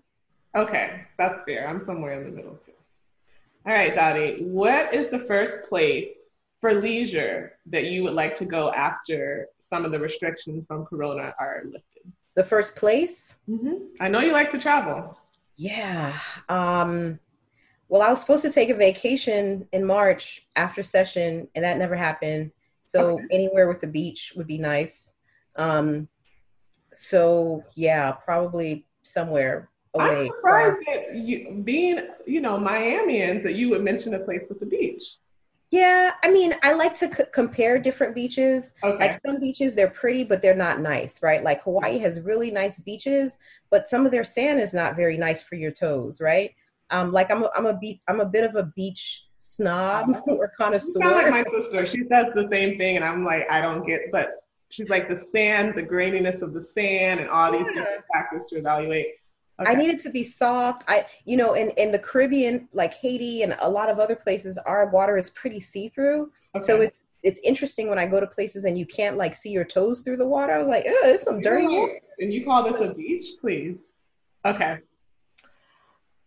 Okay, 0.56 1.02
that's 1.18 1.44
fair. 1.44 1.68
I'm 1.68 1.86
somewhere 1.86 2.14
in 2.20 2.24
the 2.26 2.32
middle 2.32 2.56
too. 2.56 2.72
All 3.66 3.74
right, 3.74 3.94
Dotie, 3.94 4.42
what 4.42 4.94
is 4.94 5.10
the 5.10 5.20
first 5.20 5.68
place 5.68 6.08
for 6.62 6.74
leisure 6.74 7.54
that 7.68 7.88
you 7.88 8.04
would 8.04 8.14
like 8.14 8.36
to 8.36 8.46
go 8.46 8.72
after 8.72 9.48
some 9.60 9.84
of 9.84 9.92
the 9.92 10.00
restrictions 10.00 10.66
from 10.66 10.86
Corona 10.86 11.36
are 11.40 11.64
lifted? 11.66 12.04
The 12.36 12.44
first 12.44 12.76
place? 12.76 13.36
Mm-hmm. 13.50 13.76
I 14.00 14.08
know 14.08 14.22
you 14.22 14.32
like 14.32 14.50
to 14.52 14.58
travel. 14.58 15.18
Yeah. 15.58 16.18
Um, 16.48 17.20
well, 17.90 18.02
I 18.02 18.10
was 18.10 18.22
supposed 18.22 18.44
to 18.44 18.52
take 18.52 18.70
a 18.70 18.76
vacation 18.76 19.68
in 19.74 19.86
March 19.86 20.48
after 20.56 20.82
session, 20.82 21.50
and 21.54 21.66
that 21.66 21.78
never 21.78 21.96
happened. 21.96 22.52
So 22.92 23.14
okay. 23.14 23.26
anywhere 23.32 23.70
with 23.70 23.80
the 23.80 23.88
beach 23.88 24.34
would 24.36 24.48
be 24.48 24.58
nice. 24.58 25.14
Um, 25.56 26.10
so 26.92 27.64
yeah, 27.74 28.12
probably 28.12 28.86
somewhere 29.02 29.70
away. 29.94 30.10
I'm 30.10 30.28
surprised 30.28 30.78
that 30.88 31.16
you, 31.16 31.62
being, 31.64 32.06
you 32.28 32.42
know, 32.42 32.58
Miamians, 32.58 33.44
that 33.44 33.56
you 33.56 33.70
would 33.70 33.82
mention 33.82 34.14
a 34.16 34.20
place 34.20 34.44
with 34.50 34.60
the 34.60 34.66
beach. 34.66 35.16
Yeah, 35.70 36.12
I 36.22 36.30
mean, 36.30 36.54
I 36.64 36.74
like 36.74 36.94
to 36.96 37.10
c- 37.10 37.24
compare 37.32 37.80
different 37.80 38.14
beaches. 38.14 38.74
Okay. 38.84 38.98
Like 38.98 39.22
some 39.26 39.40
beaches, 39.40 39.74
they're 39.74 39.92
pretty, 39.92 40.26
but 40.26 40.42
they're 40.42 40.54
not 40.54 40.82
nice, 40.82 41.24
right? 41.24 41.42
Like 41.42 41.64
Hawaii 41.64 41.98
has 42.00 42.20
really 42.20 42.52
nice 42.52 42.82
beaches, 42.82 43.38
but 43.70 43.88
some 43.88 44.06
of 44.06 44.12
their 44.12 44.26
sand 44.26 44.60
is 44.60 44.74
not 44.74 44.98
very 44.98 45.18
nice 45.18 45.42
for 45.42 45.56
your 45.56 45.72
toes, 45.72 46.20
right? 46.20 46.54
Um, 46.90 47.14
like 47.14 47.32
I'm 47.32 47.44
a, 47.44 47.50
I'm 47.56 47.68
a 47.68 47.78
beach, 47.78 48.02
I'm 48.10 48.20
a 48.20 48.26
bit 48.26 48.44
of 48.44 48.58
a 48.58 48.64
beach 48.76 49.28
snob 49.56 50.22
or 50.28 50.52
connoisseur. 50.58 51.00
You 51.00 51.10
sound 51.10 51.16
like 51.16 51.30
my 51.30 51.44
sister. 51.52 51.86
She 51.86 52.04
says 52.04 52.28
the 52.34 52.48
same 52.52 52.78
thing, 52.78 52.96
and 52.96 53.06
I'm 53.06 53.24
like, 53.24 53.50
I 53.50 53.62
don't 53.62 53.86
get. 53.86 54.12
But 54.12 54.44
she's 54.70 54.90
like 54.90 55.10
the 55.10 55.16
sand, 55.16 55.76
the 55.76 55.84
graininess 55.84 56.42
of 56.42 56.54
the 56.54 56.64
sand, 56.64 57.20
and 57.20 57.30
all 57.30 57.52
these 57.52 57.62
yeah. 57.62 57.82
different 57.82 58.04
factors 58.14 58.46
to 58.48 58.58
evaluate. 58.58 59.08
Okay. 59.60 59.72
I 59.72 59.76
need 59.76 59.90
it 59.90 60.00
to 60.02 60.10
be 60.10 60.24
soft. 60.24 60.84
I, 60.88 61.06
you 61.26 61.38
know, 61.38 61.54
in, 61.54 61.70
in 61.72 61.92
the 61.92 62.00
Caribbean, 62.00 62.68
like 62.74 62.96
Haiti 62.96 63.44
and 63.44 63.56
a 63.62 63.70
lot 63.70 63.90
of 63.90 64.00
other 64.00 64.16
places, 64.16 64.58
our 64.66 64.90
water 64.90 65.18
is 65.18 65.30
pretty 65.32 65.60
see 65.60 65.90
through. 65.90 66.32
Okay. 66.56 66.66
So 66.66 66.82
it's 66.82 67.04
it's 67.24 67.40
interesting 67.44 67.88
when 67.88 68.00
I 68.00 68.08
go 68.08 68.20
to 68.20 68.26
places 68.26 68.66
and 68.66 68.80
you 68.80 68.86
can't 68.88 69.18
like 69.18 69.36
see 69.36 69.52
your 69.52 69.66
toes 69.66 70.02
through 70.02 70.18
the 70.18 70.26
water. 70.26 70.54
I 70.54 70.58
was 70.58 70.68
like, 70.68 70.86
oh, 70.88 71.00
there's 71.04 71.22
some 71.22 71.40
dirty 71.40 71.68
water. 71.68 72.00
And 72.20 72.34
you 72.34 72.44
call 72.44 72.64
this 72.64 72.82
a 72.82 72.94
beach, 72.94 73.26
please? 73.40 73.78
Okay. 74.44 74.80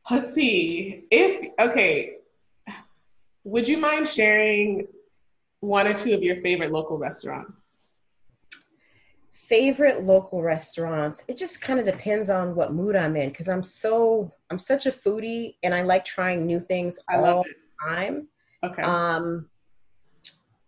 Let's 0.09 0.35
see. 0.35 1.07
If 1.11 1.51
okay, 1.59 2.14
would 3.45 3.69
you 3.69 3.79
mind 3.79 4.09
sharing 4.09 4.87
one 5.61 5.87
or 5.87 5.95
two 5.95 6.15
of 6.15 6.23
your 6.23 6.41
favorite 6.43 6.73
local 6.73 6.99
restaurants? 6.99 7.53
favorite 9.49 10.05
local 10.05 10.43
restaurants? 10.43 11.23
It 11.29 11.37
just 11.37 11.61
kind 11.61 11.79
of 11.79 11.85
depends 11.85 12.31
on 12.31 12.55
what 12.55 12.73
mood 12.73 12.97
i'm 12.97 13.17
in 13.17 13.29
because 13.29 13.49
i'm 13.49 13.63
so 13.63 14.33
i'm 14.51 14.59
such 14.59 14.87
a 14.87 14.91
foodie 14.91 15.57
and 15.63 15.75
i 15.75 15.83
like 15.83 16.05
trying 16.05 16.47
new 16.47 16.61
things 16.61 16.99
I 17.09 17.17
all 17.17 17.45
the 17.45 17.55
time. 17.89 18.29
Okay. 18.65 18.83
Um 18.83 19.49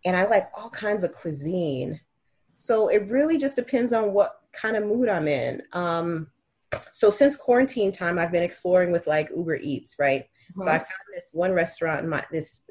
and 0.05 0.17
i 0.17 0.27
like 0.27 0.51
all 0.55 0.71
kinds 0.71 1.05
of 1.05 1.15
cuisine. 1.15 1.99
So 2.59 2.89
it 2.89 3.09
really 3.09 3.39
just 3.39 3.57
depends 3.57 3.93
on 3.93 4.13
what 4.13 4.41
kind 4.53 4.77
of 4.77 4.85
mood 4.85 5.09
i'm 5.09 5.29
in. 5.29 5.63
Um 5.73 6.29
so 6.93 7.11
since 7.11 7.37
quarantine 7.37 7.93
time 7.93 8.19
i've 8.19 8.33
been 8.33 8.43
exploring 8.43 8.93
with 8.93 9.07
like 9.07 9.31
uber 9.35 9.57
eats 9.57 9.97
right? 9.99 10.23
Uh-huh. 10.23 10.65
so 10.65 10.71
i 10.71 10.79
found 10.79 11.07
this 11.15 11.31
one 11.33 11.53
restaurant 11.53 12.05
in 12.05 12.09
my 12.09 12.25
this 12.31 12.63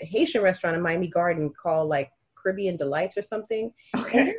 haitian 0.00 0.42
restaurant 0.42 0.76
in 0.76 0.82
miami 0.82 1.08
garden 1.08 1.52
called 1.62 1.88
like 1.88 2.10
caribbean 2.48 2.76
delights 2.76 3.16
or 3.16 3.22
something. 3.22 3.72
Okay. 3.96 4.34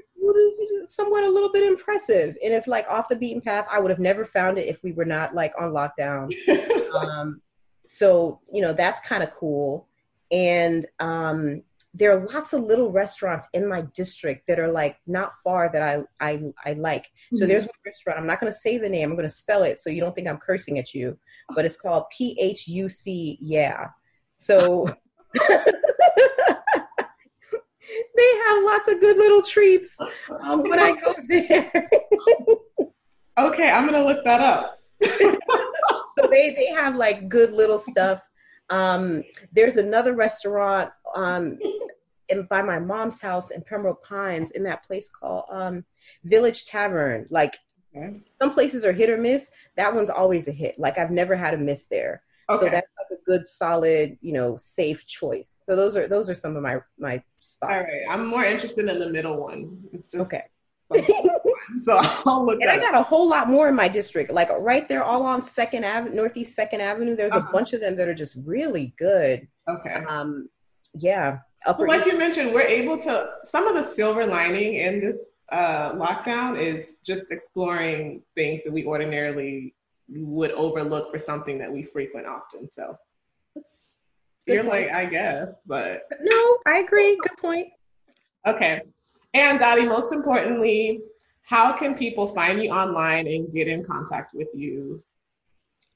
somewhat 0.87 1.23
a 1.23 1.29
little 1.29 1.51
bit 1.51 1.63
impressive 1.63 2.35
and 2.43 2.51
it's 2.51 2.65
like 2.65 2.87
off 2.89 3.09
the 3.09 3.15
beaten 3.15 3.41
path. 3.41 3.67
I 3.71 3.79
would 3.79 3.91
have 3.91 3.99
never 3.99 4.25
found 4.25 4.57
it 4.57 4.67
if 4.67 4.81
we 4.81 4.91
were 4.91 5.05
not 5.05 5.35
like 5.35 5.53
on 5.59 5.71
lockdown. 5.71 6.33
Um, 6.89 7.39
so 7.85 8.41
you 8.51 8.63
know 8.63 8.73
that's 8.73 8.99
kind 9.01 9.21
of 9.21 9.29
cool. 9.35 9.87
And 10.31 10.87
um, 10.99 11.61
there 11.93 12.15
are 12.15 12.27
lots 12.33 12.53
of 12.53 12.63
little 12.63 12.91
restaurants 12.91 13.47
in 13.53 13.67
my 13.67 13.81
district 13.95 14.45
that 14.47 14.59
are 14.59 14.71
like 14.71 14.97
not 15.07 15.33
far 15.43 15.69
that 15.71 15.81
i 15.81 16.03
i, 16.25 16.41
I 16.65 16.73
like 16.73 17.03
mm-hmm. 17.03 17.37
so 17.37 17.45
there's 17.47 17.65
one 17.65 17.71
restaurant 17.85 18.19
i'm 18.19 18.27
not 18.27 18.39
going 18.39 18.51
to 18.51 18.57
say 18.57 18.77
the 18.77 18.89
name 18.89 19.09
i'm 19.09 19.15
going 19.15 19.27
to 19.27 19.33
spell 19.33 19.63
it 19.63 19.79
so 19.79 19.89
you 19.89 20.01
don't 20.01 20.13
think 20.13 20.27
i'm 20.27 20.37
cursing 20.37 20.77
at 20.77 20.93
you 20.93 21.17
but 21.55 21.65
it's 21.65 21.77
called 21.77 22.03
p-h-u-c 22.15 23.37
yeah 23.41 23.87
so 24.37 24.87
they 28.15 28.35
have 28.45 28.63
lots 28.63 28.87
of 28.87 28.99
good 28.99 29.17
little 29.17 29.41
treats 29.41 29.97
um, 30.41 30.63
when 30.63 30.79
I 30.79 30.93
go 30.93 31.15
there. 31.27 31.71
okay, 33.39 33.69
I'm 33.69 33.85
gonna 33.85 34.03
look 34.03 34.23
that 34.25 34.41
up. 34.41 34.79
so 35.03 36.27
they 36.29 36.51
they 36.51 36.67
have 36.67 36.95
like 36.95 37.29
good 37.29 37.51
little 37.53 37.79
stuff. 37.79 38.21
Um, 38.69 39.23
there's 39.51 39.77
another 39.77 40.13
restaurant 40.13 40.91
um, 41.15 41.57
in, 42.29 42.43
by 42.43 42.61
my 42.61 42.79
mom's 42.79 43.19
house 43.19 43.51
in 43.51 43.61
Pembroke 43.61 44.03
Pines 44.03 44.51
in 44.51 44.63
that 44.63 44.85
place 44.85 45.09
called 45.09 45.45
um, 45.49 45.83
Village 46.23 46.65
Tavern. 46.65 47.27
Like 47.29 47.57
okay. 47.95 48.21
some 48.41 48.53
places 48.53 48.85
are 48.85 48.91
hit 48.91 49.09
or 49.09 49.17
miss. 49.17 49.49
That 49.77 49.93
one's 49.93 50.09
always 50.09 50.47
a 50.47 50.51
hit. 50.51 50.79
Like 50.79 50.97
I've 50.97 51.11
never 51.11 51.35
had 51.35 51.53
a 51.53 51.57
miss 51.57 51.85
there. 51.87 52.23
Okay. 52.49 52.65
So 52.65 52.71
that's 52.71 52.87
like 52.97 53.19
a 53.19 53.23
good, 53.25 53.45
solid, 53.45 54.17
you 54.21 54.33
know, 54.33 54.57
safe 54.57 55.05
choice. 55.05 55.61
So 55.63 55.75
those 55.75 55.95
are 55.95 56.07
those 56.07 56.29
are 56.29 56.35
some 56.35 56.55
of 56.55 56.63
my 56.63 56.79
my 56.97 57.21
spots. 57.41 57.73
All 57.73 57.79
right, 57.79 58.05
I'm 58.09 58.25
more 58.25 58.43
interested 58.43 58.89
in 58.89 58.99
the 58.99 59.09
middle 59.09 59.37
one. 59.37 59.77
It's 59.93 60.09
just 60.09 60.21
okay. 60.23 60.43
so 61.81 61.99
I'll 62.25 62.45
look. 62.45 62.59
And 62.61 62.71
I 62.71 62.79
got 62.79 62.95
a 62.95 63.03
whole 63.03 63.29
lot 63.29 63.47
more 63.47 63.69
in 63.69 63.75
my 63.75 63.87
district, 63.87 64.31
like 64.31 64.49
right 64.49 64.87
there, 64.87 65.03
all 65.03 65.23
on 65.23 65.43
Second 65.43 65.83
Avenue, 65.83 66.15
Northeast 66.15 66.55
Second 66.55 66.81
Avenue. 66.81 67.15
There's 67.15 67.31
uh-huh. 67.31 67.47
a 67.47 67.51
bunch 67.51 67.73
of 67.73 67.81
them 67.81 67.95
that 67.97 68.07
are 68.07 68.15
just 68.15 68.35
really 68.43 68.95
good. 68.97 69.47
Okay. 69.69 70.03
Um, 70.07 70.49
yeah. 70.95 71.39
Upper 71.65 71.85
well, 71.85 71.97
like 71.97 72.07
you 72.07 72.17
mentioned, 72.17 72.53
we're 72.53 72.61
able 72.61 72.97
to. 72.99 73.31
Some 73.45 73.67
of 73.67 73.75
the 73.75 73.83
silver 73.83 74.25
lining 74.25 74.75
in 74.75 75.01
this 75.01 75.17
uh, 75.51 75.93
lockdown 75.93 76.59
is 76.59 76.91
just 77.03 77.31
exploring 77.31 78.21
things 78.35 78.61
that 78.63 78.71
we 78.71 78.85
ordinarily 78.85 79.73
would 80.09 80.51
overlook 80.51 81.11
for 81.11 81.19
something 81.19 81.57
that 81.59 81.71
we 81.71 81.83
frequent 81.83 82.25
often. 82.27 82.69
So 82.71 82.97
you're 84.47 84.63
point. 84.63 84.87
like, 84.87 84.91
I 84.91 85.05
guess, 85.05 85.49
but 85.65 86.03
no, 86.21 86.57
I 86.65 86.77
agree. 86.77 87.17
Good 87.21 87.37
point. 87.37 87.67
Okay. 88.45 88.81
And 89.33 89.59
Dotie, 89.59 89.87
most 89.87 90.11
importantly, 90.13 91.01
how 91.43 91.73
can 91.73 91.95
people 91.95 92.27
find 92.27 92.61
you 92.61 92.69
online 92.71 93.27
and 93.27 93.51
get 93.51 93.67
in 93.67 93.83
contact 93.83 94.33
with 94.33 94.47
you? 94.53 95.03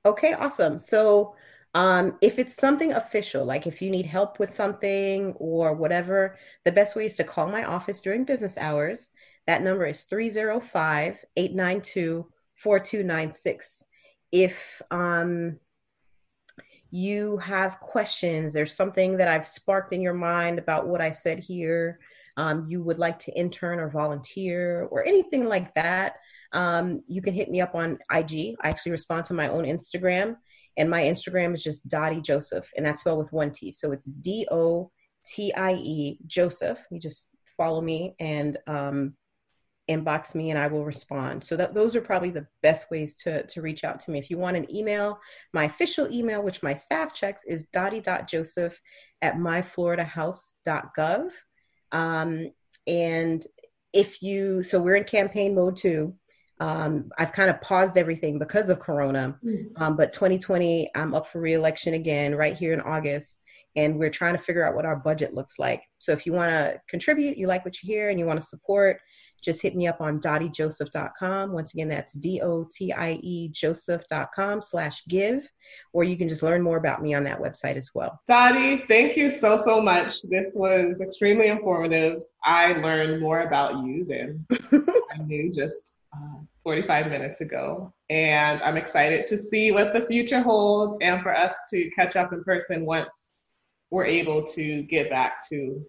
Okay, 0.05 0.33
awesome. 0.33 0.79
So 0.79 1.35
um, 1.73 2.17
if 2.21 2.39
it's 2.39 2.55
something 2.55 2.93
official, 2.93 3.45
like 3.45 3.65
if 3.65 3.81
you 3.81 3.89
need 3.89 4.05
help 4.05 4.39
with 4.39 4.53
something 4.53 5.33
or 5.37 5.73
whatever, 5.73 6.37
the 6.65 6.71
best 6.71 6.95
way 6.95 7.05
is 7.05 7.15
to 7.17 7.23
call 7.23 7.47
my 7.47 7.63
office 7.63 8.01
during 8.01 8.25
business 8.25 8.57
hours. 8.57 9.09
That 9.47 9.63
number 9.63 9.85
is 9.85 10.01
305 10.01 11.17
892 11.35 12.27
4296 12.55 13.83
if 14.33 14.81
um, 14.89 15.59
you 16.89 17.37
have 17.37 17.79
questions, 17.79 18.51
there's 18.51 18.75
something 18.75 19.15
that 19.17 19.27
I've 19.27 19.45
sparked 19.45 19.93
in 19.93 20.01
your 20.01 20.15
mind 20.15 20.57
about 20.57 20.87
what 20.87 21.01
I 21.01 21.11
said 21.11 21.37
here, 21.39 21.99
um, 22.35 22.65
you 22.67 22.81
would 22.81 22.97
like 22.97 23.19
to 23.19 23.37
intern 23.37 23.79
or 23.79 23.91
volunteer 23.91 24.87
or 24.89 25.07
anything 25.07 25.45
like 25.45 25.75
that, 25.75 26.15
um, 26.51 27.03
you 27.07 27.21
can 27.21 27.35
hit 27.35 27.51
me 27.51 27.61
up 27.61 27.75
on 27.75 27.99
IG. 28.11 28.55
I 28.61 28.69
actually 28.69 28.91
respond 28.91 29.25
to 29.25 29.35
my 29.35 29.49
own 29.49 29.65
Instagram, 29.65 30.35
and 30.77 30.89
my 30.89 31.03
Instagram 31.03 31.53
is 31.53 31.63
just 31.63 31.87
Dotie 31.87 32.23
Joseph, 32.23 32.69
and 32.75 32.85
that's 32.85 33.01
spelled 33.01 33.19
with 33.19 33.33
one 33.33 33.51
T. 33.51 33.71
So 33.71 33.91
it's 33.91 34.07
D 34.07 34.47
O 34.51 34.91
T 35.27 35.53
I 35.53 35.73
E 35.73 36.17
Joseph. 36.27 36.79
You 36.91 36.99
just 36.99 37.29
follow 37.57 37.81
me, 37.81 38.15
and 38.19 38.57
um, 38.67 39.15
inbox 39.89 40.33
me 40.33 40.49
and 40.49 40.59
I 40.59 40.67
will 40.67 40.85
respond. 40.85 41.43
So 41.43 41.57
that 41.57 41.73
those 41.73 41.95
are 41.95 42.01
probably 42.01 42.29
the 42.29 42.47
best 42.61 42.89
ways 42.89 43.15
to, 43.17 43.45
to 43.47 43.61
reach 43.61 43.83
out 43.83 43.99
to 44.01 44.11
me. 44.11 44.19
If 44.19 44.29
you 44.29 44.37
want 44.37 44.57
an 44.57 44.73
email, 44.73 45.19
my 45.53 45.65
official 45.65 46.11
email, 46.11 46.41
which 46.41 46.63
my 46.63 46.73
staff 46.73 47.13
checks, 47.13 47.43
is 47.45 47.67
dotie.joseph 47.73 48.79
at 49.21 49.35
myfloridahouse.gov. 49.35 51.29
Um, 51.91 52.51
and 52.87 53.45
if 53.91 54.21
you, 54.23 54.63
so 54.63 54.79
we're 54.79 54.95
in 54.95 55.03
campaign 55.03 55.53
mode 55.55 55.77
too. 55.77 56.15
Um, 56.63 57.11
I've 57.17 57.33
kind 57.33 57.49
of 57.49 57.59
paused 57.59 57.97
everything 57.97 58.39
because 58.39 58.69
of 58.69 58.79
Corona, 58.79 59.37
mm. 59.43 59.65
um, 59.81 59.97
but 59.97 60.13
2020, 60.13 60.89
I'm 60.95 61.13
up 61.13 61.27
for 61.27 61.41
reelection 61.41 61.93
again 61.93 62.35
right 62.35 62.55
here 62.55 62.71
in 62.71 62.79
August 62.79 63.41
and 63.75 63.97
we're 63.97 64.09
trying 64.09 64.37
to 64.37 64.41
figure 64.41 64.65
out 64.65 64.73
what 64.73 64.85
our 64.85 64.95
budget 64.95 65.33
looks 65.33 65.59
like. 65.59 65.83
So 65.99 66.13
if 66.13 66.25
you 66.25 66.31
want 66.31 66.51
to 66.51 66.79
contribute, 66.87 67.37
you 67.37 67.47
like 67.47 67.65
what 67.65 67.81
you 67.81 67.87
hear, 67.87 68.09
and 68.09 68.19
you 68.19 68.25
want 68.25 68.39
to 68.39 68.45
support, 68.45 68.99
just 69.43 69.61
hit 69.61 69.75
me 69.75 69.87
up 69.87 69.99
on 69.99 70.21
dotiejoseph.com. 70.21 71.51
Once 71.51 71.73
again, 71.73 71.89
that's 71.89 72.13
D-O-T-I-E 72.13 73.49
joseph.com 73.49 74.61
slash 74.61 75.03
give, 75.09 75.45
or 75.91 76.05
you 76.05 76.15
can 76.15 76.29
just 76.29 76.43
learn 76.43 76.61
more 76.61 76.77
about 76.77 77.01
me 77.01 77.13
on 77.13 77.25
that 77.25 77.41
website 77.41 77.75
as 77.75 77.89
well. 77.93 78.21
Dotie, 78.29 78.87
thank 78.87 79.17
you 79.17 79.29
so, 79.29 79.57
so 79.57 79.81
much. 79.81 80.21
This 80.23 80.51
was 80.53 81.01
extremely 81.01 81.47
informative. 81.47 82.21
I 82.43 82.73
learned 82.73 83.21
more 83.21 83.41
about 83.41 83.83
you 83.85 84.05
than 84.05 84.45
I 85.11 85.17
knew 85.23 85.51
just 85.51 85.93
uh, 86.13 86.39
45 86.63 87.09
minutes 87.09 87.41
ago. 87.41 87.93
And 88.09 88.61
I'm 88.61 88.77
excited 88.77 89.27
to 89.27 89.41
see 89.41 89.71
what 89.71 89.93
the 89.93 90.01
future 90.01 90.41
holds 90.41 90.97
and 91.01 91.21
for 91.21 91.35
us 91.35 91.53
to 91.71 91.89
catch 91.95 92.15
up 92.15 92.33
in 92.33 92.43
person 92.43 92.85
once 92.85 93.09
we're 93.89 94.05
able 94.05 94.43
to 94.43 94.83
get 94.83 95.09
back 95.09 95.47
to 95.49 95.85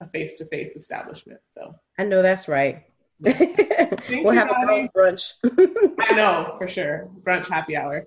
a 0.00 0.08
face-to-face 0.08 0.72
establishment. 0.76 1.40
So 1.56 1.74
I 1.98 2.04
know 2.04 2.22
that's 2.22 2.48
right. 2.48 2.84
we'll 3.20 4.30
have 4.30 4.50
a 4.50 4.88
brunch. 4.96 5.32
I 6.00 6.14
know 6.14 6.54
for 6.58 6.66
sure. 6.68 7.10
Brunch 7.22 7.48
happy 7.48 7.76
hour. 7.76 8.06